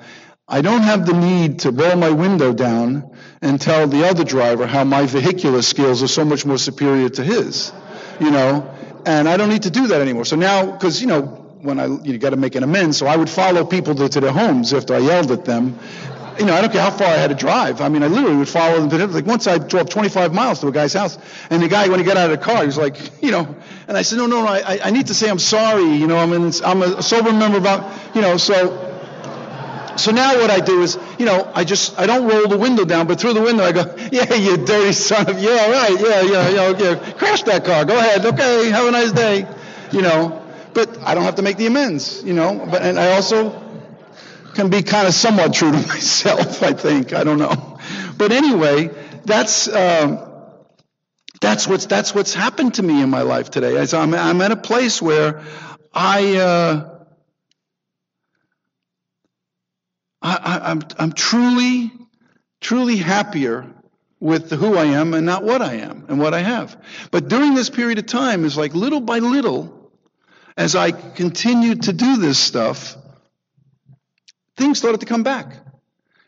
I 0.49 0.61
don't 0.61 0.81
have 0.81 1.05
the 1.05 1.13
need 1.13 1.59
to 1.59 1.71
roll 1.71 1.95
my 1.95 2.09
window 2.09 2.53
down 2.53 3.15
and 3.39 3.61
tell 3.61 3.87
the 3.87 4.07
other 4.07 4.23
driver 4.23 4.65
how 4.65 4.83
my 4.83 5.05
vehicular 5.05 5.61
skills 5.61 6.01
are 6.01 6.07
so 6.07 6.25
much 6.25 6.43
more 6.43 6.57
superior 6.57 7.07
to 7.09 7.23
his, 7.23 7.71
you 8.19 8.31
know, 8.31 8.67
and 9.05 9.29
I 9.29 9.37
don't 9.37 9.49
need 9.49 9.63
to 9.63 9.69
do 9.69 9.87
that 9.87 10.01
anymore. 10.01 10.25
So 10.25 10.35
now, 10.35 10.71
because, 10.71 11.01
you 11.01 11.07
know, 11.07 11.21
when 11.61 11.79
I, 11.79 11.85
you 11.85 12.17
got 12.17 12.31
to 12.31 12.35
make 12.35 12.55
an 12.55 12.63
amends, 12.63 12.97
so 12.97 13.05
I 13.05 13.15
would 13.15 13.29
follow 13.29 13.63
people 13.63 13.93
to, 13.95 14.09
to 14.09 14.19
their 14.19 14.31
homes 14.31 14.73
after 14.73 14.95
I 14.95 14.99
yelled 14.99 15.29
at 15.31 15.45
them 15.45 15.77
you 16.39 16.45
know, 16.45 16.53
I 16.53 16.61
don't 16.61 16.71
care 16.71 16.81
how 16.81 16.91
far 16.91 17.07
I 17.07 17.17
had 17.17 17.31
to 17.31 17.35
drive. 17.35 17.81
I 17.81 17.89
mean, 17.89 18.01
I 18.01 18.07
literally 18.07 18.37
would 18.37 18.47
follow 18.47 18.87
them. 18.87 19.11
Like 19.11 19.25
once 19.25 19.45
I 19.45 19.57
drove 19.57 19.89
25 19.89 20.33
miles 20.33 20.61
to 20.61 20.67
a 20.67 20.71
guy's 20.71 20.93
house, 20.93 21.17
and 21.49 21.61
the 21.61 21.67
guy, 21.67 21.89
when 21.89 21.99
he 21.99 22.05
got 22.05 22.15
out 22.15 22.31
of 22.31 22.39
the 22.39 22.43
car, 22.43 22.61
he 22.61 22.65
was 22.65 22.77
like, 22.77 22.97
you 23.21 23.31
know, 23.31 23.55
and 23.87 23.97
I 23.97 24.03
said, 24.03 24.17
no, 24.17 24.25
no, 24.25 24.43
no, 24.43 24.47
I, 24.47 24.79
I 24.85 24.91
need 24.91 25.07
to 25.07 25.13
say 25.13 25.29
I'm 25.29 25.39
sorry. 25.39 25.83
You 25.83 26.07
know, 26.07 26.17
I'm, 26.17 26.31
in, 26.31 26.51
I'm 26.63 26.81
a 26.81 27.01
sober 27.01 27.33
member 27.33 27.57
about, 27.57 28.15
you 28.15 28.21
know, 28.21 28.37
so. 28.37 28.88
So 29.99 30.11
now 30.11 30.37
what 30.37 30.49
I 30.49 30.59
do 30.59 30.81
is, 30.81 30.97
you 31.17 31.25
know, 31.25 31.51
I 31.53 31.63
just 31.63 31.99
I 31.99 32.05
don't 32.05 32.27
roll 32.27 32.47
the 32.47 32.57
window 32.57 32.85
down, 32.85 33.07
but 33.07 33.19
through 33.19 33.33
the 33.33 33.41
window 33.41 33.63
I 33.63 33.71
go, 33.71 33.95
yeah, 34.11 34.33
you 34.33 34.57
dirty 34.57 34.93
son 34.93 35.29
of, 35.29 35.39
yeah, 35.39 35.69
right, 35.69 35.99
yeah, 35.99 36.21
yeah, 36.21 36.49
yeah, 36.49 36.77
yeah, 36.77 37.13
crash 37.13 37.43
that 37.43 37.65
car, 37.65 37.85
go 37.85 37.97
ahead, 37.97 38.25
okay, 38.25 38.69
have 38.69 38.87
a 38.87 38.91
nice 38.91 39.11
day, 39.11 39.47
you 39.91 40.01
know. 40.01 40.45
But 40.73 40.99
I 40.99 41.15
don't 41.15 41.23
have 41.23 41.35
to 41.35 41.41
make 41.41 41.57
the 41.57 41.65
amends, 41.65 42.23
you 42.23 42.33
know. 42.33 42.67
But 42.69 42.81
and 42.83 42.99
I 42.99 43.13
also 43.13 43.51
can 44.53 44.69
be 44.69 44.83
kind 44.83 45.07
of 45.07 45.13
somewhat 45.13 45.53
true 45.53 45.71
to 45.71 45.77
myself, 45.87 46.63
I 46.63 46.73
think. 46.73 47.13
I 47.13 47.23
don't 47.23 47.39
know. 47.39 47.79
But 48.17 48.31
anyway, 48.31 48.89
that's. 49.25 49.67
Um, 49.67 50.25
that's 51.41 51.67
what's 51.67 51.85
that's 51.85 52.13
what's 52.13 52.33
happened 52.33 52.73
to 52.75 52.83
me 52.83 53.01
in 53.01 53.09
my 53.09 53.21
life 53.21 53.49
today. 53.49 53.81
I'm, 53.93 54.13
I'm 54.13 54.41
at 54.41 54.51
a 54.51 54.57
place 54.57 55.01
where 55.01 55.41
I, 55.93 56.35
uh, 56.35 56.98
I, 60.21 60.59
I'm 60.63 60.81
I'm 60.97 61.11
truly 61.13 61.91
truly 62.61 62.97
happier 62.97 63.65
with 64.19 64.51
who 64.51 64.75
I 64.75 64.85
am 64.85 65.13
and 65.13 65.25
not 65.25 65.43
what 65.43 65.61
I 65.61 65.75
am 65.75 66.05
and 66.09 66.19
what 66.19 66.33
I 66.33 66.39
have. 66.39 66.77
But 67.11 67.29
during 67.29 67.55
this 67.55 67.69
period 67.69 67.99
of 67.99 68.05
time 68.05 68.43
is 68.43 68.57
like 68.57 68.73
little 68.73 68.99
by 68.99 69.19
little, 69.19 69.91
as 70.57 70.75
I 70.75 70.91
continued 70.91 71.83
to 71.83 71.93
do 71.93 72.17
this 72.17 72.37
stuff, 72.37 72.97
things 74.57 74.77
started 74.77 74.99
to 74.99 75.05
come 75.05 75.23
back. 75.23 75.53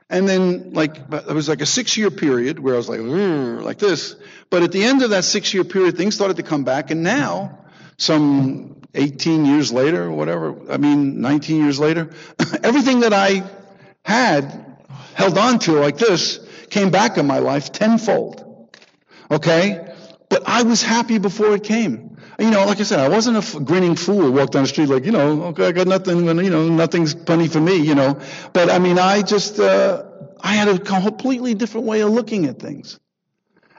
And 0.10 0.28
then, 0.28 0.74
like, 0.74 0.98
it 0.98 1.34
was 1.34 1.48
like 1.48 1.62
a 1.62 1.66
six 1.66 1.96
year 1.96 2.12
period 2.12 2.60
where 2.60 2.74
I 2.74 2.78
was 2.78 2.89
like, 2.89 3.00
like 3.00 3.78
this. 3.78 4.16
But 4.50 4.64
at 4.64 4.74
the 4.74 4.84
end 4.84 5.04
of 5.04 5.12
that 5.12 5.24
six 5.24 5.54
year 5.54 5.64
period, 5.64 5.96
things 5.96 6.16
started 6.16 6.38
to 6.38 6.44
come 6.44 6.66
back. 6.66 6.92
And 6.92 7.02
now, 7.02 7.60
some 7.98 8.82
18 8.94 9.46
years 9.46 9.72
later, 9.72 10.12
whatever, 10.12 10.70
I 10.70 10.76
mean, 10.76 11.22
19 11.22 11.64
years 11.64 11.80
later, 11.80 12.10
everything 12.64 13.02
that 13.02 13.14
I 13.14 13.44
had 14.04 14.78
held 15.14 15.38
on 15.38 15.60
to 15.60 15.74
like 15.74 15.97
this 15.97 16.39
came 16.70 16.89
back 16.89 17.18
in 17.18 17.28
my 17.28 17.39
life 17.39 17.72
tenfold. 17.72 18.70
Okay? 19.30 19.93
But 20.30 20.43
I 20.47 20.64
was 20.64 20.82
happy 20.82 21.18
before 21.18 21.56
it 21.56 21.64
came 21.64 22.12
you 22.41 22.49
know, 22.49 22.66
like 22.66 22.80
I 22.80 22.84
said, 22.84 22.99
I 22.99 23.08
wasn't 23.08 23.38
a 23.38 23.39
f- 23.39 23.64
grinning 23.64 23.95
fool 23.95 24.32
walked 24.32 24.54
down 24.54 24.64
the 24.64 24.68
street 24.68 24.89
like, 24.89 25.06
you 25.06 25.12
know, 25.12 25.43
okay, 25.45 25.68
I 25.68 25.72
got 25.72 25.88
nothing, 25.88 26.26
you 26.26 26.49
know, 26.49 26.68
nothing's 26.70 27.14
funny 27.14 27.47
for 27.47 27.60
me, 27.60 27.78
you 27.78 27.93
know. 27.93 28.20
But 28.52 28.72
I 28.72 28.80
mean, 28.80 28.97
I 28.97 29.22
just, 29.22 29.60
uh, 29.60 30.04
I 30.39 30.54
had 30.54 30.68
a 30.68 30.80
completely 30.80 31.54
different 31.54 31.86
way 31.86 32.02
of 32.02 32.10
looking 32.10 32.45
at 32.47 32.60
things. 32.60 32.99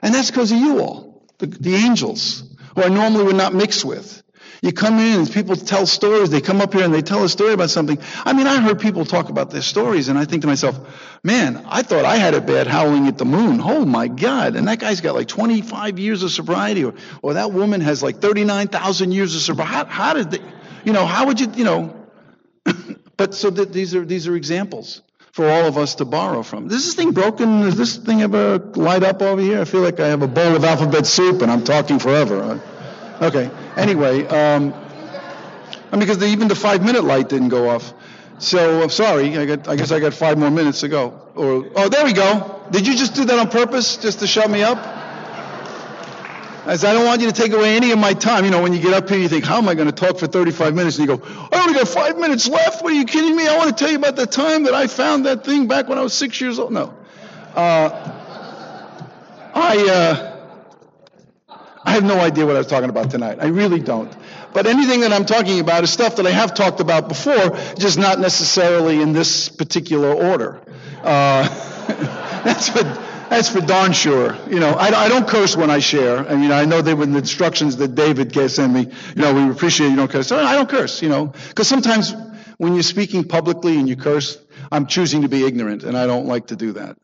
And 0.01 0.13
that's 0.13 0.31
because 0.31 0.51
of 0.51 0.57
you 0.57 0.79
all, 0.79 1.25
the, 1.39 1.47
the 1.47 1.75
angels, 1.75 2.55
who 2.75 2.83
I 2.83 2.89
normally 2.89 3.25
would 3.25 3.35
not 3.35 3.53
mix 3.53 3.83
with. 3.83 4.22
You 4.63 4.71
come 4.71 4.97
in 4.97 5.19
and 5.19 5.29
people 5.29 5.57
tell 5.57 5.85
stories. 5.85 6.29
They 6.29 6.39
come 6.39 6.61
up 6.61 6.71
here 6.71 6.85
and 6.85 6.93
they 6.93 7.01
tell 7.01 7.21
a 7.25 7.27
story 7.27 7.51
about 7.51 7.69
something. 7.69 7.99
I 8.23 8.31
mean, 8.31 8.47
I 8.47 8.61
heard 8.61 8.79
people 8.79 9.03
talk 9.03 9.27
about 9.27 9.49
their 9.49 9.61
stories 9.61 10.07
and 10.07 10.17
I 10.17 10.23
think 10.23 10.43
to 10.43 10.47
myself, 10.47 10.79
man, 11.21 11.65
I 11.67 11.81
thought 11.81 12.05
I 12.05 12.15
had 12.15 12.33
it 12.33 12.45
bad 12.45 12.67
howling 12.67 13.09
at 13.09 13.17
the 13.17 13.25
moon. 13.25 13.59
Oh 13.61 13.83
my 13.83 14.07
God. 14.07 14.55
And 14.55 14.69
that 14.69 14.79
guy's 14.79 15.01
got 15.01 15.15
like 15.15 15.27
25 15.27 15.99
years 15.99 16.23
of 16.23 16.31
sobriety 16.31 16.85
or, 16.85 16.93
or 17.21 17.33
that 17.33 17.51
woman 17.51 17.81
has 17.81 18.01
like 18.01 18.21
39,000 18.21 19.11
years 19.11 19.35
of 19.35 19.41
sobriety. 19.41 19.73
How, 19.73 19.83
how 19.83 20.13
did 20.13 20.31
they, 20.31 20.39
you 20.85 20.93
know, 20.93 21.05
how 21.05 21.27
would 21.27 21.41
you, 21.41 21.51
you 21.55 21.65
know, 21.65 22.07
but 23.17 23.33
so 23.33 23.49
that 23.49 23.73
these 23.73 23.93
are, 23.95 24.05
these 24.05 24.29
are 24.29 24.35
examples 24.37 25.01
for 25.33 25.49
all 25.49 25.65
of 25.65 25.77
us 25.77 25.95
to 25.95 26.05
borrow 26.05 26.41
from. 26.41 26.67
Is 26.67 26.85
this 26.85 26.95
thing 26.95 27.11
broken? 27.11 27.63
Does 27.63 27.75
this 27.75 27.97
thing 27.97 28.21
ever 28.21 28.59
light 28.59 29.03
up 29.03 29.21
over 29.21 29.41
here? 29.41 29.59
I 29.59 29.65
feel 29.65 29.81
like 29.81 29.99
I 29.99 30.07
have 30.07 30.21
a 30.21 30.27
bowl 30.27 30.55
of 30.55 30.63
alphabet 30.63 31.05
soup 31.05 31.41
and 31.41 31.51
I'm 31.51 31.65
talking 31.65 31.99
forever. 31.99 32.61
Okay. 33.21 33.49
Anyway, 33.77 34.25
um, 34.27 34.73
I 34.73 35.95
mean, 35.95 35.99
because 35.99 36.17
the, 36.17 36.25
even 36.25 36.47
the 36.47 36.55
five 36.55 36.83
minute 36.83 37.03
light 37.03 37.29
didn't 37.29 37.49
go 37.49 37.69
off. 37.69 37.93
So 38.39 38.81
I'm 38.81 38.89
sorry. 38.89 39.37
I 39.37 39.45
got. 39.45 39.67
I 39.67 39.75
guess 39.75 39.91
I 39.91 39.99
got 39.99 40.13
five 40.13 40.37
more 40.37 40.51
minutes 40.51 40.81
to 40.81 40.87
go. 40.87 41.21
Or 41.35 41.65
oh, 41.75 41.89
there 41.89 42.03
we 42.03 42.13
go. 42.13 42.61
Did 42.71 42.87
you 42.87 42.95
just 42.95 43.15
do 43.15 43.25
that 43.25 43.39
on 43.39 43.49
purpose, 43.49 43.97
just 43.97 44.19
to 44.19 44.27
shut 44.27 44.49
me 44.49 44.63
up? 44.63 44.77
As 46.65 46.85
I 46.85 46.93
don't 46.93 47.05
want 47.05 47.21
you 47.21 47.27
to 47.27 47.33
take 47.33 47.51
away 47.51 47.75
any 47.75 47.91
of 47.91 47.99
my 47.99 48.13
time. 48.13 48.45
You 48.45 48.51
know, 48.51 48.61
when 48.61 48.73
you 48.73 48.81
get 48.81 48.93
up 48.93 49.09
here, 49.09 49.19
you 49.19 49.27
think, 49.27 49.43
how 49.43 49.57
am 49.57 49.67
I 49.67 49.75
going 49.75 49.87
to 49.87 49.93
talk 49.93 50.17
for 50.17 50.27
35 50.27 50.73
minutes? 50.73 50.97
And 50.97 51.07
you 51.07 51.17
go, 51.17 51.25
I 51.51 51.61
only 51.61 51.73
got 51.73 51.89
five 51.89 52.17
minutes 52.17 52.47
left. 52.47 52.81
What 52.81 52.93
are 52.93 52.95
you 52.95 53.03
kidding 53.03 53.35
me? 53.35 53.45
I 53.47 53.57
want 53.57 53.77
to 53.77 53.83
tell 53.83 53.91
you 53.91 53.97
about 53.97 54.15
the 54.15 54.25
time 54.25 54.63
that 54.63 54.73
I 54.73 54.87
found 54.87 55.25
that 55.25 55.43
thing 55.43 55.67
back 55.67 55.89
when 55.89 55.97
I 55.97 56.01
was 56.01 56.13
six 56.13 56.39
years 56.39 56.59
old. 56.59 56.71
No. 56.71 56.93
Uh, 57.53 58.19
I. 59.53 59.89
Uh, 59.89 60.32
I 61.83 61.91
have 61.91 62.03
no 62.03 62.19
idea 62.19 62.45
what 62.45 62.55
I 62.55 62.59
was 62.59 62.67
talking 62.67 62.89
about 62.89 63.11
tonight. 63.11 63.39
I 63.41 63.47
really 63.47 63.79
don't. 63.79 64.11
But 64.53 64.67
anything 64.67 65.01
that 65.01 65.11
I'm 65.11 65.25
talking 65.25 65.59
about 65.59 65.83
is 65.83 65.91
stuff 65.91 66.15
that 66.15 66.25
I 66.25 66.31
have 66.31 66.53
talked 66.53 66.79
about 66.79 67.09
before, 67.09 67.57
just 67.77 67.97
not 67.97 68.19
necessarily 68.19 69.01
in 69.01 69.13
this 69.13 69.49
particular 69.49 70.13
order. 70.13 70.61
Uh, 71.03 71.47
that's 72.43 72.69
for 72.69 72.83
that's 73.29 73.49
for 73.49 73.61
darn 73.61 73.93
sure. 73.93 74.37
You 74.47 74.59
know, 74.59 74.69
I, 74.69 75.05
I, 75.05 75.09
don't 75.09 75.27
curse 75.27 75.57
when 75.57 75.71
I 75.71 75.79
share. 75.79 76.19
I 76.19 76.35
mean, 76.35 76.51
I 76.51 76.65
know 76.65 76.81
they 76.81 76.93
were 76.93 77.05
the 77.07 77.17
instructions 77.17 77.77
that 77.77 77.95
David 77.95 78.33
sent 78.51 78.71
me. 78.71 78.81
You 79.15 79.21
know, 79.21 79.33
we 79.33 79.49
appreciate 79.49 79.89
you 79.89 79.95
don't 79.95 80.11
curse. 80.11 80.31
I 80.31 80.53
don't 80.53 80.69
curse. 80.69 81.01
You 81.01 81.09
know, 81.09 81.33
because 81.49 81.67
sometimes 81.67 82.13
when 82.57 82.75
you're 82.75 82.83
speaking 82.83 83.23
publicly 83.23 83.79
and 83.79 83.89
you 83.89 83.95
curse, 83.95 84.37
I'm 84.71 84.85
choosing 84.85 85.23
to 85.23 85.29
be 85.29 85.45
ignorant, 85.45 85.83
and 85.83 85.97
I 85.97 86.05
don't 86.05 86.27
like 86.27 86.47
to 86.47 86.55
do 86.55 86.73
that. 86.73 86.97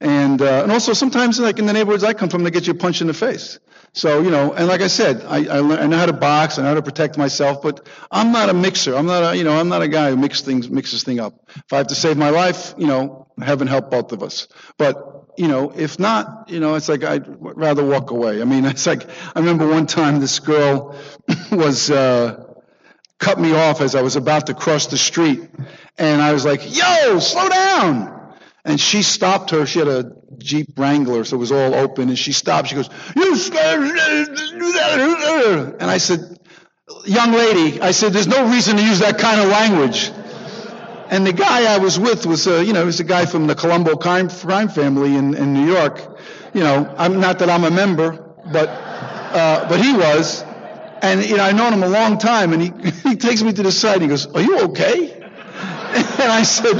And 0.00 0.40
uh, 0.40 0.62
and 0.62 0.72
also 0.72 0.92
sometimes, 0.92 1.40
like 1.40 1.58
in 1.58 1.66
the 1.66 1.72
neighborhoods 1.72 2.04
I 2.04 2.12
come 2.12 2.28
from, 2.28 2.44
they 2.44 2.50
get 2.50 2.66
you 2.66 2.74
a 2.74 2.76
punch 2.76 3.00
in 3.00 3.06
the 3.06 3.14
face. 3.14 3.58
So 3.92 4.20
you 4.20 4.30
know, 4.30 4.52
and 4.52 4.68
like 4.68 4.82
I 4.82 4.86
said, 4.86 5.24
I 5.24 5.44
I, 5.46 5.58
I 5.58 5.86
know 5.86 5.98
how 5.98 6.06
to 6.06 6.12
box, 6.12 6.58
I 6.58 6.62
know 6.62 6.68
how 6.68 6.74
to 6.74 6.82
protect 6.82 7.18
myself, 7.18 7.62
but 7.62 7.88
I'm 8.10 8.30
not 8.32 8.48
a 8.48 8.54
mixer. 8.54 8.94
I'm 8.94 9.06
not 9.06 9.34
a 9.34 9.36
you 9.36 9.44
know 9.44 9.58
I'm 9.58 9.68
not 9.68 9.82
a 9.82 9.88
guy 9.88 10.10
who 10.10 10.16
mixes 10.16 10.44
things 10.44 10.70
mixes 10.70 11.02
thing 11.02 11.18
up. 11.18 11.50
If 11.56 11.72
I 11.72 11.78
have 11.78 11.88
to 11.88 11.94
save 11.94 12.16
my 12.16 12.30
life, 12.30 12.74
you 12.78 12.86
know, 12.86 13.26
heaven 13.42 13.66
help 13.66 13.90
both 13.90 14.12
of 14.12 14.22
us. 14.22 14.46
But 14.78 15.32
you 15.36 15.48
know, 15.48 15.72
if 15.74 15.98
not, 15.98 16.50
you 16.50 16.60
know, 16.60 16.76
it's 16.76 16.88
like 16.88 17.02
I'd 17.02 17.24
rather 17.40 17.84
walk 17.84 18.10
away. 18.10 18.40
I 18.40 18.44
mean, 18.44 18.64
it's 18.72 18.86
like 18.86 19.08
I 19.34 19.40
remember 19.40 19.68
one 19.68 19.86
time 19.86 20.20
this 20.20 20.38
girl 20.38 20.96
was. 21.52 21.90
Uh, 21.90 22.46
cut 23.20 23.38
me 23.38 23.52
off 23.52 23.82
as 23.82 23.94
I 23.94 24.00
was 24.00 24.16
about 24.16 24.46
to 24.46 24.54
cross 24.54 24.86
the 24.86 24.96
street. 24.96 25.46
And 25.98 26.22
I 26.22 26.32
was 26.32 26.46
like, 26.46 26.62
yo, 26.74 27.18
slow 27.18 27.50
down. 27.50 28.19
And 28.64 28.78
she 28.80 29.02
stopped 29.02 29.50
her. 29.50 29.66
She 29.66 29.78
had 29.78 29.88
a 29.88 30.12
Jeep 30.38 30.78
Wrangler, 30.78 31.24
so 31.24 31.36
it 31.36 31.40
was 31.40 31.52
all 31.52 31.74
open. 31.74 32.08
And 32.08 32.18
she 32.18 32.32
stopped. 32.32 32.68
She 32.68 32.74
goes, 32.74 32.90
"You 33.16 33.36
scared?" 33.36 33.82
And 35.80 35.90
I 35.90 35.98
said, 35.98 36.38
"Young 37.06 37.32
lady," 37.32 37.80
I 37.80 37.92
said, 37.92 38.12
"There's 38.12 38.26
no 38.26 38.50
reason 38.50 38.76
to 38.76 38.82
use 38.82 38.98
that 38.98 39.18
kind 39.18 39.40
of 39.40 39.48
language." 39.48 40.10
And 41.10 41.26
the 41.26 41.32
guy 41.32 41.72
I 41.74 41.78
was 41.78 41.98
with 41.98 42.26
was, 42.26 42.46
you 42.46 42.72
know, 42.72 42.84
was 42.84 43.00
a 43.00 43.04
guy 43.04 43.26
from 43.26 43.46
the 43.46 43.54
Colombo 43.54 43.96
crime, 43.96 44.28
crime 44.28 44.68
family 44.68 45.16
in, 45.16 45.34
in 45.34 45.54
New 45.54 45.66
York. 45.66 46.20
You 46.54 46.60
know, 46.60 46.94
I'm 46.96 47.18
not 47.18 47.40
that 47.40 47.50
I'm 47.50 47.64
a 47.64 47.70
member, 47.70 48.34
but 48.52 48.68
uh, 48.68 49.68
but 49.68 49.80
he 49.80 49.92
was. 49.94 50.44
And 51.02 51.24
you 51.24 51.38
know, 51.38 51.44
I've 51.44 51.56
known 51.56 51.72
him 51.72 51.82
a 51.82 51.88
long 51.88 52.18
time. 52.18 52.52
And 52.52 52.62
he 52.62 52.90
he 53.08 53.16
takes 53.16 53.42
me 53.42 53.52
to 53.54 53.62
the 53.62 53.72
side. 53.72 53.94
And 53.94 54.02
he 54.02 54.08
goes, 54.08 54.26
"Are 54.26 54.42
you 54.42 54.60
okay?" 54.68 55.16
And 55.90 56.30
I 56.30 56.44
said, 56.44 56.76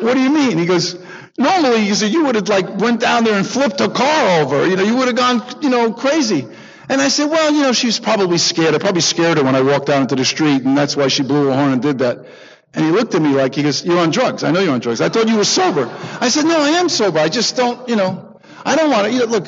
"What 0.00 0.14
do 0.14 0.20
you 0.20 0.30
mean?" 0.30 0.58
He 0.58 0.66
goes 0.66 1.03
Normally, 1.36 1.86
you 1.86 1.94
said 1.94 2.12
you 2.12 2.24
would 2.26 2.36
have 2.36 2.48
like 2.48 2.76
went 2.78 3.00
down 3.00 3.24
there 3.24 3.34
and 3.34 3.46
flipped 3.46 3.80
a 3.80 3.88
car 3.88 4.42
over. 4.42 4.66
You 4.66 4.76
know, 4.76 4.84
you 4.84 4.96
would 4.96 5.08
have 5.08 5.16
gone, 5.16 5.62
you 5.62 5.70
know, 5.70 5.92
crazy. 5.92 6.46
And 6.88 7.00
I 7.00 7.08
said, 7.08 7.26
well, 7.26 7.52
you 7.52 7.62
know, 7.62 7.72
she's 7.72 7.98
probably 7.98 8.38
scared. 8.38 8.74
I 8.74 8.78
probably 8.78 9.00
scared 9.00 9.38
her 9.38 9.44
when 9.44 9.56
I 9.56 9.62
walked 9.62 9.88
out 9.88 10.02
into 10.02 10.16
the 10.16 10.24
street, 10.24 10.62
and 10.62 10.76
that's 10.76 10.96
why 10.96 11.08
she 11.08 11.22
blew 11.22 11.46
her 11.46 11.54
horn 11.54 11.72
and 11.72 11.82
did 11.82 11.98
that. 11.98 12.26
And 12.74 12.84
he 12.84 12.90
looked 12.90 13.14
at 13.14 13.22
me 13.22 13.30
like, 13.30 13.54
he 13.54 13.62
goes, 13.62 13.84
you're 13.84 13.98
on 13.98 14.10
drugs. 14.10 14.44
I 14.44 14.50
know 14.50 14.60
you're 14.60 14.74
on 14.74 14.80
drugs. 14.80 15.00
I 15.00 15.08
thought 15.08 15.28
you 15.28 15.36
were 15.36 15.44
sober. 15.44 15.88
I 16.20 16.28
said, 16.28 16.44
no, 16.44 16.60
I 16.60 16.70
am 16.70 16.88
sober. 16.88 17.18
I 17.18 17.28
just 17.28 17.56
don't, 17.56 17.88
you 17.88 17.96
know, 17.96 18.40
I 18.64 18.76
don't 18.76 18.90
want 18.90 19.06
to, 19.06 19.12
you 19.12 19.20
know, 19.20 19.26
look, 19.26 19.46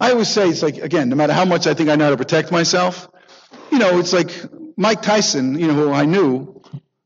I 0.00 0.10
always 0.10 0.28
say, 0.28 0.48
it's 0.48 0.62
like, 0.62 0.78
again, 0.78 1.08
no 1.08 1.16
matter 1.16 1.32
how 1.32 1.44
much 1.44 1.66
I 1.66 1.74
think 1.74 1.90
I 1.90 1.96
know 1.96 2.04
how 2.04 2.10
to 2.10 2.16
protect 2.16 2.50
myself, 2.50 3.08
you 3.70 3.78
know, 3.78 3.98
it's 3.98 4.12
like 4.12 4.30
Mike 4.76 5.02
Tyson, 5.02 5.58
you 5.58 5.68
know, 5.68 5.74
who 5.74 5.92
I 5.92 6.06
knew, 6.06 6.53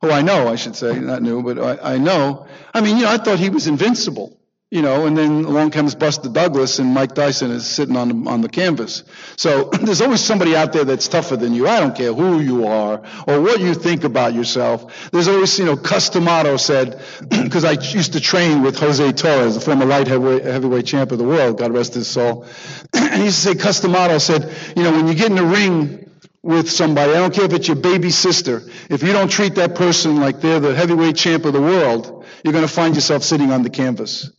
who 0.01 0.11
I 0.11 0.23
know, 0.23 0.49
I 0.49 0.57
should 0.57 0.77
say, 0.77 0.99
not 0.99 1.23
new, 1.23 1.43
but 1.43 1.59
I, 1.59 1.95
I 1.95 1.99
know. 1.99 2.47
I 2.73 2.81
mean, 2.81 2.99
you 2.99 3.03
know, 3.05 3.11
I 3.11 3.19
thought 3.19 3.39
he 3.41 3.51
was 3.51 3.67
invincible, 3.67 4.39
you 4.71 4.81
know, 4.81 5.07
and 5.07 5.19
then 5.19 5.45
along 5.45 5.73
comes 5.73 5.97
Buster 5.97 6.29
Douglas 6.29 6.79
and 6.79 6.95
Mike 6.95 7.17
Tyson 7.17 7.51
is 7.51 7.67
sitting 7.67 7.97
on 7.97 8.23
the, 8.23 8.31
on 8.31 8.41
the 8.41 8.49
canvas. 8.49 9.03
So 9.37 9.65
there's 9.83 10.01
always 10.01 10.21
somebody 10.21 10.55
out 10.55 10.73
there 10.73 10.85
that's 10.85 11.09
tougher 11.09 11.37
than 11.37 11.53
you. 11.53 11.67
I 11.67 11.81
don't 11.81 11.97
care 11.97 12.13
who 12.13 12.39
you 12.39 12.69
are 12.69 13.03
or 13.27 13.41
what 13.41 13.59
you 13.59 13.75
think 13.75 14.05
about 14.05 14.35
yourself. 14.35 15.11
There's 15.11 15.27
always, 15.27 15.59
you 15.59 15.65
know, 15.65 15.77
Cus 15.77 16.11
D'Amato 16.11 16.59
said, 16.59 17.03
because 17.29 17.65
I 17.65 17.73
used 17.73 18.13
to 18.13 18.21
train 18.21 18.63
with 18.63 18.79
Jose 18.79 19.13
Torres, 19.13 19.57
the 19.57 19.61
former 19.61 19.85
light 19.85 20.07
heavyweight, 20.07 20.45
heavyweight 20.45 20.87
champ 20.87 21.11
of 21.11 21.19
the 21.19 21.25
world, 21.25 21.59
God 21.59 21.73
rest 21.73 21.95
his 21.95 22.07
soul. 22.07 22.47
and 22.95 23.15
he 23.15 23.25
used 23.25 23.43
to 23.43 23.49
say, 23.49 23.55
Cus 23.57 23.81
D'Amato 23.81 24.19
said, 24.19 24.55
you 24.77 24.85
know, 24.85 24.93
when 24.93 25.09
you 25.09 25.15
get 25.15 25.31
in 25.31 25.35
the 25.35 25.45
ring, 25.45 26.08
with 26.49 26.71
somebody. 26.71 27.13
I 27.13 27.17
don't 27.17 27.35
care 27.35 27.45
if 27.45 27.53
it's 27.53 27.69
your 27.69 27.77
baby 27.77 28.09
sister. 28.09 28.63
If 28.89 29.03
you 29.03 29.13
don't 29.13 29.29
treat 29.29 29.57
that 29.57 29.75
person 29.75 30.19
like 30.19 30.41
they're 30.41 30.61
the 30.61 30.75
heavyweight 30.75 31.15
champ 31.15 31.45
of 31.45 31.53
the 31.53 31.61
world, 31.61 32.25
you're 32.43 32.55
going 32.55 32.67
to 32.67 32.73
find 32.73 32.95
yourself 32.95 33.23
sitting 33.23 33.53
on 33.53 33.63
the 33.63 33.69
canvas. 33.69 34.31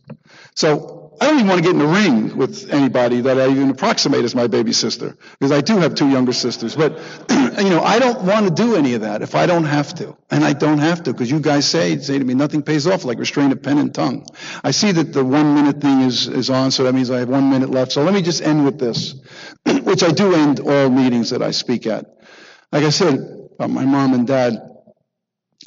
So 0.56 0.99
I 1.20 1.26
don't 1.26 1.36
even 1.36 1.48
want 1.48 1.58
to 1.58 1.62
get 1.62 1.72
in 1.72 1.78
the 1.78 1.86
ring 1.86 2.34
with 2.34 2.72
anybody 2.72 3.20
that 3.20 3.38
I 3.38 3.48
even 3.48 3.68
approximate 3.68 4.24
as 4.24 4.34
my 4.34 4.46
baby 4.46 4.72
sister, 4.72 5.18
because 5.38 5.52
I 5.52 5.60
do 5.60 5.76
have 5.76 5.94
two 5.94 6.08
younger 6.08 6.32
sisters. 6.32 6.74
But, 6.74 6.98
you 7.30 7.68
know, 7.68 7.82
I 7.82 7.98
don't 7.98 8.22
want 8.24 8.48
to 8.48 8.54
do 8.54 8.74
any 8.74 8.94
of 8.94 9.02
that 9.02 9.20
if 9.20 9.34
I 9.34 9.44
don't 9.44 9.66
have 9.66 9.94
to. 9.96 10.16
And 10.30 10.42
I 10.42 10.54
don't 10.54 10.78
have 10.78 11.02
to, 11.02 11.12
because 11.12 11.30
you 11.30 11.38
guys 11.38 11.68
say, 11.68 11.98
say 11.98 12.18
to 12.18 12.24
me, 12.24 12.32
nothing 12.32 12.62
pays 12.62 12.86
off 12.86 13.04
like 13.04 13.18
restraint 13.18 13.52
of 13.52 13.62
pen 13.62 13.76
and 13.76 13.94
tongue. 13.94 14.26
I 14.64 14.70
see 14.70 14.92
that 14.92 15.12
the 15.12 15.22
one 15.22 15.54
minute 15.54 15.82
thing 15.82 16.00
is, 16.00 16.26
is 16.26 16.48
on, 16.48 16.70
so 16.70 16.84
that 16.84 16.94
means 16.94 17.10
I 17.10 17.18
have 17.18 17.28
one 17.28 17.50
minute 17.50 17.68
left. 17.68 17.92
So 17.92 18.02
let 18.02 18.14
me 18.14 18.22
just 18.22 18.40
end 18.40 18.64
with 18.64 18.78
this, 18.78 19.14
which 19.82 20.02
I 20.02 20.12
do 20.12 20.34
end 20.34 20.60
all 20.60 20.88
meetings 20.88 21.30
that 21.30 21.42
I 21.42 21.50
speak 21.50 21.86
at. 21.86 22.06
Like 22.72 22.84
I 22.84 22.90
said 22.90 23.14
about 23.56 23.68
my 23.68 23.84
mom 23.84 24.14
and 24.14 24.26
dad, 24.26 24.54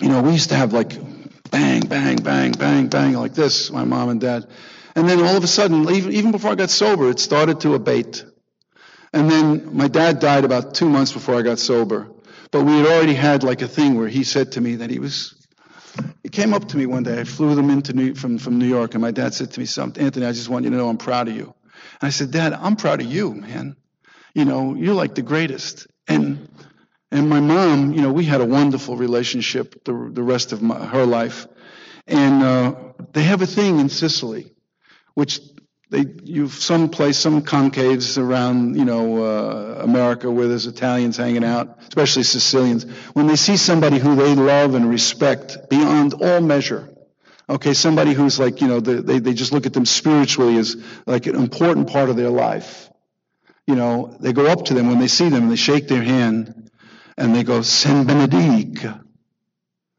you 0.02 0.10
know, 0.10 0.24
we 0.24 0.32
used 0.32 0.50
to 0.50 0.56
have 0.56 0.74
like 0.74 0.98
bang, 1.52 1.82
bang, 1.82 2.16
bang, 2.16 2.54
bang, 2.54 2.88
bang, 2.88 3.14
like 3.14 3.36
this, 3.36 3.70
my 3.70 3.84
mom 3.84 4.10
and 4.10 4.20
dad. 4.20 4.48
And 4.96 5.10
then 5.10 5.20
all 5.22 5.36
of 5.36 5.44
a 5.44 5.48
sudden, 5.48 5.90
even, 5.90 6.14
even 6.14 6.32
before 6.32 6.52
I 6.52 6.56
got 6.56 6.70
sober, 6.70 7.10
it 7.10 7.20
started 7.20 7.62
to 7.62 7.74
abate. 7.74 8.26
And 9.12 9.30
then 9.30 9.76
my 9.76 9.88
dad 9.88 10.20
died 10.20 10.46
about 10.46 10.74
two 10.74 10.90
months 10.90 11.12
before 11.12 11.36
I 11.36 11.42
got 11.42 11.60
sober. 11.60 12.12
But 12.52 12.66
we 12.66 12.74
had 12.74 12.86
already 12.86 13.14
had 13.14 13.44
like 13.44 13.62
a 13.62 13.68
thing 13.68 13.96
where 13.96 14.08
he 14.08 14.24
said 14.24 14.54
to 14.54 14.62
me 14.62 14.76
that 14.76 14.90
he 14.90 15.00
was, 15.00 15.36
he 16.22 16.30
came 16.30 16.54
up 16.54 16.68
to 16.70 16.78
me 16.78 16.86
one 16.86 17.04
day. 17.04 17.20
I 17.20 17.24
flew 17.24 17.56
them 17.56 17.70
into 17.70 17.94
New, 17.94 18.14
from, 18.14 18.38
from 18.38 18.60
New 18.60 18.68
York, 18.68 18.94
and 18.94 19.02
my 19.02 19.12
dad 19.12 19.34
said 19.34 19.52
to 19.52 19.60
me 19.60 19.66
something, 19.66 20.04
Anthony, 20.04 20.26
I 20.26 20.32
just 20.32 20.50
want 20.50 20.66
you 20.66 20.72
to 20.72 20.78
know 20.78 20.90
I'm 20.90 20.98
proud 20.98 21.28
of 21.28 21.36
you. 21.36 21.54
And 22.02 22.08
I 22.08 22.10
said, 22.10 22.32
Dad, 22.32 22.54
I'm 22.54 22.76
proud 22.76 23.02
of 23.02 23.08
you, 23.08 23.34
man. 23.34 23.76
You 24.36 24.46
know, 24.46 24.76
you're 24.76 24.94
like 24.94 25.16
the 25.16 25.22
greatest. 25.22 25.88
And 26.08 26.50
and 27.12 27.30
my 27.30 27.40
mom, 27.40 27.94
you 27.94 28.02
know, 28.02 28.12
we 28.12 28.26
had 28.26 28.42
a 28.42 28.46
wonderful 28.46 28.98
relationship 28.98 29.84
the, 29.86 30.10
the 30.12 30.24
rest 30.24 30.52
of 30.52 30.64
my, 30.64 30.84
her 30.84 31.06
life. 31.06 31.46
And 32.08 32.42
uh, 32.42 32.76
they 33.14 33.22
have 33.22 33.44
a 33.44 33.46
thing 33.46 33.80
in 33.80 33.90
Sicily 33.90 34.53
which 35.16 35.40
they, 35.90 36.06
you've 36.24 36.54
some 36.54 36.90
place, 36.90 37.20
some 37.20 37.44
concaves 37.44 38.18
around, 38.18 38.76
you 38.76 38.84
know, 38.84 39.24
uh, 39.24 39.84
America 39.84 40.32
where 40.32 40.48
there's 40.48 40.66
Italians 40.66 41.18
hanging 41.18 41.44
out, 41.44 41.78
especially 41.88 42.24
Sicilians. 42.24 42.86
When 43.14 43.28
they 43.28 43.36
see 43.36 43.58
somebody 43.58 44.00
who 44.00 44.16
they 44.16 44.34
love 44.34 44.74
and 44.74 44.90
respect 44.90 45.70
beyond 45.70 46.16
all 46.16 46.42
measure, 46.42 46.90
okay, 47.48 47.76
somebody 47.76 48.14
who's 48.14 48.40
like, 48.40 48.60
you 48.60 48.68
know, 48.68 48.80
they, 48.80 49.20
they 49.20 49.34
just 49.34 49.52
look 49.52 49.68
at 49.68 49.74
them 49.74 49.86
spiritually 49.86 50.58
as 50.58 50.76
like 51.06 51.28
an 51.28 51.36
important 51.36 51.90
part 51.90 52.10
of 52.10 52.16
their 52.16 52.32
life. 52.32 52.90
You 53.68 53.76
know, 53.76 54.18
they 54.20 54.34
go 54.34 54.48
up 54.48 54.66
to 54.66 54.74
them 54.74 54.88
when 54.88 55.00
they 55.00 55.08
see 55.08 55.30
them 55.30 55.44
and 55.44 55.52
they 55.52 55.58
shake 55.58 55.88
their 55.88 56.02
hand 56.02 56.72
and 57.18 57.36
they 57.36 57.44
go, 57.44 57.62
Sen 57.62 58.06
benedic, 58.06 59.00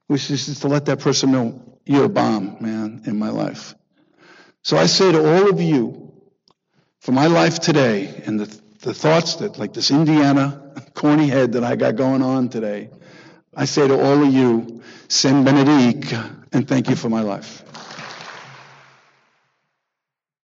which 0.08 0.28
is 0.30 0.46
just 0.46 0.62
to 0.62 0.68
let 0.68 0.86
that 0.86 0.98
person 0.98 1.30
know, 1.30 1.78
you're 1.86 2.06
a 2.06 2.08
bomb, 2.08 2.56
man, 2.60 3.02
in 3.06 3.16
my 3.18 3.30
life. 3.30 3.74
So 4.64 4.78
I 4.78 4.86
say 4.86 5.12
to 5.12 5.18
all 5.18 5.50
of 5.50 5.60
you, 5.60 6.10
for 7.00 7.12
my 7.12 7.26
life 7.26 7.60
today 7.60 8.22
and 8.24 8.40
the, 8.40 8.60
the 8.80 8.94
thoughts 8.94 9.34
that, 9.36 9.58
like 9.58 9.74
this 9.74 9.90
Indiana 9.90 10.72
corny 10.94 11.28
head 11.28 11.52
that 11.52 11.62
I 11.62 11.76
got 11.76 11.96
going 11.96 12.22
on 12.22 12.48
today, 12.48 12.88
I 13.54 13.66
say 13.66 13.86
to 13.86 13.94
all 13.94 14.24
of 14.24 14.32
you, 14.32 14.82
Sen 15.08 15.44
Benedict, 15.44 16.14
and 16.52 16.66
thank 16.66 16.88
you 16.88 16.96
for 16.96 17.10
my 17.10 17.20
life. 17.20 17.62